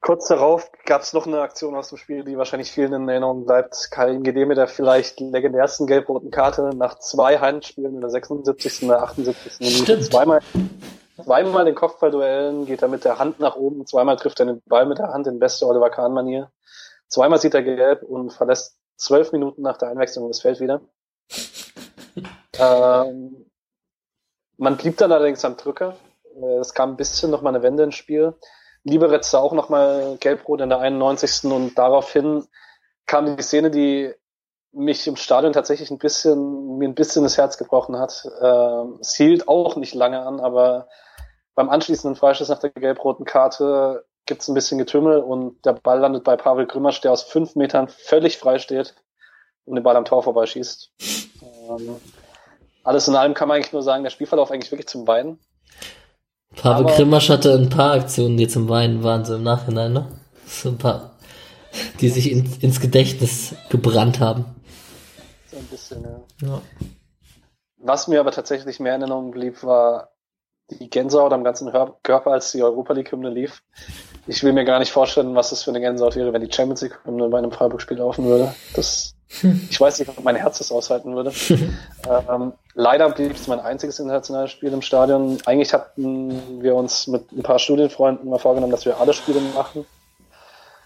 [0.01, 3.45] Kurz darauf gab es noch eine Aktion aus dem Spiel, die wahrscheinlich vielen in Erinnerung
[3.45, 3.89] bleibt.
[3.91, 8.83] Karim Gede mit der vielleicht legendärsten gelb-roten Karte nach zwei Handspielen in der 76.
[8.83, 9.59] und der 78.
[9.59, 9.99] Minute.
[9.99, 10.39] Zweimal,
[11.21, 14.85] zweimal den Kopfballduellen geht er mit der Hand nach oben, zweimal trifft er den Ball
[14.85, 16.49] mit der Hand in beste Oliver Kahn-Manier.
[17.09, 20.81] Zweimal sieht er gelb und verlässt zwölf Minuten nach der Einwechslung das Feld wieder.
[22.57, 23.45] ähm,
[24.57, 25.97] man blieb dann allerdings am Drücker.
[26.61, 28.33] Es kam ein bisschen noch mal eine Wende ins Spiel.
[28.89, 31.51] Liberec sah auch nochmal gelb-rot in der 91.
[31.51, 32.47] und daraufhin
[33.05, 34.13] kam die Szene, die
[34.71, 38.23] mich im Stadion tatsächlich ein bisschen, mir ein bisschen das Herz gebrochen hat.
[38.39, 40.87] Äh, es hielt auch nicht lange an, aber
[41.55, 45.99] beim anschließenden Freistoß nach der gelb-roten Karte gibt es ein bisschen Getümmel und der Ball
[45.99, 48.95] landet bei Pavel Grimmasch, der aus fünf Metern völlig frei steht
[49.65, 50.91] und den Ball am Tor vorbeischießt.
[51.41, 51.95] Ähm,
[52.83, 55.39] alles in allem kann man eigentlich nur sagen, der Spielverlauf eigentlich wirklich zum Beiden.
[56.61, 60.07] Pavel Grimmasch hatte ein paar Aktionen, die zum Weinen waren, so im Nachhinein, ne?
[60.45, 61.11] So ein paar,
[62.01, 64.45] die sich in, ins Gedächtnis gebrannt haben.
[65.49, 66.47] So ein bisschen, ja.
[66.47, 66.61] ja.
[67.77, 70.11] Was mir aber tatsächlich mehr in Erinnerung blieb, war
[70.69, 73.63] die Gänsehaut am ganzen Körper, als die Europa League-Hymne lief.
[74.29, 76.81] Ich will mir gar nicht vorstellen, was das für eine Gänsehaut wäre, wenn die Champions
[76.81, 78.53] League-Hymne bei einem Freiburg-Spiel laufen würde.
[78.75, 79.15] Das
[79.69, 81.31] ich weiß nicht, ob mein Herz das aushalten würde.
[82.29, 85.37] ähm, leider blieb es mein einziges internationales Spiel im Stadion.
[85.45, 89.85] Eigentlich hatten wir uns mit ein paar Studienfreunden mal vorgenommen, dass wir alle Spiele machen.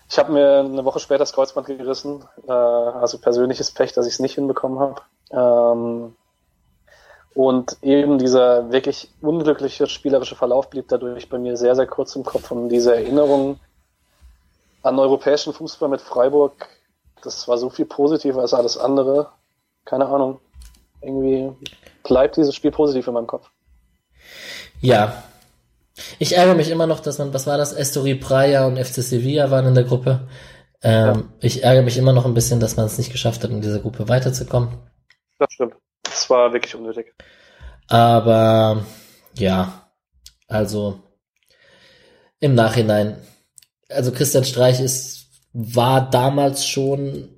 [0.10, 4.14] Ich habe mir eine Woche später das Kreuzband gerissen, äh, also persönliches Pech, dass ich
[4.14, 5.02] es nicht hinbekommen habe.
[5.32, 6.16] Ähm,
[7.36, 12.24] und eben dieser wirklich unglückliche spielerische Verlauf blieb dadurch bei mir sehr, sehr kurz im
[12.24, 12.52] Kopf.
[12.52, 13.60] Und diese Erinnerung
[14.82, 16.68] an europäischen Fußball mit Freiburg
[17.24, 19.30] das war so viel positiver als alles andere.
[19.86, 20.40] Keine Ahnung.
[21.02, 21.52] Irgendwie
[22.04, 23.50] bleibt dieses Spiel positiv in meinem Kopf.
[24.82, 25.24] Ja.
[26.20, 29.52] Ich ärgere mich immer noch, dass man, was war das, Estori Praia und FC Sevilla
[29.52, 30.28] waren in der Gruppe.
[30.82, 31.24] Ähm, ja.
[31.40, 33.80] Ich ärgere mich immer noch ein bisschen, dass man es nicht geschafft hat, in dieser
[33.80, 34.70] Gruppe weiterzukommen.
[35.40, 35.76] Das stimmt.
[36.04, 37.14] Das war wirklich unnötig.
[37.88, 38.86] Aber
[39.36, 39.90] ja,
[40.48, 41.00] also
[42.40, 43.18] im Nachhinein,
[43.90, 45.24] also Christian Streich ist
[45.54, 47.30] war damals schon,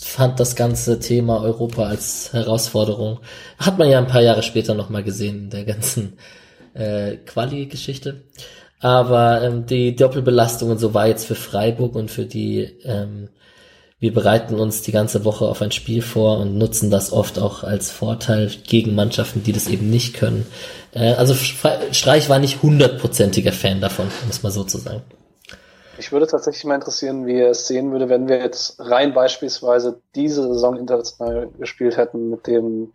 [0.00, 3.20] fand das ganze Thema Europa als Herausforderung.
[3.58, 6.18] Hat man ja ein paar Jahre später nochmal gesehen in der ganzen
[6.74, 8.24] äh, Quali-Geschichte.
[8.80, 13.28] Aber ähm, die Doppelbelastung und so war jetzt für Freiburg und für die ähm,
[14.00, 17.64] wir bereiten uns die ganze Woche auf ein Spiel vor und nutzen das oft auch
[17.64, 20.46] als Vorteil gegen Mannschaften, die das eben nicht können.
[20.92, 25.02] Äh, also Streich war nicht hundertprozentiger Fan davon, um es mal so zu sagen.
[25.98, 30.00] Ich würde tatsächlich mal interessieren, wie er es sehen würde, wenn wir jetzt rein beispielsweise
[30.14, 32.92] diese Saison international gespielt hätten mit dem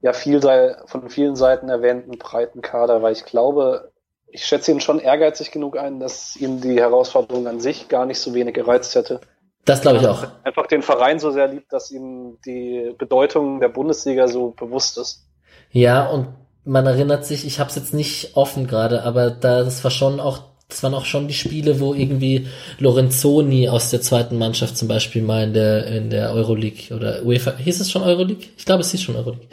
[0.00, 0.40] ja viel
[0.86, 3.90] von vielen Seiten erwähnten breiten Kader, weil ich glaube,
[4.28, 8.20] ich schätze ihn schon ehrgeizig genug ein, dass ihn die Herausforderung an sich gar nicht
[8.20, 9.20] so wenig gereizt hätte.
[9.68, 10.26] Das glaube ich auch.
[10.44, 15.28] Einfach den Verein so sehr liebt, dass ihm die Bedeutung der Bundesliga so bewusst ist.
[15.70, 16.28] Ja, und
[16.64, 20.40] man erinnert sich, ich habe es jetzt nicht offen gerade, aber das war schon auch,
[20.68, 22.46] das waren auch schon die Spiele, wo irgendwie
[22.78, 27.56] Lorenzoni aus der zweiten Mannschaft zum Beispiel mal in der in der Euroleague oder UEFA,
[27.58, 28.46] hieß es schon Euroleague?
[28.56, 29.48] Ich glaube, es hieß schon Euroleague.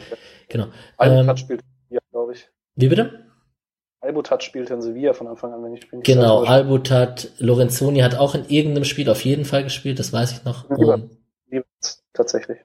[0.48, 0.68] Genau.
[0.96, 1.60] Albutat ähm, spielt
[1.90, 2.48] ja, glaube ich.
[2.74, 3.25] Wie bitte?
[4.06, 6.02] Albutat spielt in Sevilla von Anfang an, wenn ich bin.
[6.02, 10.44] Genau, Albutat, Lorenzoni hat auch in irgendeinem Spiel auf jeden Fall gespielt, das weiß ich
[10.44, 10.68] noch.
[10.70, 11.00] Lieber,
[11.50, 11.66] lieber
[12.12, 12.58] tatsächlich.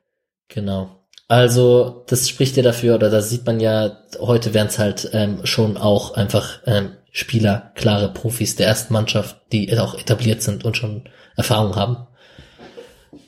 [0.47, 0.89] Genau.
[1.27, 5.45] Also, das spricht ja dafür, oder da sieht man ja, heute wären es halt ähm,
[5.45, 10.77] schon auch einfach ähm, Spieler, klare Profis der ersten Mannschaft, die auch etabliert sind und
[10.77, 12.07] schon Erfahrung haben.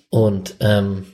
[0.09, 1.05] Und ähm,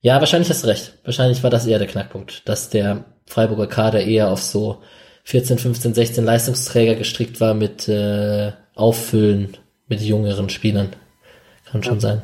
[0.00, 0.98] ja, wahrscheinlich hast du recht.
[1.04, 4.82] Wahrscheinlich war das eher der Knackpunkt, dass der Freiburger Kader eher auf so
[5.24, 9.56] 14, 15, 16 Leistungsträger gestrickt war mit äh, Auffüllen
[9.88, 10.90] mit jüngeren Spielern.
[11.70, 12.00] Kann schon ja.
[12.00, 12.22] sein.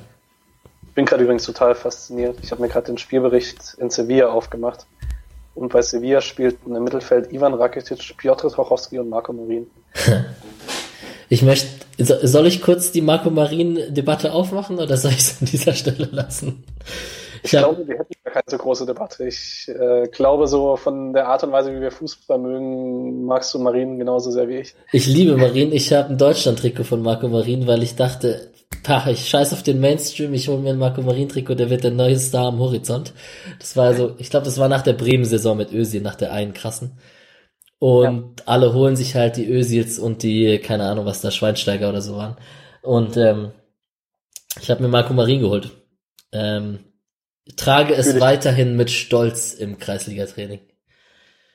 [0.82, 2.36] Ich bin gerade übrigens total fasziniert.
[2.42, 4.86] Ich habe mir gerade den Spielbericht in Sevilla aufgemacht.
[5.55, 9.66] Und bei Sevilla spielten im Mittelfeld Ivan Rakitic, Piotr Tochowski und Marco Marin.
[11.28, 11.68] ich möchte,
[11.99, 16.64] soll ich kurz die Marco Marin-Debatte aufmachen oder soll ich es an dieser Stelle lassen?
[17.43, 19.26] Ich, ich glaube, wir hätten gar keine so große Debatte.
[19.26, 23.59] Ich äh, glaube, so von der Art und Weise, wie wir Fußball mögen, magst du
[23.59, 24.74] Marin genauso sehr wie ich.
[24.93, 25.72] Ich liebe Marin.
[25.72, 29.80] Ich habe ein Deutschland-Trikot von Marco Marin, weil ich dachte, pach, ich scheiß auf den
[29.80, 33.12] Mainstream, ich hole mir ein Marco Marin-Trikot, der wird der neue Star am Horizont.
[33.59, 36.55] Das war also, ich glaube, das war nach der Bremen-Saison mit Özil, nach der einen
[36.55, 36.99] krassen.
[37.78, 38.45] Und ja.
[38.47, 42.16] alle holen sich halt die Özils und die, keine Ahnung, was da, Schweinsteiger oder so
[42.16, 42.36] waren.
[42.82, 43.53] Und ähm,
[44.61, 45.70] ich habe mir Marco Marin geholt.
[46.32, 46.80] Ähm,
[47.57, 48.22] trage es Natürlich.
[48.22, 50.61] weiterhin mit Stolz im Kreisliga-Training.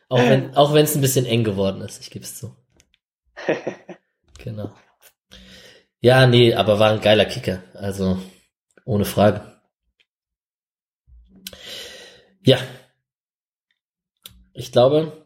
[0.09, 2.55] Auch wenn auch wenn es ein bisschen eng geworden ist, ich gebe es zu.
[4.39, 4.73] genau.
[5.99, 8.19] Ja, nee, aber war ein geiler Kicker, also
[8.85, 9.61] ohne Frage.
[12.45, 12.57] Ja.
[14.53, 15.25] Ich glaube,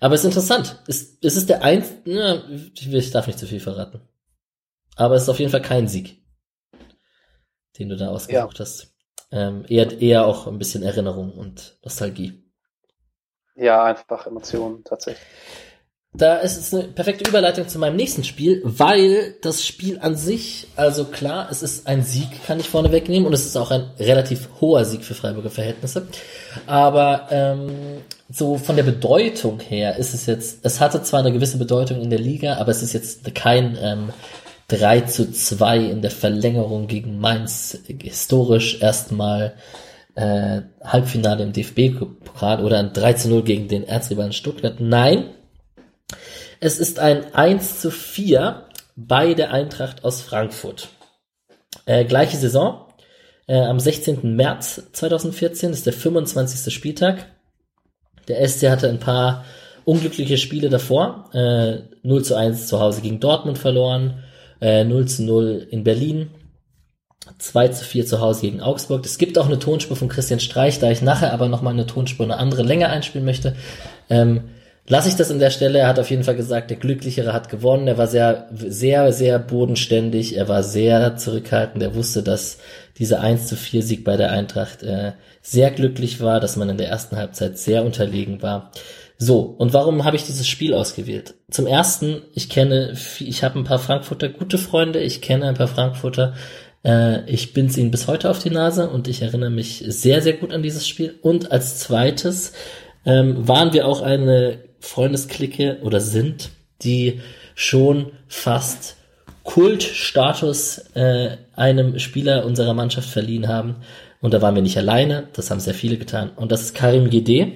[0.00, 0.82] aber es ist interessant.
[0.86, 4.00] Es, es ist der eins, ja, ich darf nicht zu viel verraten.
[4.96, 6.22] Aber es ist auf jeden Fall kein Sieg,
[7.78, 8.64] den du da ausgesucht ja.
[8.64, 8.95] hast.
[9.32, 12.44] Ähm, eher, eher auch ein bisschen Erinnerung und Nostalgie.
[13.56, 15.26] Ja, einfach Emotionen tatsächlich.
[16.16, 20.66] Da ist es eine perfekte Überleitung zu meinem nächsten Spiel, weil das Spiel an sich,
[20.74, 23.90] also klar, es ist ein Sieg, kann ich vorne wegnehmen, und es ist auch ein
[23.98, 26.08] relativ hoher Sieg für Freiburger Verhältnisse.
[26.66, 27.70] Aber ähm,
[28.30, 32.08] so von der Bedeutung her ist es jetzt, es hatte zwar eine gewisse Bedeutung in
[32.08, 34.10] der Liga, aber es ist jetzt kein ähm,
[34.68, 39.54] 3 zu 2 in der Verlängerung gegen Mainz historisch erstmal
[40.14, 44.80] äh, Halbfinale im DFB-Pokal oder ein 3 zu 0 gegen den Erzrivalen Stuttgart.
[44.80, 45.30] Nein,
[46.60, 50.88] es ist ein 1 zu 4 bei der Eintracht aus Frankfurt.
[51.84, 52.86] Äh, gleiche Saison,
[53.46, 54.34] äh, am 16.
[54.34, 56.72] März 2014 ist der 25.
[56.72, 57.26] Spieltag.
[58.26, 59.44] Der SC hatte ein paar
[59.84, 61.30] unglückliche Spiele davor.
[61.32, 64.24] Äh, 0 zu 1 zu Hause gegen Dortmund verloren,
[64.60, 66.30] äh, 0 zu 0 in Berlin,
[67.38, 69.04] 2 zu 4 zu Hause gegen Augsburg.
[69.04, 72.24] Es gibt auch eine Tonspur von Christian Streich, da ich nachher aber nochmal eine Tonspur,
[72.24, 73.56] eine andere Länge einspielen möchte.
[74.08, 74.44] Ähm,
[74.86, 75.80] lasse ich das an der Stelle.
[75.80, 77.88] Er hat auf jeden Fall gesagt, der Glücklichere hat gewonnen.
[77.88, 80.36] Er war sehr, sehr, sehr bodenständig.
[80.36, 81.82] Er war sehr zurückhaltend.
[81.82, 82.58] Er wusste, dass
[82.98, 85.12] dieser 1 zu 4 Sieg bei der Eintracht äh,
[85.42, 88.70] sehr glücklich war, dass man in der ersten Halbzeit sehr unterlegen war.
[89.18, 91.34] So, und warum habe ich dieses Spiel ausgewählt?
[91.50, 95.68] Zum ersten, ich kenne, ich habe ein paar Frankfurter gute Freunde, ich kenne ein paar
[95.68, 96.34] Frankfurter,
[96.84, 100.34] äh, ich bin's ihnen bis heute auf die Nase und ich erinnere mich sehr, sehr
[100.34, 101.18] gut an dieses Spiel.
[101.22, 102.52] Und als zweites
[103.06, 106.50] ähm, waren wir auch eine Freundesklicke oder sind,
[106.82, 107.20] die
[107.54, 108.96] schon fast
[109.44, 113.76] Kultstatus äh, einem Spieler unserer Mannschaft verliehen haben.
[114.20, 116.30] Und da waren wir nicht alleine, das haben sehr viele getan.
[116.36, 117.52] Und das ist Karim Gede.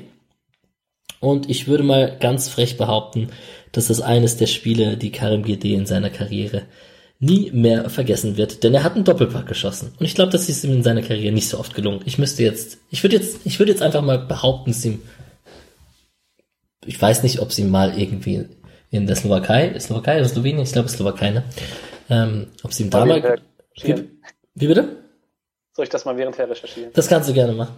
[1.21, 3.29] Und ich würde mal ganz frech behaupten,
[3.73, 6.63] dass das eines der Spiele, die Karim Gede in seiner Karriere
[7.19, 9.93] nie mehr vergessen wird, denn er hat einen Doppelpack geschossen.
[10.01, 12.01] Und ich glaube, das ist ihm in seiner Karriere nicht so oft gelungen.
[12.07, 15.03] Ich müsste jetzt, ich würde jetzt, ich würde jetzt einfach mal behaupten, es ihm
[16.87, 18.47] ich weiß nicht, ob sie mal irgendwie
[18.91, 21.45] in der Slowakei, Slowakei oder Slowenien, ich glaube Slowakei, ne?
[22.09, 23.39] Ähm, ob sie ihm da mal,
[23.83, 24.09] wie,
[24.55, 24.97] wie bitte?
[25.75, 26.91] Soll ich das mal währendher recherchieren?
[26.95, 27.77] Das kannst du gerne machen.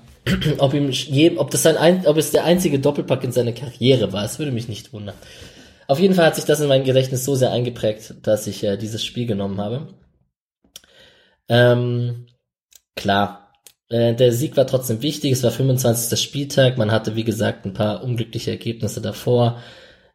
[0.59, 4.13] Ob ihm je, ob das sein ein, ob es der einzige Doppelpack in seiner Karriere
[4.13, 5.17] war, es würde mich nicht wundern.
[5.89, 8.77] Auf jeden Fall hat sich das in mein Gedächtnis so sehr eingeprägt, dass ich äh,
[8.77, 9.89] dieses Spiel genommen habe.
[11.49, 12.27] Ähm,
[12.95, 13.53] klar,
[13.89, 15.33] äh, der Sieg war trotzdem wichtig.
[15.33, 16.19] Es war 25.
[16.19, 16.79] Spieltag.
[16.79, 19.61] Man hatte, wie gesagt, ein paar unglückliche Ergebnisse davor.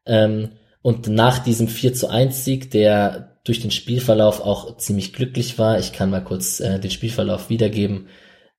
[0.05, 5.59] Ähm, und nach diesem 4 zu 1 Sieg, der durch den Spielverlauf auch ziemlich glücklich
[5.59, 8.07] war, ich kann mal kurz äh, den Spielverlauf wiedergeben.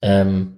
[0.02, 0.57] Ähm,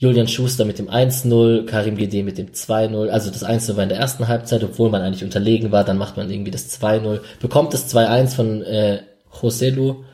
[0.00, 3.08] Julian Schuster mit dem 1-0, Karim GD mit dem 2-0.
[3.08, 5.82] Also das 1-0 war in der ersten Halbzeit, obwohl man eigentlich unterlegen war.
[5.82, 9.02] Dann macht man irgendwie das 2-0, bekommt das 2-1 von äh,
[9.42, 10.04] Joselu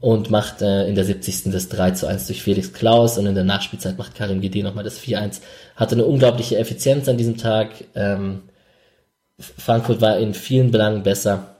[0.00, 1.52] und macht äh, in der 70.
[1.52, 5.40] das 3-1 durch Felix Klaus und in der Nachspielzeit macht Karim GD nochmal das 4-1.
[5.76, 7.70] Hatte eine unglaubliche Effizienz an diesem Tag.
[7.94, 8.42] Ähm,
[9.38, 11.54] Frankfurt war in vielen Belangen besser.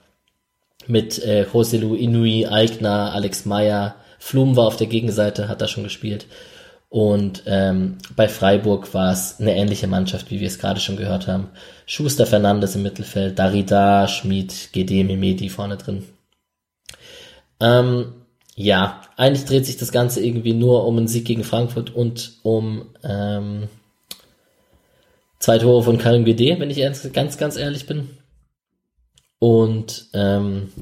[0.88, 3.94] Mit äh, Joselu, Inui, Eigner, Alex Meyer.
[4.18, 6.26] Flum war auf der Gegenseite, hat da schon gespielt.
[6.90, 11.26] Und ähm, bei Freiburg war es eine ähnliche Mannschaft, wie wir es gerade schon gehört
[11.26, 11.50] haben.
[11.84, 16.04] Schuster, Fernandes im Mittelfeld, Darida, Schmid, GD, Mimedi vorne drin.
[17.60, 18.14] Ähm,
[18.54, 22.86] ja, eigentlich dreht sich das Ganze irgendwie nur um einen Sieg gegen Frankfurt und um
[23.04, 23.68] ähm,
[25.38, 26.78] zwei Tore von Karim GD, wenn ich
[27.12, 28.10] ganz, ganz ehrlich bin.
[29.38, 30.72] Und ähm,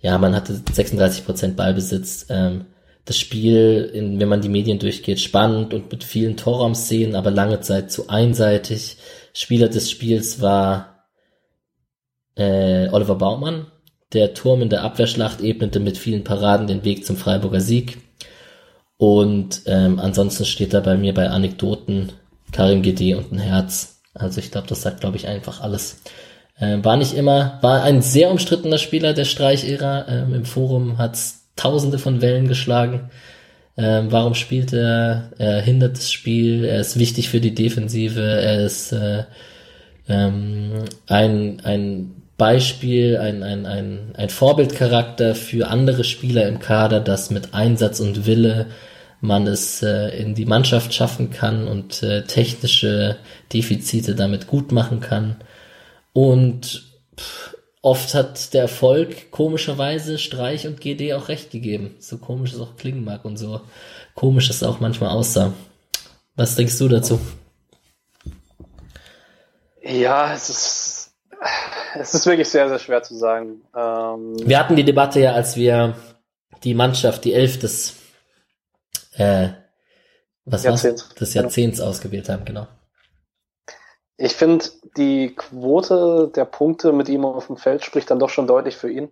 [0.00, 2.26] ja, man hatte 36% Ballbesitz.
[2.28, 2.66] Ähm,
[3.04, 7.60] das Spiel, in, wenn man die Medien durchgeht, spannend und mit vielen Torraumszenen, aber lange
[7.60, 8.96] Zeit zu einseitig.
[9.32, 11.06] Spieler des Spiels war
[12.36, 13.66] äh, Oliver Baumann.
[14.12, 17.98] Der Turm in der Abwehrschlacht ebnete mit vielen Paraden den Weg zum Freiburger Sieg.
[18.96, 22.12] Und ähm, ansonsten steht da bei mir bei Anekdoten
[22.52, 24.00] Karim GD und ein Herz.
[24.14, 26.02] Also ich glaube, das sagt, glaube ich, einfach alles.
[26.60, 30.08] Ähm, war nicht immer, war ein sehr umstrittener Spieler der Streich-Ära.
[30.08, 33.10] Ähm, Im Forum hat's tausende von Wellen geschlagen.
[33.76, 35.30] Ähm, warum spielt er?
[35.38, 39.24] Er hindert das Spiel, er ist wichtig für die Defensive, er ist äh,
[40.08, 47.30] ähm, ein, ein Beispiel, ein, ein, ein, ein Vorbildcharakter für andere Spieler im Kader, dass
[47.30, 48.66] mit Einsatz und Wille
[49.20, 53.16] man es äh, in die Mannschaft schaffen kann und äh, technische
[53.52, 55.36] Defizite damit gut machen kann.
[56.12, 56.84] Und
[57.18, 61.96] pff, oft hat der Erfolg komischerweise Streich und GD auch recht gegeben.
[61.98, 63.62] So komisch es auch klingen mag und so
[64.14, 65.52] komisch es auch manchmal aussah.
[66.36, 67.20] Was denkst du dazu?
[69.82, 71.14] Ja, es ist,
[71.98, 73.62] es ist wirklich sehr, sehr schwer zu sagen.
[73.74, 75.96] Ähm, wir hatten die Debatte ja, als wir
[76.62, 77.96] die Mannschaft, die Elf des,
[79.14, 79.48] äh,
[80.44, 81.08] was Jahrzehnts.
[81.14, 81.86] Des Jahrzehnts ja.
[81.86, 82.66] ausgewählt haben, genau.
[84.22, 84.66] Ich finde,
[84.98, 88.90] die Quote der Punkte mit ihm auf dem Feld spricht dann doch schon deutlich für
[88.90, 89.10] ihn.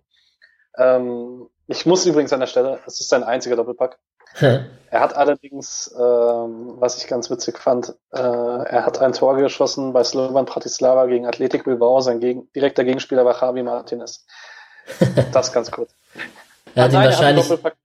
[0.77, 3.97] Ähm, ich muss übrigens an der Stelle, es ist sein einziger Doppelpack.
[4.39, 9.93] er hat allerdings, ähm, was ich ganz witzig fand, äh, er hat ein Tor geschossen
[9.93, 12.01] bei Slovan Bratislava gegen Athletic Bilbao.
[12.01, 14.27] Sein gegen, direkter Gegenspieler war Javi Martinez.
[15.33, 15.91] das ganz kurz.
[16.75, 17.49] Er hat ihn wahrscheinlich.
[17.49, 17.75] Hat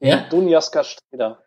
[0.00, 0.26] ja?
[0.28, 1.38] Dunjaska Streda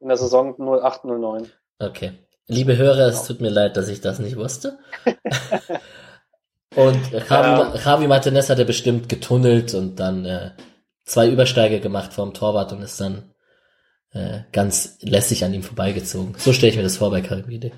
[0.00, 1.50] in der Saison 0809.
[1.78, 2.12] Okay.
[2.50, 4.78] Liebe Hörer, es tut mir leid, dass ich das nicht wusste.
[6.74, 10.52] und Javi, Javi Martinez hat er bestimmt getunnelt und dann äh,
[11.04, 13.34] zwei Übersteige gemacht vom Torwart und ist dann
[14.12, 16.36] äh, ganz lässig an ihm vorbeigezogen.
[16.38, 17.72] So stelle ich mir das vor bei Karimide.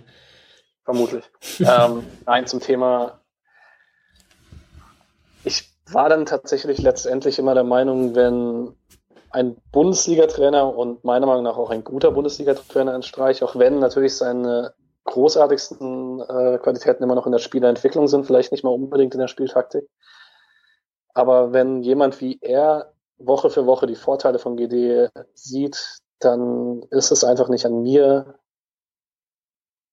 [0.84, 1.24] Vermutlich.
[1.59, 3.20] ähm, nein, zum Thema.
[5.42, 8.76] Ich war dann tatsächlich letztendlich immer der Meinung, wenn
[9.31, 14.16] ein Bundesliga-Trainer und meiner Meinung nach auch ein guter Bundesliga-Trainer in Streich, auch wenn natürlich
[14.16, 14.74] seine
[15.05, 19.28] großartigsten äh, Qualitäten immer noch in der Spielerentwicklung sind, vielleicht nicht mal unbedingt in der
[19.28, 19.89] Spieltaktik.
[21.15, 27.11] Aber wenn jemand wie er Woche für Woche die Vorteile von GD sieht, dann ist
[27.11, 28.35] es einfach nicht an mir,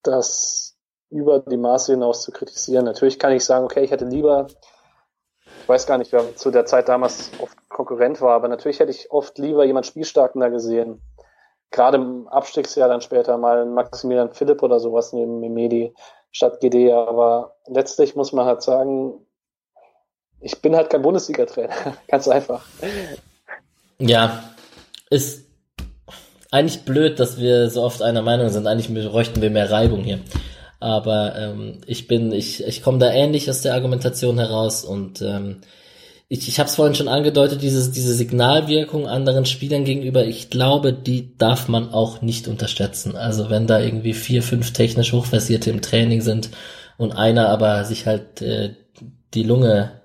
[0.04, 0.78] das
[1.10, 2.86] über die Maße hinaus zu kritisieren.
[2.86, 4.48] Natürlich kann ich sagen, okay, ich hätte lieber
[5.68, 8.90] ich weiß gar nicht, wer zu der Zeit damals oft Konkurrent war, aber natürlich hätte
[8.90, 11.00] ich oft lieber jemand Spielstarken da gesehen.
[11.70, 15.94] Gerade im Abstiegsjahr dann später mal Maximilian Philipp oder sowas neben Mimedi
[16.32, 19.14] statt GD, aber letztlich muss man halt sagen,
[20.40, 21.76] ich bin halt kein Bundesliga-Trainer.
[22.08, 22.66] Ganz einfach.
[24.00, 24.44] Ja,
[25.12, 25.46] ist
[26.50, 28.66] eigentlich blöd, dass wir so oft einer Meinung sind.
[28.66, 30.22] Eigentlich bräuchten wir mehr Reibung hier.
[30.80, 35.62] Aber ähm, ich bin, ich, ich komme da ähnlich aus der Argumentation heraus und ähm,
[36.30, 40.92] ich, ich habe es vorhin schon angedeutet, diese, diese Signalwirkung anderen Spielern gegenüber, ich glaube,
[40.92, 43.16] die darf man auch nicht unterschätzen.
[43.16, 46.50] Also wenn da irgendwie vier, fünf technisch Hochversierte im Training sind
[46.98, 48.76] und einer aber sich halt äh,
[49.34, 50.02] die Lunge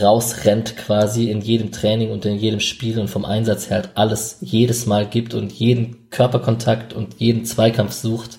[0.00, 4.38] rausrennt quasi in jedem Training und in jedem Spiel und vom Einsatz her halt alles
[4.40, 8.38] jedes Mal gibt und jeden Körperkontakt und jeden Zweikampf sucht,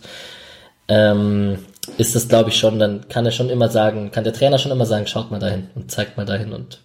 [0.87, 1.59] ähm,
[1.97, 4.71] ist das glaube ich schon, dann kann er schon immer sagen, kann der Trainer schon
[4.71, 6.81] immer sagen, schaut mal dahin und zeigt mal dahin und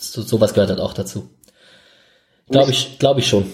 [0.00, 1.28] so, sowas gehört halt auch dazu.
[2.48, 3.52] Glaube ich, glaube ich schon.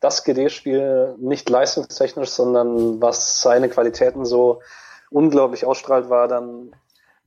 [0.00, 4.60] Das GD-Spiel nicht leistungstechnisch, sondern was seine Qualitäten so
[5.10, 6.74] unglaublich ausstrahlt, war dann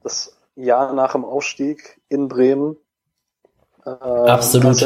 [0.03, 2.77] das Jahr nach dem Aufstieg in Bremen.
[3.85, 4.81] Äh, Absolut.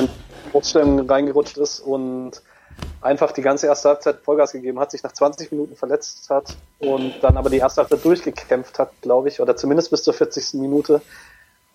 [0.75, 2.41] In reingerutscht ist und
[3.01, 7.15] einfach die ganze erste Halbzeit Vollgas gegeben hat, sich nach 20 Minuten verletzt hat und
[7.21, 10.55] dann aber die erste Halbzeit durchgekämpft hat, glaube ich, oder zumindest bis zur 40.
[10.55, 11.01] Minute.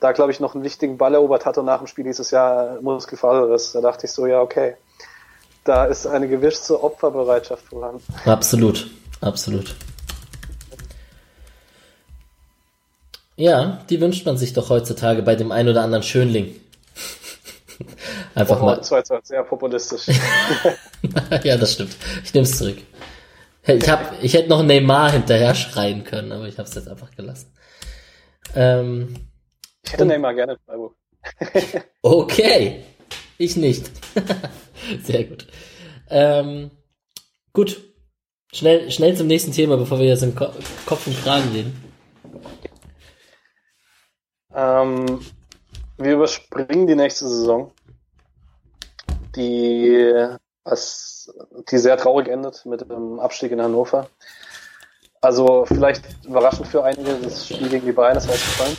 [0.00, 2.80] Da, glaube ich, noch einen wichtigen Ball erobert hat und nach dem Spiel dieses Jahr
[2.80, 3.72] Muskelfaserriss.
[3.72, 4.76] Da dachte ich so, ja, okay.
[5.64, 8.02] Da ist eine gewisse Opferbereitschaft vorhanden.
[8.24, 8.88] Absolut,
[9.20, 9.74] absolut.
[13.36, 16.56] Ja, die wünscht man sich doch heutzutage bei dem ein oder anderen Schönling.
[18.34, 18.76] Einfach oh, mal.
[18.76, 20.06] Das war jetzt sehr populistisch.
[21.44, 21.96] ja, das stimmt.
[22.24, 22.78] Ich nehme es zurück.
[23.64, 27.10] Ich, hab, ich hätte noch Neymar hinterher schreien können, aber ich habe es jetzt einfach
[27.14, 27.52] gelassen.
[28.54, 29.27] Ähm,
[29.88, 30.94] ich hätte Neymar gerne in Freiburg.
[32.02, 32.84] okay,
[33.38, 33.90] ich nicht.
[35.02, 35.46] Sehr gut.
[36.10, 36.70] Ähm,
[37.54, 37.80] gut,
[38.52, 40.48] schnell, schnell zum nächsten Thema, bevor wir jetzt im Ko
[40.84, 41.82] Kopf und Kragen reden.
[44.54, 45.20] Ähm,
[45.96, 47.72] wir überspringen die nächste Saison,
[49.36, 50.12] die,
[50.64, 51.32] als,
[51.70, 54.10] die sehr traurig endet mit dem Abstieg in Hannover.
[55.22, 58.76] Also vielleicht überraschend für einige, das Spiel gegen die Bayern ist ausgefallen.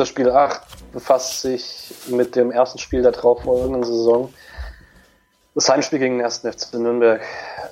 [0.00, 0.62] Unser Spiel 8
[0.94, 4.32] befasst sich mit dem ersten Spiel der darauffolgenden Saison.
[5.54, 7.20] Das Heimspiel gegen den ersten FC Nürnberg.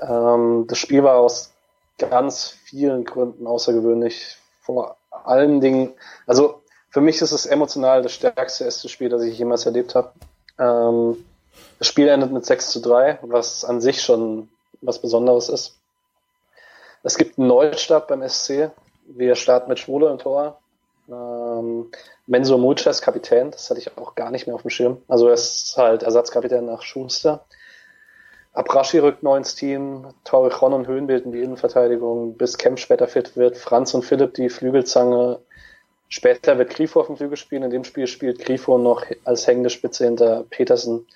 [0.03, 1.55] Ähm, das Spiel war aus
[1.97, 4.37] ganz vielen Gründen außergewöhnlich.
[4.61, 5.95] Vor allen Dingen,
[6.27, 6.61] also
[6.91, 10.13] für mich ist es emotional das stärkste erste Spiel, das ich jemals erlebt habe.
[10.59, 11.25] Ähm,
[11.79, 14.51] das Spiel endet mit 6 zu 3, was an sich schon
[14.83, 15.79] was Besonderes ist.
[17.03, 18.71] Es gibt einen Neustart beim SC.
[19.07, 20.59] Wir starten mit Schwule im Tor.
[21.59, 21.91] Ähm,
[22.27, 25.03] Mensur Mulches Kapitän, das hatte ich auch gar nicht mehr auf dem Schirm.
[25.09, 27.45] Also er ist halt Ersatzkapitän nach Schuster.
[28.53, 33.37] Abrashi rückt neu ins Team, Torrejon und Höhen bilden die Innenverteidigung, bis Kemp später fit
[33.37, 35.39] wird, Franz und Philipp die Flügelzange.
[36.09, 39.71] Später wird Grifo auf dem Flügel spielen, in dem Spiel spielt Grifo noch als hängende
[39.71, 41.07] Spitze hinter Petersen.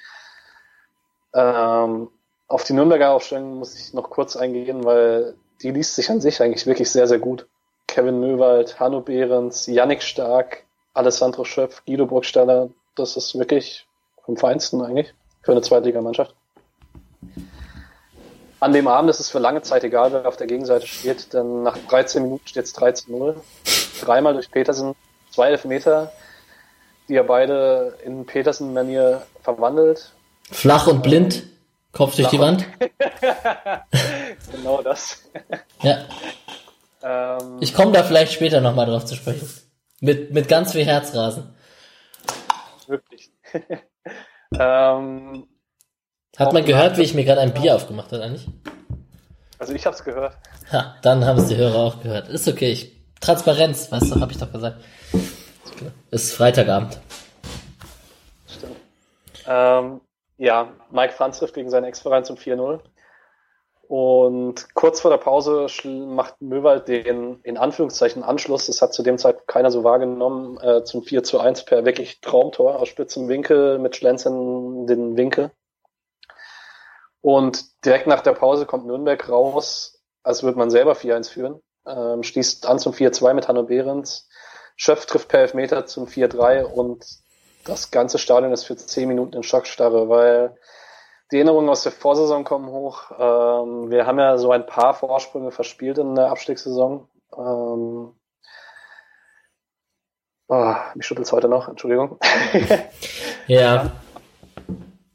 [1.35, 2.09] Ähm,
[2.47, 6.43] auf die Nürnberger Aufstellung muss ich noch kurz eingehen, weil die liest sich an sich
[6.43, 7.47] eigentlich wirklich sehr, sehr gut.
[7.93, 10.65] Kevin Möwald, Hanno Behrens, Yannick Stark,
[10.95, 13.87] Alessandro Schöpf, Guido Burgstaller, das ist wirklich
[14.25, 15.13] vom Feinsten eigentlich
[15.43, 16.35] für eine Zweitligamannschaft.
[18.61, 21.65] An dem Abend ist es für lange Zeit egal, wer auf der Gegenseite steht, denn
[21.65, 23.35] nach 13 Minuten steht es 13-0.
[24.01, 24.95] Dreimal durch Petersen,
[25.31, 26.13] zwei Elfmeter,
[27.11, 30.13] die er beide in Petersen-Manier verwandelt.
[30.51, 31.43] Flach und blind,
[31.93, 32.67] Kopf durch die Wand.
[34.51, 35.29] genau das.
[35.83, 36.07] ja.
[37.03, 39.49] Ähm, ich komme da vielleicht später nochmal drauf zu sprechen.
[40.01, 41.55] Mit, mit ganz viel Herzrasen.
[42.87, 43.31] Wirklich.
[44.59, 45.49] ähm,
[46.37, 48.47] hat man gehört, wie ich mir gerade ein Bier aufgemacht habe, eigentlich?
[49.59, 50.37] Also ich hab's gehört.
[50.73, 52.29] Ha, dann haben es die Hörer auch gehört.
[52.29, 52.73] Ist okay.
[52.73, 54.83] Ich, Transparenz, weißt du, habe ich doch gesagt.
[56.11, 56.99] Ist Freitagabend.
[58.49, 58.77] Stimmt.
[59.47, 60.01] Ähm,
[60.39, 62.81] ja, Mike Franz trifft gegen seinen Ex-Verein zum 4-0.
[63.95, 69.19] Und kurz vor der Pause macht Möwald den in Anführungszeichen Anschluss, das hat zu dem
[69.19, 73.79] Zeitpunkt keiner so wahrgenommen, äh, zum 4 zu 1 per wirklich Traumtor aus spitzem Winkel
[73.79, 75.51] mit Schlenzen den Winkel.
[77.21, 81.61] Und direkt nach der Pause kommt Nürnberg raus, als würde man selber 4-1 führen.
[81.87, 84.27] Ähm, schließt an zum 4-2 mit Hanno Behrens.
[84.75, 87.05] Schöpf trifft per Elfmeter zum 4-3 und
[87.67, 90.57] das ganze Stadion ist für 10 Minuten in Schockstarre, weil
[91.33, 93.11] die Erinnerungen aus der Vorsaison kommen hoch.
[93.19, 97.09] Ähm, wir haben ja so ein paar Vorsprünge verspielt in der Abstiegssaison.
[97.37, 98.13] Ähm,
[100.49, 102.19] oh, mich schüttelt heute noch, Entschuldigung.
[103.47, 103.93] ja.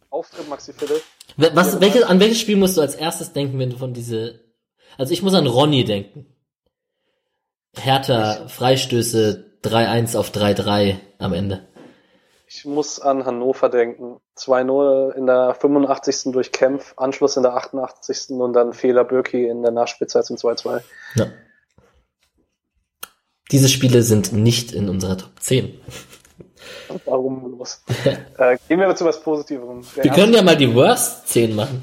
[0.10, 1.04] Auftritt Maxi Philipp.
[1.38, 4.40] Was, welches, an welches Spiel musst du als erstes denken, wenn du von diese,
[4.98, 6.26] also ich muss an Ronny denken.
[7.76, 11.68] Hertha, Freistöße 3-1 auf 3-3 am Ende.
[12.50, 14.22] Ich muss an Hannover denken.
[14.38, 16.32] 2-0 in der 85.
[16.32, 18.30] durch Kempf, Anschluss in der 88.
[18.30, 20.82] und dann Fehler Birki in der Nachspielzeit zum 2-2.
[21.16, 21.28] Ja.
[23.52, 25.80] Diese Spiele sind nicht in unserer Top 10.
[27.06, 27.84] Warum los?
[28.38, 29.82] äh, gehen wir zu was Positiverem.
[29.96, 31.82] wir können ja mal die Worst 10 machen.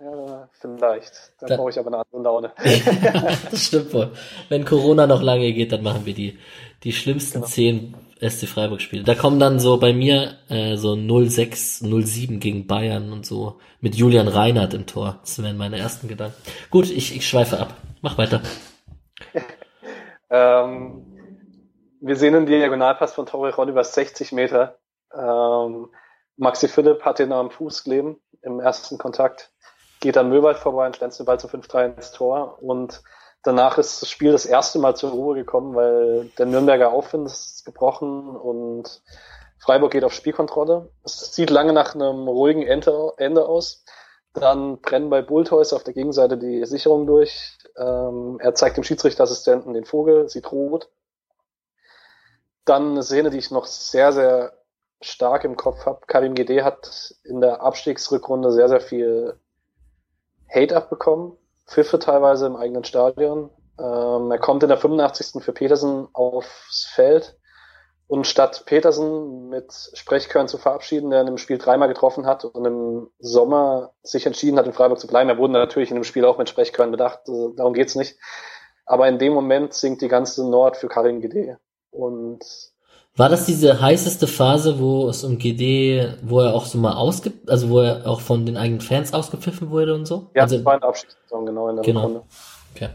[0.00, 1.32] Ja, Vielleicht.
[1.40, 2.52] Dann Da- brauche ich aber eine andere Laune.
[3.50, 4.12] das stimmt wohl.
[4.48, 6.38] Wenn Corona noch lange geht, dann machen wir die,
[6.82, 7.46] die schlimmsten Genau.
[7.46, 9.04] zehn SC Freiburg-Spiele.
[9.04, 13.94] Da kommen dann so bei mir äh, so 06, 07 gegen Bayern und so mit
[13.94, 15.18] Julian Reinhardt im Tor.
[15.22, 16.36] Das wären meine ersten Gedanken.
[16.70, 17.74] Gut, ich, ich schweife ab.
[18.02, 18.42] Mach weiter.
[20.30, 21.04] Ähm,
[22.00, 24.78] wir sehen einen Diagonalpass von Torrejon über 60 Meter.
[25.12, 25.88] Ähm,
[26.36, 29.52] Maxi Philipp hat den am Fuß kleben im ersten Kontakt,
[30.00, 32.62] geht an Möwald vorbei und stanzt den Ball zum 5-3 ins Tor.
[32.62, 33.02] Und
[33.42, 37.64] danach ist das Spiel das erste Mal zur Ruhe gekommen, weil der Nürnberger Aufwind ist
[37.64, 39.02] gebrochen und
[39.58, 40.90] Freiburg geht auf Spielkontrolle.
[41.04, 43.84] Es sieht lange nach einem ruhigen Ende, aus.
[44.32, 47.58] Dann brennen bei Bultheus auf der Gegenseite die Sicherung durch.
[47.76, 50.88] Ähm, er zeigt dem Schiedsrichterassistenten den Vogel, sieht rot.
[52.64, 54.52] Dann eine Szene, die ich noch sehr, sehr
[55.02, 56.00] stark im Kopf habe.
[56.06, 59.38] Karim Gede hat in der Abstiegsrückrunde sehr, sehr viel
[60.48, 61.36] Hate abbekommen.
[61.70, 63.50] Pfiffe teilweise im eigenen Stadion.
[63.78, 65.42] Ähm, er kommt in der 85.
[65.42, 67.38] für Petersen aufs Feld.
[68.08, 72.64] Und statt Petersen mit Sprechkörn zu verabschieden, der in dem Spiel dreimal getroffen hat und
[72.64, 76.24] im Sommer sich entschieden hat, in Freiburg zu bleiben, er wurde natürlich in dem Spiel
[76.24, 78.18] auch mit Sprechkörn bedacht, äh, darum geht's nicht.
[78.84, 81.60] Aber in dem Moment singt die ganze Nord für Karim Gede.
[81.92, 82.44] Und
[83.16, 87.32] War das diese heißeste Phase, wo es um GD, wo er auch so mal ausge,
[87.48, 90.30] also wo er auch von den eigenen Fans ausgepfiffen wurde und so?
[90.34, 92.02] ja, also, das war in der Abschiedssaison, genau in der Genau.
[92.02, 92.22] Runde.
[92.74, 92.90] okay.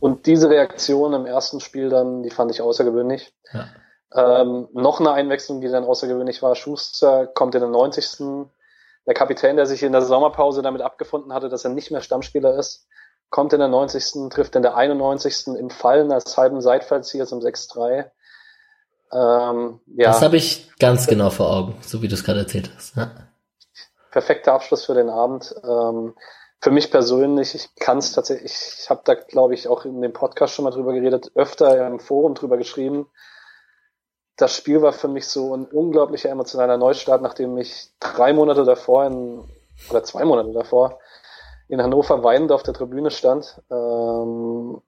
[0.00, 3.32] Und diese Reaktion im ersten Spiel dann, die fand ich außergewöhnlich.
[3.52, 3.66] Ja.
[4.14, 6.54] Ähm, noch eine Einwechslung, die dann außergewöhnlich war.
[6.54, 8.46] Schuster kommt in der 90.
[9.06, 12.54] Der Kapitän, der sich in der Sommerpause damit abgefunden hatte, dass er nicht mehr Stammspieler
[12.56, 12.86] ist,
[13.30, 14.28] kommt in der 90.
[14.30, 15.48] trifft in der 91.
[15.58, 18.10] im Fallen als halben Seitfallzieher zum 6-3.
[19.12, 22.70] Ähm, ja, Das habe ich ganz genau vor Augen, so wie du es gerade erzählt
[22.74, 22.96] hast.
[22.96, 23.10] Ja.
[24.10, 25.54] perfekter Abschluss für den Abend.
[25.64, 26.14] Ähm,
[26.60, 30.12] für mich persönlich, ich kann es tatsächlich, ich habe da, glaube ich, auch in dem
[30.12, 33.06] Podcast schon mal drüber geredet, öfter im Forum drüber geschrieben.
[34.36, 39.06] Das Spiel war für mich so ein unglaublicher emotionaler Neustart, nachdem ich drei Monate davor
[39.06, 39.44] in,
[39.90, 41.00] oder zwei Monate davor
[41.68, 43.60] in Hannover weinend auf der Tribüne stand.
[43.70, 44.80] Ähm,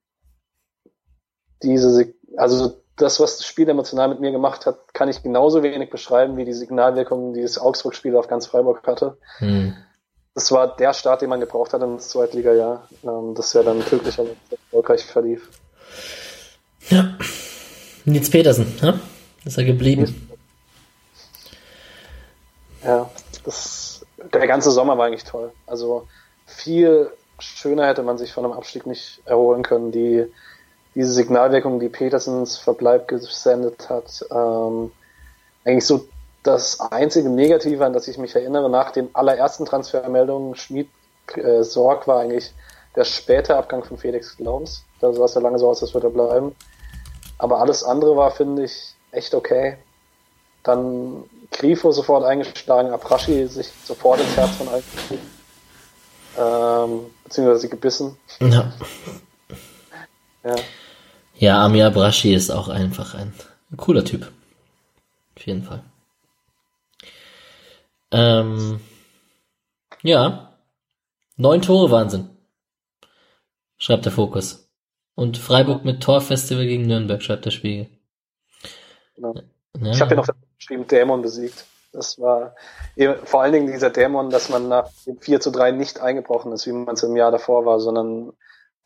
[1.62, 5.90] diese, also das, was das Spiel emotional mit mir gemacht hat, kann ich genauso wenig
[5.90, 9.16] beschreiben, wie die Signalwirkung, die das Augsburg-Spiel auf ganz Freiburg hatte.
[9.38, 9.74] Hm.
[10.34, 14.36] Das war der Start, den man gebraucht hat ins Zweitliga-Jahr, ähm, das ja dann glücklicherweise
[14.50, 15.48] erfolgreich verlief.
[16.88, 17.16] ja.
[18.04, 19.00] Nils Petersen, ja?
[19.44, 20.28] ist er geblieben.
[22.82, 23.10] Ja,
[23.44, 25.52] das, der ganze Sommer war eigentlich toll.
[25.66, 26.06] Also
[26.46, 29.90] viel schöner hätte man sich von einem Abstieg nicht erholen können.
[29.90, 30.26] Die,
[30.94, 34.92] diese Signalwirkung, die Petersens Verbleib gesendet hat, ähm,
[35.64, 36.06] eigentlich so
[36.42, 40.88] das einzige Negative, an das ich mich erinnere, nach den allerersten Transfermeldungen Schmied
[41.34, 42.52] äh, Sorg war eigentlich
[42.94, 44.84] der späte Abgang von Felix Glaubens.
[45.00, 46.54] Da sah es ja lange so aus, als würde er bleiben.
[47.38, 49.78] Aber alles andere war, finde ich, echt okay.
[50.62, 54.84] Dann Grifo sofort eingeschlagen, Aprashi sich sofort ins Herz von allen
[56.38, 58.16] ähm, beziehungsweise gebissen.
[58.40, 58.72] Ja.
[60.44, 60.56] Ja.
[61.36, 63.32] Ja, Amir Brashi ist auch einfach ein,
[63.76, 64.30] cooler Typ.
[65.36, 65.82] Auf jeden Fall.
[68.12, 68.80] Ähm,
[70.02, 70.52] ja.
[71.36, 72.30] Neun Tore Wahnsinn.
[73.76, 74.68] Schreibt der Fokus.
[75.16, 77.88] Und Freiburg mit Torfestival gegen Nürnberg, schreibt der Spiegel.
[79.16, 79.34] Genau.
[79.80, 79.90] Ja.
[79.90, 80.28] Ich habe hier noch
[80.58, 81.64] geschrieben, Dämon besiegt.
[81.92, 82.54] Das war
[83.24, 86.66] vor allen Dingen dieser Dämon, dass man nach dem 4 zu 3 nicht eingebrochen ist,
[86.66, 88.32] wie man es im Jahr davor war, sondern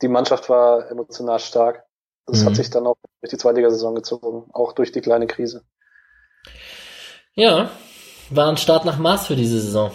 [0.02, 1.84] die Mannschaft war emotional stark.
[2.28, 2.46] Das Mhm.
[2.46, 5.64] hat sich dann auch durch die Zweitligasaison gezogen, auch durch die kleine Krise.
[7.34, 7.70] Ja,
[8.30, 9.90] war ein Start nach Maß für diese Saison.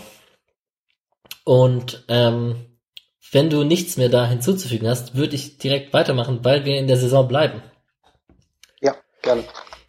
[1.45, 2.55] Und ähm,
[3.31, 6.97] wenn du nichts mehr da hinzuzufügen hast, würde ich direkt weitermachen, weil wir in der
[6.97, 7.61] Saison bleiben.
[8.81, 9.43] Ja, gerne.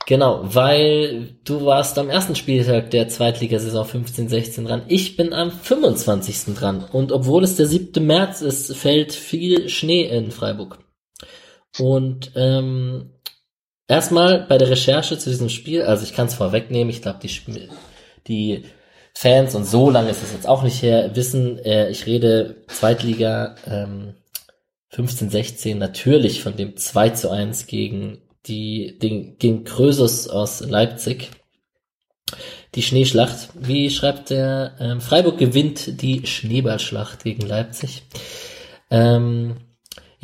[0.06, 4.82] Genau, weil du warst am ersten Spieltag der Zweitligasaison 15-16 dran.
[4.88, 6.54] Ich bin am 25.
[6.54, 6.84] dran.
[6.92, 8.04] Und obwohl es der 7.
[8.06, 10.83] März ist, fällt viel Schnee in Freiburg.
[11.78, 13.10] Und ähm,
[13.88, 17.68] erstmal bei der Recherche zu diesem Spiel, also ich kann es vorwegnehmen, ich glaube, die,
[18.26, 18.64] die
[19.14, 23.56] Fans, und so lange ist es jetzt auch nicht her, wissen, äh, ich rede Zweitliga
[23.66, 24.14] ähm,
[24.92, 31.30] 15-16 natürlich von dem 2 zu 1 gegen die, den, gegen Krösus aus Leipzig.
[32.74, 33.50] Die Schneeschlacht.
[33.54, 38.02] Wie schreibt der ähm, Freiburg gewinnt die Schneeballschlacht gegen Leipzig.
[38.90, 39.56] Ähm,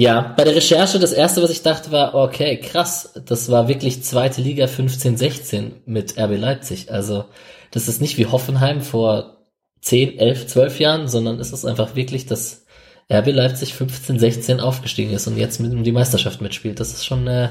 [0.01, 4.03] ja, bei der Recherche, das erste, was ich dachte, war, okay, krass, das war wirklich
[4.03, 6.91] zweite Liga 15-16 mit RB Leipzig.
[6.91, 7.27] Also,
[7.71, 9.45] das ist nicht wie Hoffenheim vor
[9.83, 12.65] 10, 11, 12 Jahren, sondern es ist einfach wirklich das
[13.13, 16.81] RB Leipzig 15, 16 aufgestiegen ist und jetzt mit um die Meisterschaft mitspielt.
[16.81, 17.51] Das ist schon, äh,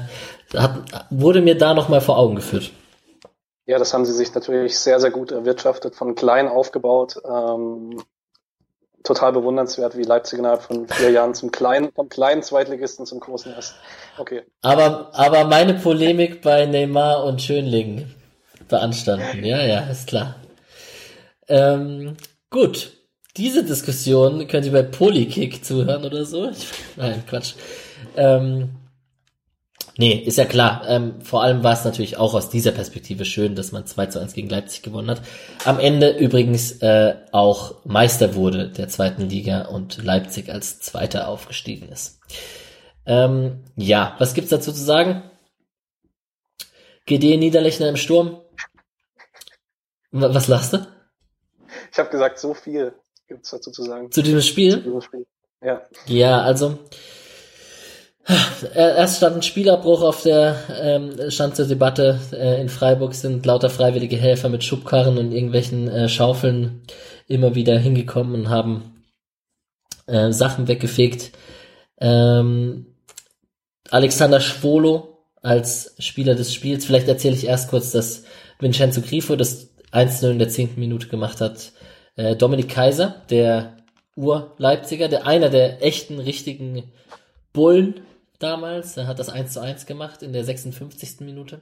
[0.52, 2.72] hat, wurde mir da nochmal vor Augen geführt.
[3.66, 7.22] Ja, das haben sie sich natürlich sehr, sehr gut erwirtschaftet, von klein aufgebaut.
[7.24, 8.02] Ähm,
[9.02, 13.52] total bewundernswert, wie Leipzig innerhalb von vier Jahren zum kleinen, vom kleinen Zweitligisten zum großen
[13.54, 13.74] ist.
[14.18, 14.42] Okay.
[14.62, 18.06] Aber, aber meine Polemik bei Neymar und Schönling
[18.68, 19.44] beanstanden.
[19.44, 20.36] Ja, ja, ist klar.
[21.48, 22.16] Ähm,
[22.50, 22.92] gut.
[23.36, 26.50] Diese Diskussion könnt ihr bei Polykick zuhören oder so.
[26.96, 27.54] Nein, Quatsch.
[28.16, 28.70] Ähm,
[29.96, 30.84] nee, ist ja klar.
[30.88, 34.20] Ähm, vor allem war es natürlich auch aus dieser Perspektive schön, dass man 2 zu
[34.20, 35.22] 1 gegen Leipzig gewonnen hat.
[35.64, 41.88] Am Ende übrigens äh, auch Meister wurde der zweiten Liga und Leipzig als Zweiter aufgestiegen
[41.88, 42.20] ist.
[43.06, 45.22] Ähm, ja, was gibt's dazu zu sagen?
[47.06, 48.40] GD Niederlechner im Sturm.
[50.12, 50.86] Was lachst du?
[51.92, 52.94] Ich habe gesagt, so viel
[53.28, 54.10] gibt's dazu zu sagen.
[54.10, 54.72] Zu diesem Spiel?
[54.72, 55.26] Zu diesem Spiel.
[55.62, 55.82] Ja.
[56.06, 56.78] Ja, also
[58.74, 62.20] erst stand ein Spielabbruch auf der ähm, stand zur Debatte.
[62.32, 66.82] Äh, in Freiburg sind lauter freiwillige Helfer mit Schubkarren und irgendwelchen äh, Schaufeln
[67.26, 69.04] immer wieder hingekommen und haben
[70.06, 71.32] äh, Sachen weggefegt.
[72.00, 72.86] Ähm,
[73.90, 76.84] Alexander Schwolo als Spieler des Spiels.
[76.84, 78.24] Vielleicht erzähle ich erst kurz, dass
[78.58, 81.72] Vincenzo Grifo das 1-0 in der zehnten Minute gemacht hat.
[82.16, 83.76] Äh, Dominik Kaiser, der
[84.16, 86.92] Ur-Leipziger, der einer der echten, richtigen
[87.52, 88.00] Bullen
[88.42, 91.20] damals, der hat das 1 1 gemacht in der 56.
[91.20, 91.60] Minute.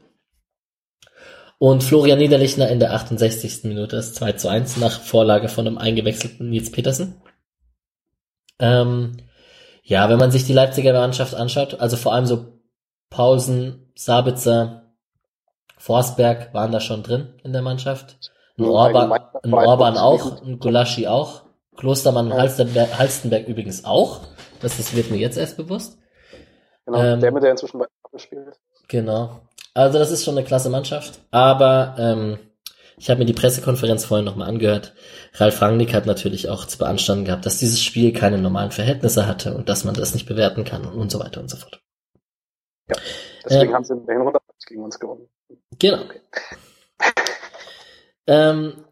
[1.58, 3.64] Und Florian Niederlichner in der 68.
[3.64, 7.20] Minute das 2 zu 1 nach Vorlage von einem eingewechselten Nils Petersen.
[8.60, 9.16] Ähm,
[9.82, 12.60] ja, wenn man sich die Leipziger Mannschaft anschaut, also vor allem so
[13.10, 14.94] Pausen, Sabitzer,
[15.78, 18.18] Forsberg waren da schon drin in der Mannschaft.
[18.58, 21.42] Ein Orban, ein Orban auch, ein Gulaschi auch.
[21.76, 24.20] Klostermann und Halstenberg, Halstenberg übrigens auch.
[24.60, 25.98] Das, das wird mir jetzt erst bewusst.
[26.88, 27.86] Genau, ähm, der mit der inzwischen bei
[28.18, 28.58] spielt.
[28.88, 29.40] Genau.
[29.74, 31.20] Also das ist schon eine klasse Mannschaft.
[31.30, 32.38] Aber ähm,
[32.96, 34.94] ich habe mir die Pressekonferenz vorhin nochmal angehört.
[35.34, 39.54] Ralf Rangnick hat natürlich auch zu beanstanden gehabt, dass dieses Spiel keine normalen Verhältnisse hatte
[39.54, 41.82] und dass man das nicht bewerten kann und so weiter und so fort.
[42.88, 42.96] Ja,
[43.44, 45.28] deswegen ähm, haben sie in der Hinrunde gegen uns gewonnen.
[45.78, 46.04] Genau.
[46.04, 46.20] Okay.
[48.26, 48.84] ähm,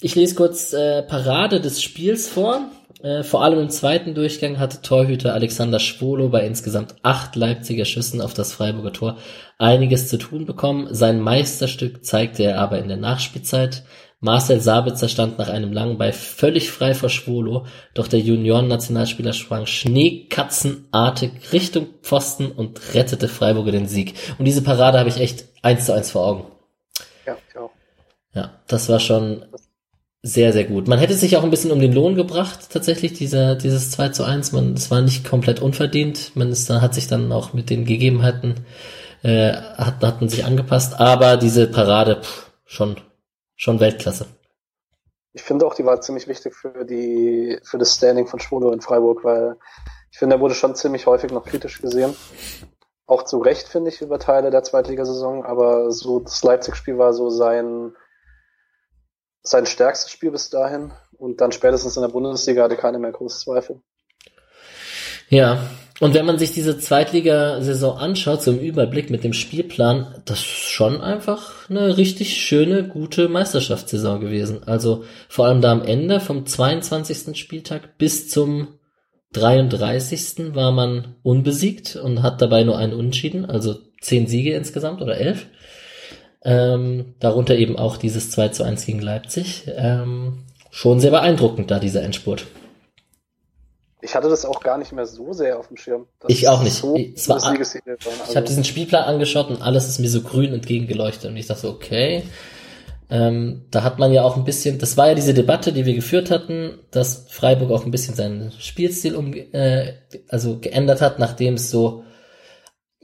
[0.00, 2.70] ich lese kurz äh, Parade des Spiels vor.
[3.04, 8.22] Äh, vor allem im zweiten Durchgang hatte Torhüter Alexander Schwolo bei insgesamt acht Leipziger Schüssen
[8.22, 9.18] auf das Freiburger Tor
[9.58, 10.88] einiges zu tun bekommen.
[10.90, 13.84] Sein Meisterstück zeigte er aber in der Nachspielzeit.
[14.20, 19.66] Marcel Sabitzer stand nach einem langen Ball völlig frei vor Schwolo, doch der Junioren-Nationalspieler sprang
[19.66, 24.14] schneekatzenartig Richtung Pfosten und rettete Freiburger den Sieg.
[24.38, 26.46] Und diese Parade habe ich echt eins zu eins vor Augen.
[27.26, 27.70] Ja, ich auch.
[28.32, 29.44] Ja, das war schon
[30.26, 30.88] sehr, sehr gut.
[30.88, 34.24] Man hätte sich auch ein bisschen um den Lohn gebracht, tatsächlich, dieser, dieses 2 zu
[34.24, 34.52] 1.
[34.52, 36.34] Man, es war nicht komplett unverdient.
[36.34, 38.64] Man ist, dann hat sich dann auch mit den Gegebenheiten,
[39.22, 40.98] äh, hat, hat man sich angepasst.
[40.98, 42.96] Aber diese Parade, pff, schon,
[43.54, 44.24] schon Weltklasse.
[45.34, 48.80] Ich finde auch, die war ziemlich wichtig für die, für das Standing von Schwolo in
[48.80, 49.56] Freiburg, weil
[50.10, 52.16] ich finde, er wurde schon ziemlich häufig noch kritisch gesehen.
[53.04, 57.28] Auch zu Recht, finde ich, über Teile der Zweitligasaison, aber so das Leipzig-Spiel war so
[57.28, 57.92] sein,
[59.44, 60.92] sein stärkstes Spiel bis dahin.
[61.16, 63.80] Und dann spätestens in der Bundesliga hatte keiner mehr große Zweifel.
[65.28, 70.40] Ja, und wenn man sich diese Zweitligasaison anschaut, so im Überblick mit dem Spielplan, das
[70.40, 74.64] ist schon einfach eine richtig schöne, gute Meisterschaftssaison gewesen.
[74.64, 77.38] Also vor allem da am Ende vom 22.
[77.38, 78.78] Spieltag bis zum
[79.34, 80.54] 33.
[80.54, 85.46] war man unbesiegt und hat dabei nur einen Unentschieden, also zehn Siege insgesamt oder elf.
[86.44, 89.64] Ähm, darunter eben auch dieses 2 zu 1 gegen Leipzig.
[89.74, 92.46] Ähm, schon sehr beeindruckend da dieser Endspurt.
[94.02, 96.06] Ich hatte das auch gar nicht mehr so sehr auf dem Schirm.
[96.28, 96.74] Ich auch nicht.
[96.74, 97.78] So ich, war, also,
[98.28, 101.62] ich habe diesen Spielplan angeschaut und alles ist mir so grün entgegengeleuchtet und ich dachte
[101.62, 102.24] so, okay.
[103.08, 105.94] Ähm, da hat man ja auch ein bisschen, das war ja diese Debatte, die wir
[105.94, 109.94] geführt hatten, dass Freiburg auch ein bisschen seinen Spielstil um, äh,
[110.28, 112.04] also geändert hat, nachdem es so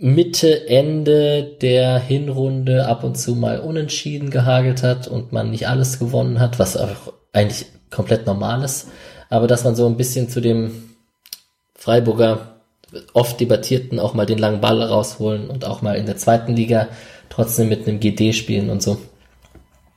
[0.02, 5.98] Mitte, Ende der Hinrunde ab und zu mal unentschieden gehagelt hat und man nicht alles
[5.98, 8.89] gewonnen hat, was auch eigentlich komplett normal ist.
[9.28, 10.94] Aber dass man so ein bisschen zu dem
[11.74, 12.60] Freiburger
[13.12, 16.89] oft debattierten auch mal den langen Ball rausholen und auch mal in der zweiten Liga
[17.28, 18.97] trotzdem mit einem GD spielen und so.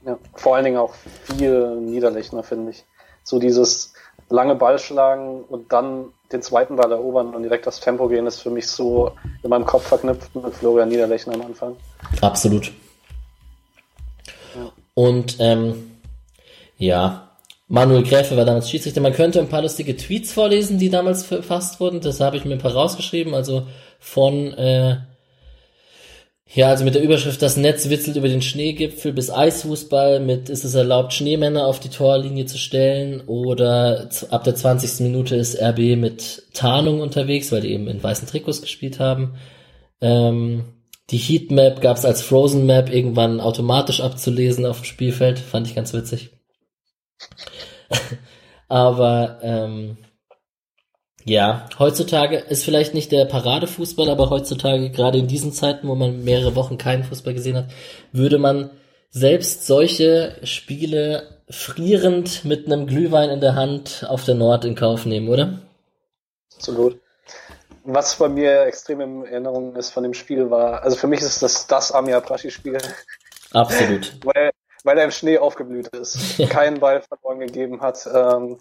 [0.06, 2.84] Ja, vor allen Dingen auch viel Niederlechner, finde ich.
[3.24, 3.93] So dieses
[4.34, 8.42] lange Ball schlagen und dann den zweiten Ball erobern und direkt das Tempo gehen, ist
[8.42, 9.12] für mich so
[9.44, 11.76] in meinem Kopf verknüpft mit Florian Niederlechner am Anfang.
[12.20, 12.72] Absolut.
[14.96, 15.92] Und ähm,
[16.78, 17.30] ja,
[17.68, 19.02] Manuel Gräfe war damals Schiedsrichter.
[19.02, 22.02] Man könnte ein paar lustige Tweets vorlesen, die damals verfasst wurden.
[22.02, 23.36] Das habe ich mir ein paar rausgeschrieben.
[23.36, 23.68] Also
[24.00, 24.98] von, äh,
[26.50, 30.64] ja, also mit der Überschrift Das Netz witzelt über den Schneegipfel bis Eisfußball mit Ist
[30.64, 33.22] es erlaubt, Schneemänner auf die Torlinie zu stellen?
[33.22, 35.00] Oder ab der 20.
[35.02, 39.36] Minute ist RB mit Tarnung unterwegs, weil die eben in weißen Trikots gespielt haben.
[40.02, 40.66] Ähm,
[41.10, 45.40] die Heatmap gab es als Frozen Map irgendwann automatisch abzulesen auf dem Spielfeld.
[45.40, 46.32] Fand ich ganz witzig.
[48.68, 49.98] aber ähm,
[51.26, 56.24] ja, heutzutage ist vielleicht nicht der Paradefußball, aber heutzutage, gerade in diesen Zeiten, wo man
[56.24, 57.68] mehrere Wochen keinen Fußball gesehen hat,
[58.12, 58.72] würde man
[59.10, 65.06] selbst solche Spiele frierend mit einem Glühwein in der Hand auf der Nord in Kauf
[65.06, 65.60] nehmen, oder?
[66.56, 67.00] Absolut.
[67.86, 71.44] Was bei mir extrem in Erinnerung ist von dem Spiel war, also für mich ist
[71.44, 72.78] das das Amir Prashi-Spiel.
[73.52, 74.18] Absolut.
[74.24, 74.52] weil
[74.84, 78.08] weil er im Schnee aufgeblüht ist, keinen Ball verloren gegeben hat.
[78.14, 78.60] Ähm,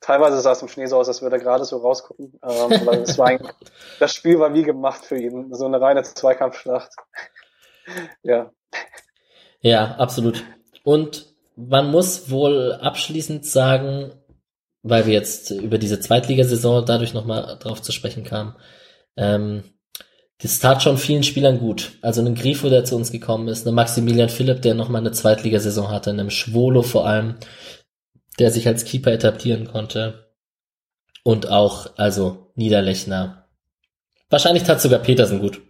[0.00, 2.38] teilweise sah es im Schnee so aus, als würde er gerade so rausgucken.
[2.42, 3.40] Ähm, weil es war ein,
[4.00, 5.52] das Spiel war wie gemacht für ihn.
[5.54, 6.92] So eine reine Zweikampfschlacht.
[8.22, 8.50] ja.
[9.60, 10.44] Ja, absolut.
[10.84, 14.12] Und man muss wohl abschließend sagen,
[14.82, 18.54] weil wir jetzt über diese Zweitligasaison dadurch nochmal drauf zu sprechen kamen,
[19.16, 19.64] ähm,
[20.42, 21.92] das tat schon vielen Spielern gut.
[22.02, 25.90] Also ein Grifo, der zu uns gekommen ist, ein Maximilian Philipp, der nochmal eine Zweitligasaison
[25.90, 27.36] hatte, einem Schwolo vor allem,
[28.38, 30.32] der sich als Keeper etablieren konnte.
[31.22, 33.48] Und auch, also Niederlechner.
[34.30, 35.60] Wahrscheinlich tat sogar Petersen gut.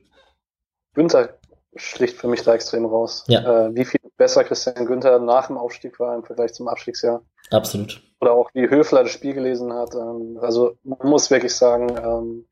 [0.94, 1.38] Günther
[1.76, 3.24] schlicht für mich da extrem raus.
[3.28, 3.66] Ja.
[3.66, 7.22] Äh, wie viel besser Christian Günther nach dem Aufstieg war im Vergleich zum Abstiegsjahr.
[7.50, 8.02] Absolut.
[8.20, 9.94] Oder auch wie Höfler das Spiel gelesen hat.
[9.94, 12.48] Ähm, also man muss wirklich sagen, ähm,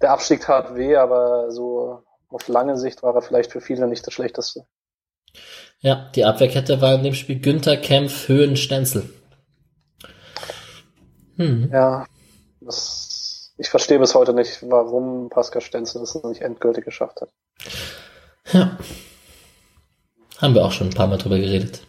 [0.00, 4.06] der Abstieg tat weh, aber so auf lange Sicht war er vielleicht für viele nicht
[4.06, 4.66] das Schlechteste.
[5.80, 9.08] Ja, die Abwehrkette war in dem Spiel Günther, Kempf, Höhen, Stenzel.
[11.36, 11.70] Hm.
[11.72, 12.04] Ja,
[12.60, 17.30] das, ich verstehe bis heute nicht, warum Pascal Stenzel es nicht endgültig geschafft hat.
[18.52, 18.76] Ja.
[20.38, 21.82] Haben wir auch schon ein paar Mal drüber geredet.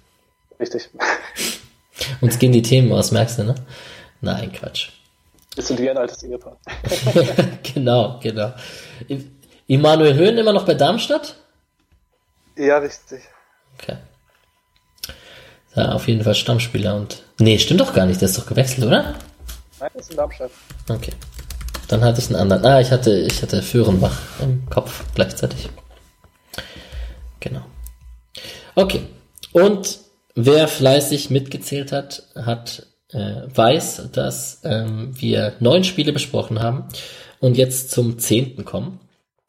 [0.60, 0.90] Richtig.
[2.22, 3.56] Uns gehen die Themen aus, merkst du, ne?
[4.22, 4.90] Nein, Quatsch.
[5.56, 6.60] Bist du wie ein altes Ehepaar?
[7.74, 8.54] genau, genau.
[9.66, 11.36] Immanuel Höhn immer noch bei Darmstadt?
[12.56, 13.22] Ja, richtig.
[13.82, 13.98] Okay.
[15.76, 17.24] Ja, auf jeden Fall Stammspieler und.
[17.40, 19.16] Nee, stimmt doch gar nicht, der ist doch gewechselt, oder?
[19.80, 20.52] Nein, das ist in Darmstadt.
[20.90, 21.14] Okay.
[21.88, 22.66] Dann hatte ich einen anderen.
[22.66, 25.70] Ah, ich hatte, ich hatte Föhrenbach im Kopf gleichzeitig.
[27.40, 27.62] Genau.
[28.76, 29.02] Okay.
[29.52, 30.00] Und
[30.36, 36.88] wer fleißig mitgezählt hat, hat äh, weiß, dass ähm, wir neun Spiele besprochen haben
[37.40, 39.00] und jetzt zum zehnten kommen.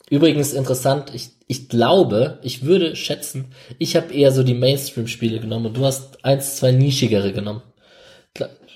[0.09, 5.67] Übrigens interessant, ich, ich glaube, ich würde schätzen, ich habe eher so die Mainstream-Spiele genommen
[5.67, 7.61] und du hast eins, zwei nischigere genommen.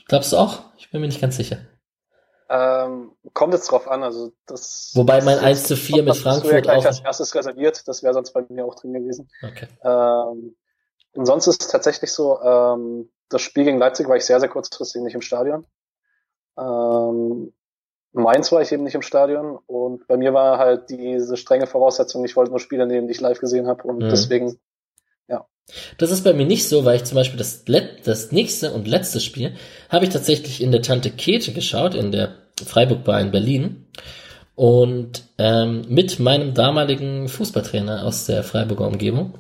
[0.09, 0.65] Glaubst du auch?
[0.77, 1.59] Ich bin mir nicht ganz sicher.
[2.51, 4.91] Ähm, kommt jetzt drauf an, also das.
[4.95, 6.87] Wobei mein 1 zu 4 mit Frankfurt ja gleich auch.
[6.87, 9.31] als erstes reserviert, das wäre sonst bei mir auch drin gewesen.
[9.41, 9.69] Okay.
[9.85, 10.57] Ähm,
[11.13, 14.49] und sonst ist es tatsächlich so, ähm, das Spiel gegen Leipzig war ich sehr, sehr
[14.49, 15.65] kurzfristig nicht im Stadion.
[16.59, 17.53] Ähm,
[18.15, 22.25] Mainz war ich eben nicht im Stadion und bei mir war halt diese strenge Voraussetzung,
[22.25, 24.09] ich wollte nur Spiele nehmen, die ich live gesehen habe und mhm.
[24.09, 24.57] deswegen,
[25.29, 25.47] ja.
[25.99, 27.65] Das ist bei mir nicht so, weil ich zum Beispiel das,
[28.05, 29.55] das nächste und letzte Spiel
[29.89, 32.35] habe ich tatsächlich in der Tante Kete geschaut, in der
[32.65, 33.87] Freiburg Bar in Berlin
[34.55, 39.35] und ähm, mit meinem damaligen Fußballtrainer aus der Freiburger Umgebung,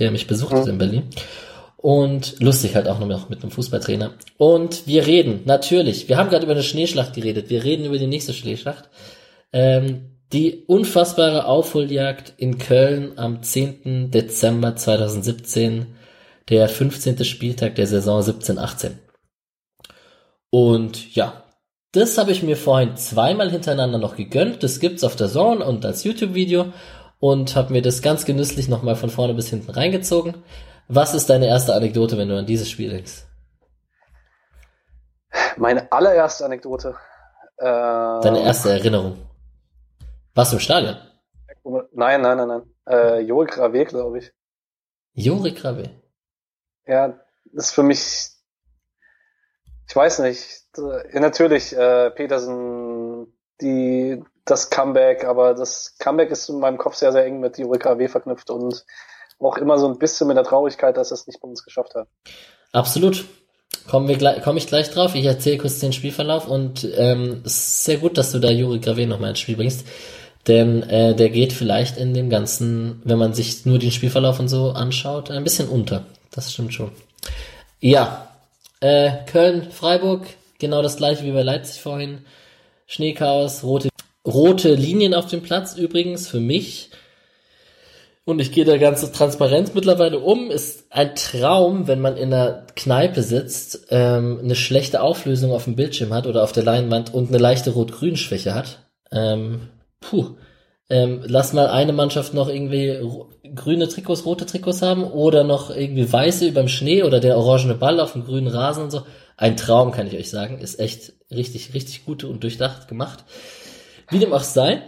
[0.00, 0.56] der mich besucht mhm.
[0.56, 1.10] hat in Berlin
[1.76, 4.14] und lustig halt auch noch mit einem Fußballtrainer.
[4.38, 8.06] Und wir reden, natürlich, wir haben gerade über eine Schneeschlacht geredet, wir reden über die
[8.06, 8.88] nächste Schneeschlacht.
[9.52, 14.10] Ähm, die unfassbare Aufholjagd in Köln am 10.
[14.10, 15.94] Dezember 2017,
[16.48, 17.24] der 15.
[17.24, 18.92] Spieltag der Saison 17-18.
[20.50, 21.44] Und ja,
[21.92, 24.62] das habe ich mir vorhin zweimal hintereinander noch gegönnt.
[24.62, 26.72] Das gibt's auf der Zone und als YouTube-Video
[27.20, 30.34] und habe mir das ganz genüsslich nochmal von vorne bis hinten reingezogen.
[30.88, 33.24] Was ist deine erste Anekdote, wenn du an dieses Spiel denkst?
[35.56, 36.94] Meine allererste Anekdote.
[37.58, 39.26] Äh, deine erste Erinnerung.
[40.34, 40.96] Warst du im Stadion?
[41.92, 42.62] Nein, nein, nein, nein.
[42.88, 44.32] Äh, Jorik Grave, glaube ich.
[45.14, 45.90] Jorik Grave?
[46.86, 47.18] Ja,
[47.52, 48.28] ist für mich,
[49.88, 56.60] ich weiß nicht, äh, natürlich, äh, Petersen, die, das Comeback, aber das Comeback ist in
[56.60, 58.84] meinem Kopf sehr, sehr eng mit Jorik Grave verknüpft und
[59.38, 62.08] auch immer so ein bisschen mit der Traurigkeit, dass es nicht bei uns geschafft hat.
[62.72, 63.24] Absolut.
[63.88, 65.14] Komme ich gleich drauf.
[65.14, 69.30] Ich erzähle kurz den Spielverlauf und ähm, sehr gut, dass du da Juri Grave nochmal
[69.30, 69.86] ins Spiel bringst.
[70.46, 74.48] Denn äh, der geht vielleicht in dem ganzen, wenn man sich nur den Spielverlauf und
[74.48, 76.04] so anschaut, ein bisschen unter.
[76.30, 76.92] Das stimmt schon.
[77.80, 78.22] Ja,
[78.80, 80.26] Äh, Köln, Freiburg,
[80.58, 82.24] genau das gleiche wie bei Leipzig vorhin.
[82.86, 83.88] Schneechaos, rote,
[84.24, 86.90] rote Linien auf dem Platz übrigens für mich.
[88.26, 90.50] Und ich gehe da ganz transparent mittlerweile um.
[90.50, 95.76] Ist ein Traum, wenn man in einer Kneipe sitzt, ähm, eine schlechte Auflösung auf dem
[95.76, 98.80] Bildschirm hat oder auf der Leinwand und eine leichte Rot-Grün-Schwäche hat.
[99.12, 99.68] Ähm,
[100.00, 100.34] puh.
[100.90, 102.98] Ähm, lass mal eine Mannschaft noch irgendwie
[103.54, 108.00] grüne Trikots, rote Trikots haben oder noch irgendwie weiße überm Schnee oder der orangene Ball
[108.00, 109.02] auf dem grünen Rasen und so.
[109.36, 110.58] Ein Traum, kann ich euch sagen.
[110.58, 113.24] Ist echt richtig, richtig gut und durchdacht gemacht.
[114.10, 114.82] Wie dem auch sei.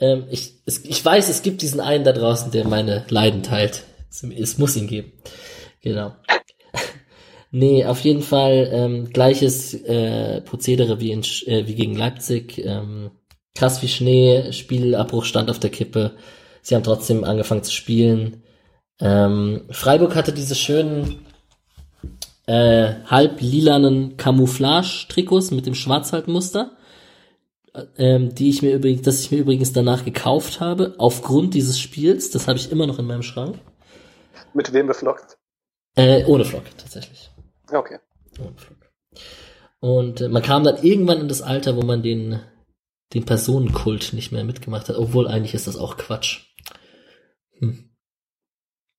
[0.00, 3.84] Ähm, ich, es, ich weiß, es gibt diesen einen da draußen, der meine Leiden teilt.
[4.10, 5.12] Es, es muss ihn geben.
[5.82, 6.14] Genau.
[7.50, 12.58] nee, auf jeden Fall ähm, gleiches äh, Prozedere wie, in, äh, wie gegen Leipzig.
[12.64, 13.10] Ähm,
[13.54, 16.16] krass wie Schnee, Spielabbruch stand auf der Kippe.
[16.62, 18.42] Sie haben trotzdem angefangen zu spielen.
[19.00, 21.26] Ähm, Freiburg hatte diese schönen
[22.46, 26.77] äh, halb lilanen Camouflage-Trikots mit dem Schwarzhaltmuster,
[27.96, 32.30] ähm, die ich mir übrigens, das ich mir übrigens danach gekauft habe, aufgrund dieses Spiels.
[32.30, 33.58] Das habe ich immer noch in meinem Schrank.
[34.54, 35.38] Mit wem beflockt?
[35.94, 37.30] Äh, ohne Flock, tatsächlich.
[37.70, 37.98] Okay.
[38.38, 38.78] Ohne Flock.
[39.80, 42.40] Und äh, man kam dann irgendwann in das Alter, wo man den
[43.14, 46.54] den Personenkult nicht mehr mitgemacht hat, obwohl eigentlich ist das auch Quatsch.
[47.58, 47.90] Hm.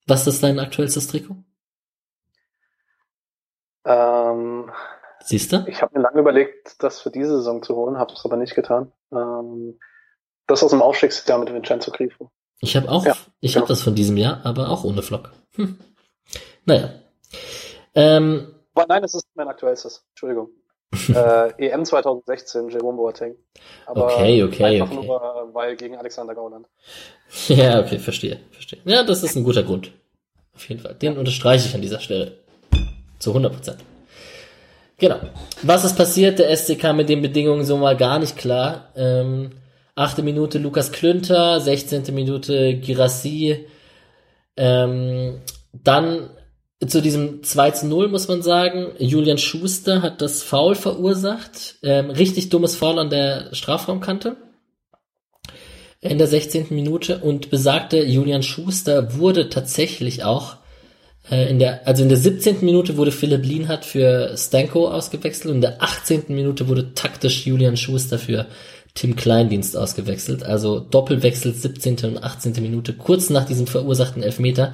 [0.08, 1.44] Was ist dein aktuellstes Trikot?
[3.86, 4.72] Ähm,
[5.30, 5.64] Siehst du?
[5.68, 8.56] ich habe mir lange überlegt, das für diese Saison zu holen, habe es aber nicht
[8.56, 8.92] getan.
[9.12, 9.80] Ähm,
[10.48, 12.32] das aus dem Aufstiegsjahr mit Vincenzo Grifo.
[12.62, 13.62] Ich habe auch, Ja, ich genau.
[13.66, 15.32] habe das von diesem Jahr, aber auch ohne Flock.
[15.56, 15.78] Hm.
[16.66, 16.90] Naja.
[17.94, 20.04] Ähm, Aber nein, es ist mein aktuellstes.
[20.10, 20.50] Entschuldigung.
[21.14, 23.36] äh, EM 2016, Jerome Boateng.
[23.86, 25.06] Aber Okay, okay, einfach okay.
[25.06, 26.66] nur, weil gegen Alexander Gauland.
[27.48, 28.80] ja, okay, verstehe, verstehe.
[28.86, 29.92] Ja, das ist ein guter Grund.
[30.56, 30.96] Auf jeden Fall.
[30.96, 32.40] Den unterstreiche ich an dieser Stelle.
[33.20, 33.86] Zu 100 Prozent.
[35.00, 35.20] Genau.
[35.64, 36.40] Was ist passiert?
[36.40, 38.90] Der SC kam mit den Bedingungen so mal gar nicht klar.
[38.96, 39.52] Ähm,
[39.96, 42.14] achte Minute Lukas Klünter, 16.
[42.14, 43.66] Minute Girassi.
[44.58, 46.30] Ähm, dann
[46.86, 51.76] zu diesem 2 zu 0 muss man sagen, Julian Schuster hat das Foul verursacht.
[51.84, 54.38] Ähm, richtig dummes Foul an der Strafraumkante
[56.02, 56.68] in der 16.
[56.70, 60.59] Minute und besagte Julian Schuster wurde tatsächlich auch
[61.30, 62.58] in der, also in der 17.
[62.62, 66.24] Minute wurde Philipp Lienhardt für Stanko ausgewechselt und in der 18.
[66.30, 68.48] Minute wurde taktisch Julian Schuster für
[68.96, 70.44] Tim Kleindienst ausgewechselt.
[70.44, 71.98] Also Doppelwechsel 17.
[72.06, 72.54] und 18.
[72.62, 74.74] Minute, kurz nach diesem verursachten Elfmeter.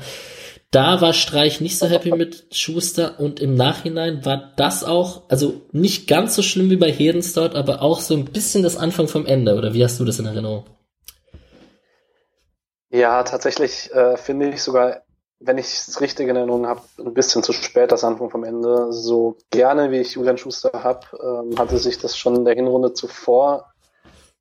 [0.71, 5.61] Da war Streich nicht so happy mit Schuster und im Nachhinein war das auch, also
[5.71, 9.07] nicht ganz so schlimm wie bei Hedens dort, aber auch so ein bisschen das Anfang
[9.07, 9.55] vom Ende.
[9.55, 10.65] Oder wie hast du das in Erinnerung?
[12.89, 15.04] Ja, tatsächlich äh, finde ich sogar,
[15.39, 18.91] wenn ich es richtig in Erinnerung habe, ein bisschen zu spät das Anfang vom Ende.
[18.93, 22.93] So gerne wie ich Julian Schuster habe, ähm, hatte sich das schon in der Hinrunde
[22.93, 23.73] zuvor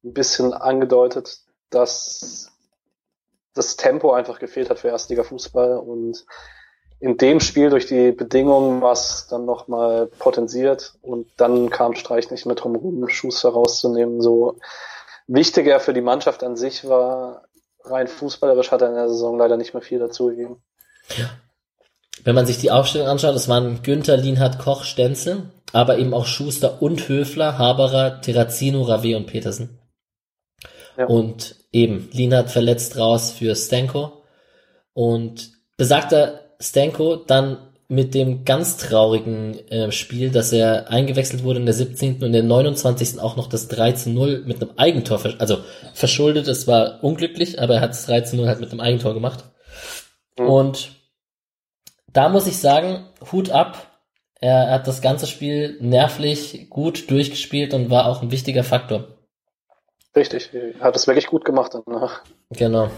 [0.04, 1.40] ein bisschen angedeutet,
[1.70, 2.52] dass
[3.54, 6.24] das Tempo einfach gefehlt hat für Erstliga-Fußball und
[7.00, 12.30] in dem Spiel durch die Bedingungen war es dann nochmal potenziert und dann kam Streich
[12.30, 14.20] nicht mehr drum rum, Schuster rauszunehmen.
[14.20, 14.56] So
[15.26, 17.42] wichtig er für die Mannschaft an sich war,
[17.84, 20.62] rein fußballerisch hat er in der Saison leider nicht mehr viel dazugegeben.
[22.24, 26.26] Wenn man sich die Aufstellung anschaut, es waren Günther, Lienhardt, Koch, Stenzel, aber eben auch
[26.26, 29.78] Schuster und Höfler, Haberer, Terrazino, Rave und Petersen.
[30.96, 31.06] Ja.
[31.06, 34.22] Und eben, Lienhardt verletzt raus für Stenko.
[34.92, 37.58] Und besagter Stenko dann
[37.88, 42.16] mit dem ganz traurigen äh, Spiel, dass er eingewechselt wurde in der 17.
[42.16, 43.20] und in der 29.
[43.20, 45.58] auch noch das 13-0 mit einem Eigentor, also
[45.92, 49.44] verschuldet, es war unglücklich, aber er hat das 13-0 halt mit einem Eigentor gemacht.
[50.38, 50.48] Mhm.
[50.48, 50.92] Und
[52.12, 53.90] da muss ich sagen, Hut ab.
[54.40, 59.08] Er hat das ganze Spiel nervlich gut durchgespielt und war auch ein wichtiger Faktor.
[60.14, 62.22] Richtig, er hat es wirklich gut gemacht danach.
[62.50, 62.90] Genau.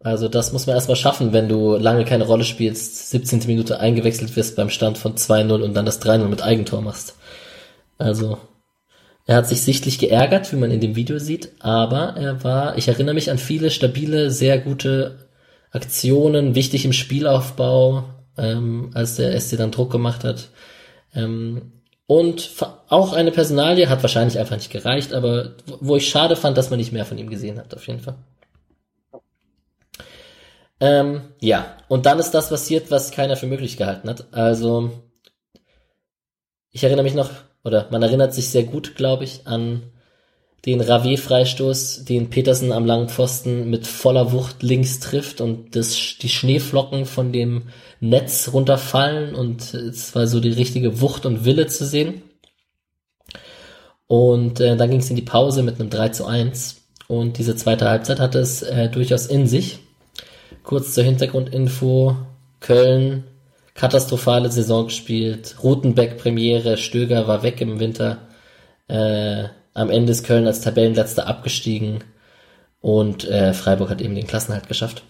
[0.00, 3.46] Also das muss man erstmal schaffen, wenn du lange keine Rolle spielst, 17.
[3.46, 7.16] Minute eingewechselt wirst beim Stand von 2-0 und dann das 3-0 mit Eigentor machst.
[7.98, 8.38] Also
[9.26, 12.88] er hat sich sichtlich geärgert, wie man in dem Video sieht, aber er war, ich
[12.88, 15.25] erinnere mich an viele stabile, sehr gute
[15.76, 18.04] Aktionen, wichtig im Spielaufbau,
[18.38, 20.50] ähm, als der SC dann Druck gemacht hat.
[21.14, 21.72] Ähm,
[22.06, 22.50] und
[22.88, 26.70] auch eine Personalie hat wahrscheinlich einfach nicht gereicht, aber wo- wo ich schade fand, dass
[26.70, 28.16] man nicht mehr von ihm gesehen hat, auf jeden Fall.
[30.78, 34.26] Ähm, ja, und dann ist das passiert, was keiner für möglich gehalten hat.
[34.32, 34.92] Also,
[36.70, 37.30] ich erinnere mich noch,
[37.64, 39.82] oder man erinnert sich sehr gut, glaube ich, an
[40.66, 46.28] den Rave-Freistoß, den Petersen am langen Pfosten mit voller Wucht links trifft und das, die
[46.28, 47.68] Schneeflocken von dem
[48.00, 52.22] Netz runterfallen und es war so die richtige Wucht und Wille zu sehen.
[54.08, 57.54] Und äh, dann ging es in die Pause mit einem 3 zu 1 und diese
[57.54, 59.78] zweite Halbzeit hatte es äh, durchaus in sich.
[60.64, 62.16] Kurz zur Hintergrundinfo,
[62.58, 63.24] Köln,
[63.74, 68.26] katastrophale Saison gespielt, Rutenbeck Premiere, Stöger war weg im Winter,
[68.88, 69.44] äh,
[69.76, 72.02] am Ende ist Köln als Tabellenletzter abgestiegen
[72.80, 75.02] und äh, Freiburg hat eben den Klassenhalt geschafft.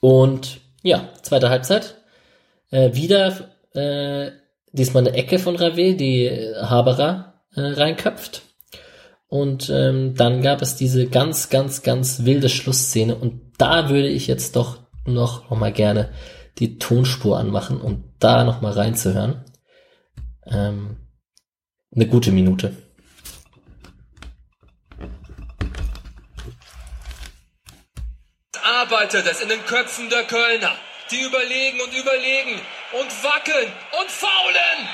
[0.00, 1.96] Und ja, zweite Halbzeit.
[2.70, 4.32] Äh, wieder äh,
[4.72, 6.30] diesmal eine Ecke von Rave, die
[6.60, 8.42] Haberer äh, reinköpft.
[9.28, 13.16] Und ähm, dann gab es diese ganz, ganz, ganz wilde Schlussszene.
[13.16, 16.10] Und da würde ich jetzt doch noch, noch mal gerne
[16.58, 19.44] die Tonspur anmachen, um da noch mal reinzuhören.
[20.46, 20.96] Ähm,
[21.94, 22.76] eine gute Minute.
[28.62, 30.74] Arbeitet es in den Köpfen der Kölner.
[31.10, 32.60] Die überlegen und überlegen
[32.92, 33.70] und wackeln
[34.00, 34.88] und faulen.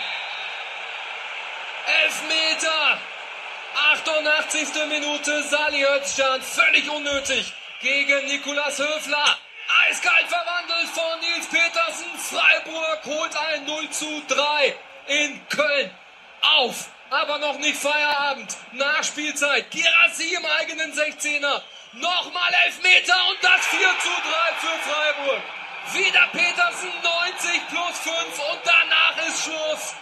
[2.03, 2.99] Elfmeter.
[3.93, 4.69] 88.
[4.89, 5.43] Minute.
[5.45, 9.37] Sali Özcan völlig unnötig gegen Nikolas Höfler.
[9.87, 12.07] Eiskalt verwandelt von Nils Petersen.
[12.19, 14.75] Freiburg holt ein 0 zu 3
[15.07, 15.91] in Köln
[16.43, 16.91] auf.
[17.11, 18.57] Aber noch nicht Feierabend.
[18.73, 19.71] Nachspielzeit.
[19.71, 21.63] Girassi im eigenen 16er.
[21.95, 25.43] Nochmal Elfmeter und das 4 zu 3 für Freiburg.
[25.95, 29.95] Wieder Petersen 90 plus 5 und danach ist Schluss.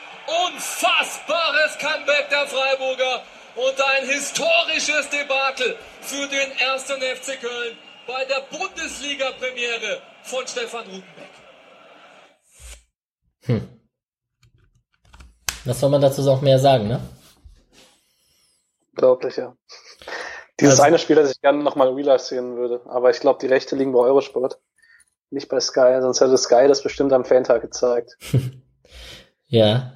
[0.47, 3.23] Unfassbares Comeback der Freiburger
[3.55, 11.31] und ein historisches Debakel für den ersten FC Köln bei der Bundesliga-Premiere von Stefan Rutenbeck.
[13.47, 13.76] Hm.
[15.67, 17.01] Was soll man dazu auch mehr sagen, ne?
[18.93, 19.55] Unglaublich, ja.
[20.59, 22.81] Dieses Also- eine Spiel, das ich gerne nochmal real life sehen würde.
[22.87, 24.59] Aber ich glaube, die Rechte liegen bei Eurosport.
[25.31, 28.17] Nicht bei Sky, sonst hätte Sky das bestimmt am Fantag gezeigt.
[29.49, 29.93] Ja.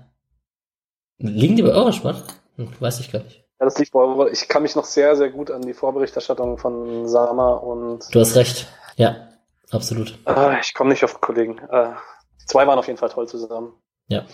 [1.18, 2.22] Liegen die bei Eurosport?
[2.56, 3.38] Hm, weiß ich gar nicht.
[3.58, 4.28] Ja, das liegt bei Euro.
[4.28, 8.36] Ich kann mich noch sehr, sehr gut an die Vorberichterstattung von Sama und Du hast
[8.36, 8.68] recht.
[8.94, 9.28] Ja,
[9.72, 10.16] absolut.
[10.26, 11.58] äh, ich komme nicht auf Kollegen.
[11.68, 11.94] Äh,
[12.40, 13.72] die zwei waren auf jeden Fall toll zusammen.
[14.10, 14.26] Ja.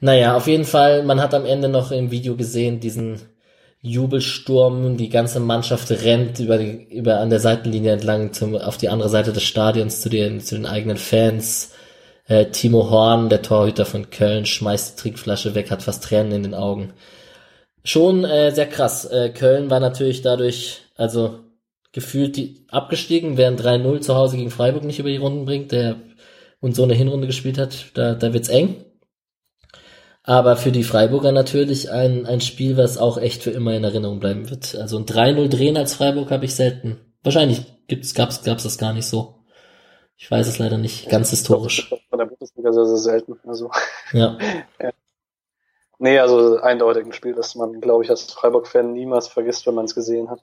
[0.00, 3.20] Naja, auf jeden Fall, man hat am Ende noch im Video gesehen, diesen
[3.82, 8.88] Jubelsturm, die ganze Mannschaft rennt über, die, über an der Seitenlinie entlang zum, auf die
[8.88, 11.72] andere Seite des Stadions zu den, zu den eigenen Fans.
[12.26, 16.42] Äh, Timo Horn, der Torhüter von Köln, schmeißt die Trinkflasche weg, hat fast Tränen in
[16.42, 16.94] den Augen.
[17.84, 19.04] Schon äh, sehr krass.
[19.04, 21.38] Äh, Köln war natürlich dadurch, also
[21.92, 25.96] gefühlt die abgestiegen, während 3-0 zu Hause gegen Freiburg nicht über die Runden bringt, der
[26.60, 28.85] und so eine Hinrunde gespielt hat, da, da wird's eng.
[30.28, 34.18] Aber für die Freiburger natürlich ein, ein Spiel, was auch echt für immer in Erinnerung
[34.18, 34.74] bleiben wird.
[34.74, 36.98] Also ein 3-0 drehen als Freiburg habe ich selten.
[37.22, 39.36] Wahrscheinlich gibt's, gab's, gab's das gar nicht so.
[40.16, 41.08] Ich weiß es leider nicht.
[41.08, 41.88] Ganz historisch.
[42.10, 43.38] Von der Bundesliga sehr, sehr selten.
[43.46, 43.70] Also,
[44.12, 44.36] Ja.
[45.98, 49.84] nee, also eindeutig ein Spiel, das man, glaube ich, als Freiburg-Fan niemals vergisst, wenn man
[49.84, 50.42] es gesehen hat.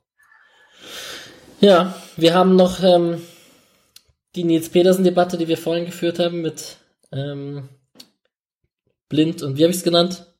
[1.59, 3.21] Ja, wir haben noch ähm,
[4.35, 6.77] die Nils Petersen-Debatte, die wir vorhin geführt haben mit
[7.11, 7.67] ähm,
[9.13, 10.33] blind und wie habe ich es genannt?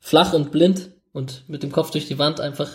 [0.00, 2.70] Flach und blind und mit dem Kopf durch die Wand einfach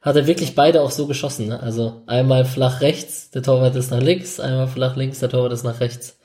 [0.00, 1.48] hat er wirklich beide auch so geschossen.
[1.48, 1.60] Ne?
[1.60, 5.64] Also einmal flach rechts, der Torwart ist nach links, einmal flach links, der Torwart ist
[5.64, 6.20] nach rechts.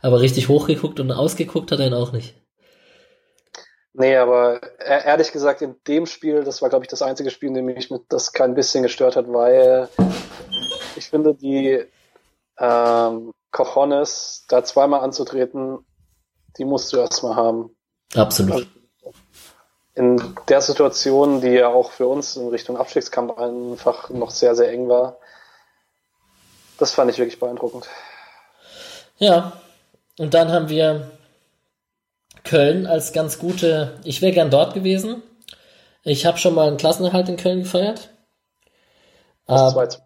[0.00, 2.34] Aber richtig hochgeguckt und ausgeguckt hat er ihn auch nicht.
[3.92, 7.48] Nee, aber e- ehrlich gesagt, in dem Spiel, das war, glaube ich, das einzige Spiel,
[7.48, 9.88] in dem mich mit das kein bisschen gestört hat, weil
[10.96, 11.84] ich finde, die
[12.58, 15.84] ähm, Cojones, da zweimal anzutreten,
[16.58, 17.73] die musst du erstmal haben.
[18.14, 18.66] Absolut.
[19.94, 24.70] In der Situation, die ja auch für uns in Richtung Abstiegskampf einfach noch sehr, sehr
[24.70, 25.18] eng war,
[26.78, 27.88] das fand ich wirklich beeindruckend.
[29.18, 29.52] Ja,
[30.18, 31.12] und dann haben wir
[32.42, 34.00] Köln als ganz gute.
[34.04, 35.22] Ich wäre gern dort gewesen.
[36.02, 38.10] Ich habe schon mal einen Klassenerhalt in Köln gefeiert.
[39.46, 39.98] Das Aber, 2 zu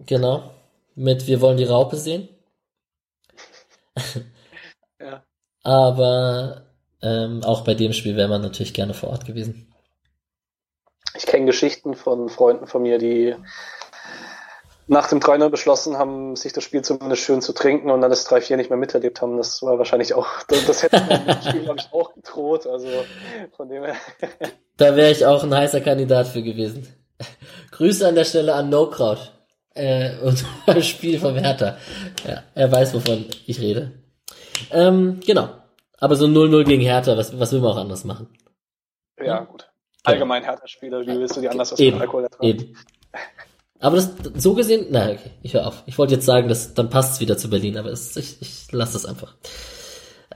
[0.00, 0.50] genau.
[0.94, 2.28] Mit Wir wollen die Raupe sehen.
[5.00, 5.22] Ja.
[5.62, 6.67] Aber
[7.02, 9.72] ähm, auch bei dem Spiel wäre man natürlich gerne vor Ort gewesen.
[11.16, 13.34] Ich kenne Geschichten von Freunden von mir, die
[14.88, 18.28] nach dem 3-0 beschlossen haben, sich das Spiel zumindest schön zu trinken und dann das
[18.28, 19.36] 3-4 nicht mehr miterlebt haben.
[19.36, 22.66] Das war wahrscheinlich auch, das, das hätte man im Spiel, glaube ich, auch gedroht.
[22.66, 22.88] Also
[23.56, 23.96] von dem her.
[24.76, 26.86] Da wäre ich auch ein heißer Kandidat für gewesen.
[27.72, 29.20] Grüße an der Stelle an No Crowd.
[29.74, 30.46] Äh, unser
[30.82, 31.76] Spiel vom Hertha.
[32.26, 33.92] Ja, er weiß, wovon ich rede.
[34.70, 35.50] Ähm, genau.
[35.98, 38.28] Aber so 0-0 gegen Hertha, was, was will man auch anders machen?
[39.20, 39.68] Ja, gut.
[40.04, 41.00] allgemein härter Spieler.
[41.02, 42.44] Wie willst du die anders aus Eben, Alkohol ertragen?
[42.46, 42.76] eben.
[43.80, 45.82] Aber das so gesehen, na okay, ich höre auf.
[45.86, 48.72] Ich wollte jetzt sagen, dass dann passt es wieder zu Berlin, aber es, ich, ich
[48.72, 49.36] lasse das einfach.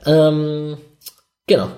[0.05, 0.79] Ähm,
[1.47, 1.69] genau.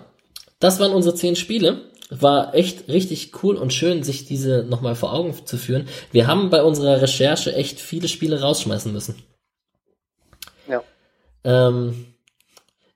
[0.59, 1.90] Das waren unsere zehn Spiele.
[2.11, 5.89] War echt richtig cool und schön, sich diese nochmal vor Augen zu führen.
[6.12, 9.23] Wir haben bei unserer Recherche echt viele Spiele rausschmeißen müssen.
[10.69, 10.82] Ja.
[11.44, 12.14] Ähm,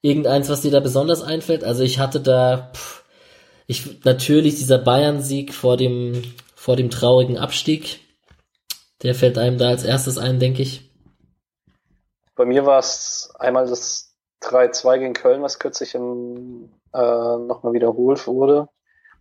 [0.02, 1.64] irgendeins, was dir da besonders einfällt?
[1.64, 3.04] Also ich hatte da, pff,
[3.66, 6.22] ich natürlich dieser Bayern-Sieg vor dem
[6.68, 8.00] vor dem traurigen Abstieg.
[9.02, 10.90] Der fällt einem da als erstes ein, denke ich.
[12.34, 14.12] Bei mir war es einmal das
[14.42, 18.68] 3-2 gegen Köln, was kürzlich im, äh, nochmal wiederholt wurde.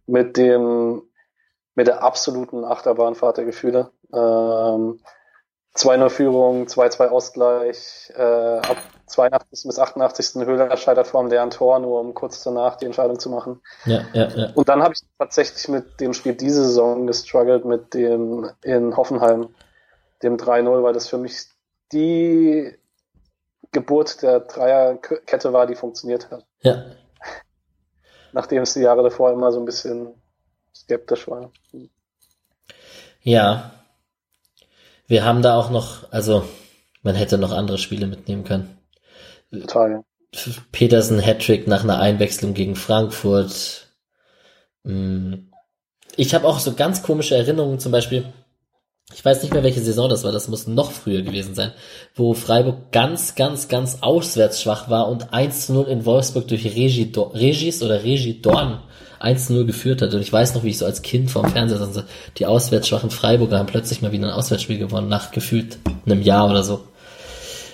[0.08, 1.04] Mit dem,
[1.76, 3.92] mit der absoluten Achterbahnfahrt der Gefühle.
[4.12, 5.00] Ähm,
[5.76, 9.64] 2-0 Führung, 2-2 Ausgleich, äh, ab 82.
[9.64, 10.46] bis 88.
[10.46, 13.62] Höhler scheitert vor dem leeren Tor, nur um kurz danach die Entscheidung zu machen.
[13.86, 14.50] Ja, ja, ja.
[14.54, 19.50] Und dann habe ich tatsächlich mit dem Spiel diese Saison gestruggelt, mit dem in Hoffenheim,
[20.24, 21.48] dem 3-0, weil das für mich
[21.92, 22.74] die
[23.72, 26.46] Geburt der Dreierkette war, die funktioniert hat.
[26.62, 26.86] Ja,
[28.34, 30.14] Nachdem es die Jahre davor immer so ein bisschen
[30.76, 31.52] skeptisch war.
[33.22, 33.72] ja.
[35.10, 36.44] Wir haben da auch noch, also
[37.02, 38.77] man hätte noch andere Spiele mitnehmen können.
[39.52, 40.04] Total.
[40.72, 43.88] Petersen Hattrick nach einer Einwechslung gegen Frankfurt.
[44.84, 45.34] Mm.
[46.16, 48.26] Ich habe auch so ganz komische Erinnerungen, zum Beispiel,
[49.14, 51.72] ich weiß nicht mehr, welche Saison das war, das muss noch früher gewesen sein,
[52.16, 56.66] wo Freiburg ganz, ganz, ganz auswärts schwach war und 1 zu 0 in Wolfsburg durch
[56.66, 58.82] Regi, Regis oder Regi Dorn
[59.20, 60.14] 1 zu 0 geführt hat.
[60.14, 62.04] Und ich weiß noch, wie ich so als Kind vorm Fernseher saß,
[62.38, 66.50] die auswärts schwachen Freiburger haben plötzlich mal wieder ein Auswärtsspiel gewonnen, nach gefühlt einem Jahr
[66.50, 66.84] oder so.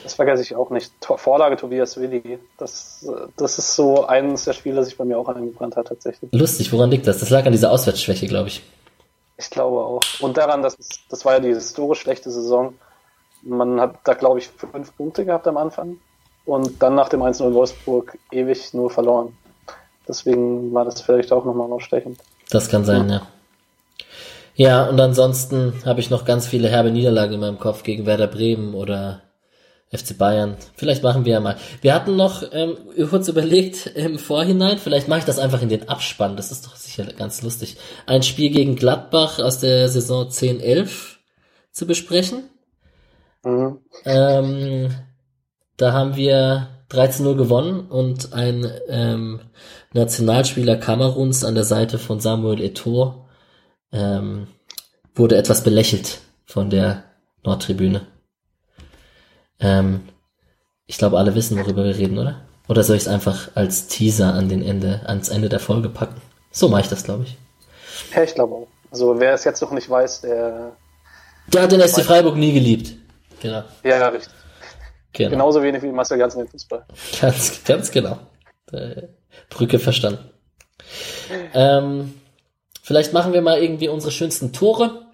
[0.04, 0.92] Das vergesse ich auch nicht.
[1.02, 2.40] Vorlage Tobias Willi.
[2.58, 3.08] Das,
[3.38, 6.32] das ist so eines der Spiele, das sich bei mir auch eingebrannt hat, tatsächlich.
[6.34, 7.20] Lustig, woran liegt das?
[7.20, 8.62] Das lag an dieser Auswärtsschwäche, glaube ich.
[9.38, 10.02] Ich glaube auch.
[10.20, 10.78] Und daran, dass
[11.10, 12.74] das war ja die historisch schlechte Saison.
[13.42, 15.98] Man hat da, glaube ich, fünf Punkte gehabt am Anfang.
[16.46, 19.38] Und dann nach dem 1-0 in Wolfsburg ewig nur verloren.
[20.08, 22.20] Deswegen war das vielleicht auch nochmal ausstechend.
[22.50, 23.28] Das kann sein, ja.
[24.56, 28.28] Ja, und ansonsten habe ich noch ganz viele herbe Niederlagen in meinem Kopf gegen Werder
[28.28, 29.22] Bremen oder
[29.94, 30.58] FC Bayern.
[30.76, 31.58] Vielleicht machen wir ja mal.
[31.82, 32.78] Wir hatten noch ähm,
[33.10, 36.76] kurz überlegt im Vorhinein, vielleicht mache ich das einfach in den Abspann, das ist doch
[36.76, 41.18] sicher ganz lustig, ein Spiel gegen Gladbach aus der Saison 10-11
[41.72, 42.50] zu besprechen.
[43.44, 43.80] Mhm.
[44.06, 44.90] Ähm,
[45.78, 49.42] da haben wir 13-0 gewonnen und ein ähm,
[49.94, 53.26] Nationalspieler Kameruns an der Seite von Samuel Eto'o
[53.92, 54.48] ähm,
[55.16, 57.04] wurde etwas belächelt von der
[57.44, 58.13] Nordtribüne.
[59.60, 60.02] Ähm,
[60.86, 62.42] ich glaube, alle wissen, worüber wir reden, oder?
[62.68, 66.22] Oder soll ich es einfach als Teaser an den Ende, ans Ende der Folge packen?
[66.52, 67.38] So mache ich das, glaube ich.
[68.16, 68.68] Ja, ich glaube auch.
[68.92, 70.76] Also wer es jetzt noch nicht weiß, der.
[71.48, 72.94] Der hat den SC Freiburg nie geliebt.
[73.42, 73.64] Genau.
[73.84, 74.34] Ja, ja, richtig.
[75.12, 75.32] genau.
[75.32, 76.86] Genauso wenig wie Marcel Janssen den Fußball.
[77.20, 78.20] Ganz, ganz genau.
[78.72, 79.08] Äh,
[79.50, 80.30] Brücke verstanden.
[81.54, 82.14] Ähm,
[82.82, 85.08] vielleicht machen wir mal irgendwie unsere schönsten Tore.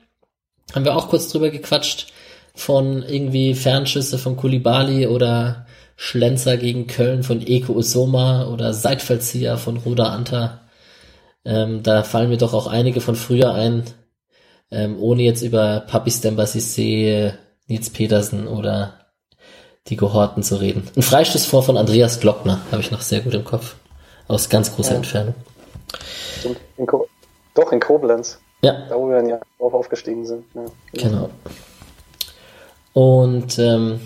[0.75, 2.13] Haben wir auch kurz drüber gequatscht.
[2.59, 5.65] Von irgendwie Fernschüsse von Kulibali oder
[5.95, 10.59] Schlenzer gegen Köln von Eko Usoma oder Seitfallzieher von Roda Anta.
[11.45, 13.85] Ähm, da fallen mir doch auch einige von früher ein,
[14.71, 17.31] ähm, ohne jetzt über Papi Stemba Cissé,
[17.67, 19.05] Nils Petersen oder
[19.87, 20.83] die Gehorten zu reden.
[20.97, 23.75] Ein Freistoß vor von Andreas Glockner habe ich noch sehr gut im Kopf.
[24.27, 24.97] Aus ganz großer Ja.
[24.97, 25.35] Entfernung.
[26.77, 26.85] In
[27.55, 28.37] Doch, in Koblenz.
[28.61, 30.43] Ja, Da, wo wir dann ja drauf aufgestiegen sind.
[30.53, 30.65] Ja.
[30.91, 31.29] genau.
[32.93, 33.99] Und ähm,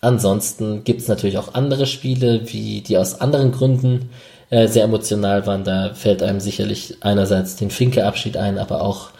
[0.00, 4.10] ansonsten gibt's natürlich auch andere Spiele, wie die aus anderen Gründen
[4.50, 5.64] äh, sehr emotional waren.
[5.64, 9.10] Da fällt einem sicherlich einerseits den Finke-Abschied ein, aber auch,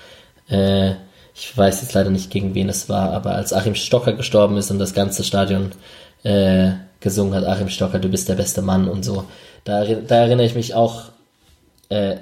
[0.48, 0.92] äh,
[1.34, 4.70] ich weiß jetzt leider nicht, gegen wen es war, aber als Achim Stocker gestorben ist
[4.70, 5.72] und das ganze Stadion
[6.22, 9.24] äh, gesungen hat, Achim Stocker, du bist der beste Mann und so.
[9.64, 11.04] Da, da erinnere ich mich auch
[11.88, 12.16] äh,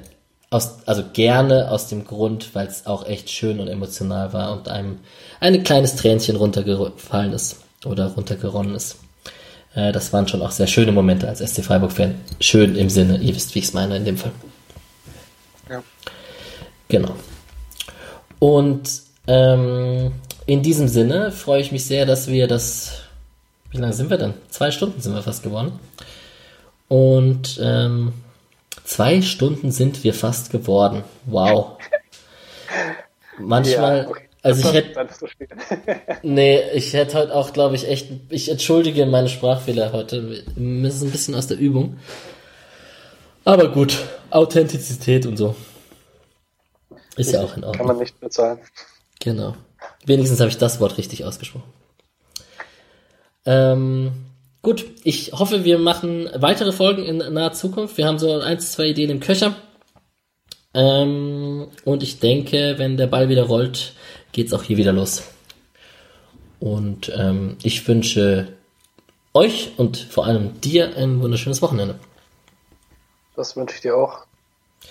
[0.55, 4.69] aus, also gerne aus dem Grund, weil es auch echt schön und emotional war und
[4.69, 5.01] einem
[5.41, 8.99] ein kleines Tränchen runtergefallen ist oder runtergeronnen ist.
[9.75, 12.15] Äh, das waren schon auch sehr schöne Momente als SC Freiburg-Fan.
[12.39, 14.31] Schön im Sinne, ihr wisst, wie ich es meine in dem Fall.
[15.69, 15.83] Ja.
[16.87, 17.17] Genau.
[18.39, 20.13] Und ähm,
[20.47, 23.01] in diesem Sinne freue ich mich sehr, dass wir das.
[23.73, 24.35] Wie lange sind wir denn?
[24.51, 25.73] Zwei Stunden sind wir fast geworden.
[26.87, 28.13] Und ähm,
[28.85, 31.03] zwei Stunden sind wir fast geworden.
[31.27, 31.79] Wow.
[33.39, 34.29] Manchmal, okay.
[34.43, 35.25] also ich hätte, ist
[36.23, 40.45] nee, ich hätte heute auch, glaube ich, echt, ich entschuldige meine Sprachfehler heute.
[40.55, 41.99] Wir sind ein bisschen aus der Übung.
[43.45, 43.99] Aber gut,
[44.31, 45.57] Authentizität und so.
[47.17, 47.79] Ist ja auch in Ordnung.
[47.79, 48.59] Kann man nicht bezahlen.
[49.21, 49.55] Genau.
[50.07, 51.73] Wenigstens habe ich das Wort richtig ausgesprochen.
[53.47, 54.24] Ähm,
[54.65, 57.97] gut, ich hoffe, wir machen weitere Folgen in naher Zukunft.
[57.97, 59.55] Wir haben so ein, zwei Ideen im Köcher.
[60.75, 63.93] Ähm, und ich denke, wenn der Ball wieder rollt,
[64.33, 65.23] geht's auch hier wieder los.
[66.59, 68.49] Und ähm, ich wünsche
[69.35, 72.01] euch und vor allem dir ein wunderschönes Wochenende.
[73.37, 74.27] Das wünsche ich dir auch.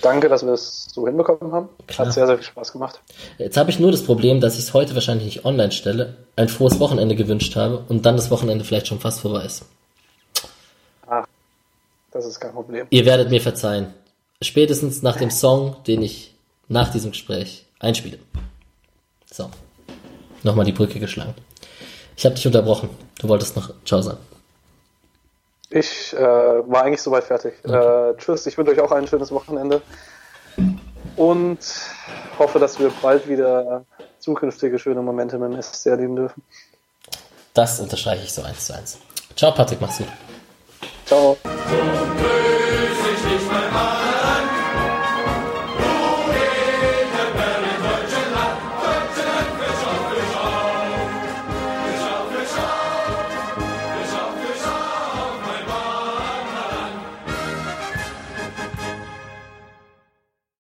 [0.02, 1.70] Danke, dass wir es so hinbekommen haben.
[1.88, 2.07] Klar.
[2.07, 2.99] Hat sehr, sehr viel Spaß gemacht.
[3.38, 6.49] Jetzt habe ich nur das Problem, dass ich es heute wahrscheinlich nicht online stelle, ein
[6.49, 9.65] frohes Wochenende gewünscht habe und dann das Wochenende vielleicht schon fast vorbei ist.
[11.07, 11.24] Ah,
[12.11, 12.88] das ist kein Problem.
[12.90, 13.94] Ihr werdet mir verzeihen.
[14.41, 16.34] Spätestens nach dem Song, den ich
[16.68, 18.20] nach diesem Gespräch einspiele.
[19.32, 19.49] So.
[20.44, 21.34] Nochmal die Brücke geschlagen.
[22.18, 22.90] Ich habe dich unterbrochen.
[23.20, 24.20] Du wolltest noch Ciao sagen.
[25.75, 27.53] Ich äh, war eigentlich soweit fertig.
[27.65, 29.81] Äh, tschüss, ich wünsche euch auch ein schönes Wochenende
[31.15, 31.57] und
[32.37, 33.83] hoffe, dass wir bald wieder
[34.19, 36.43] zukünftige schöne Momente mit dem SC erleben dürfen.
[37.55, 38.99] Das unterstreiche ich so eins zu eins.
[39.35, 40.07] Ciao, Patrick, mach's gut.
[41.05, 41.37] Ciao.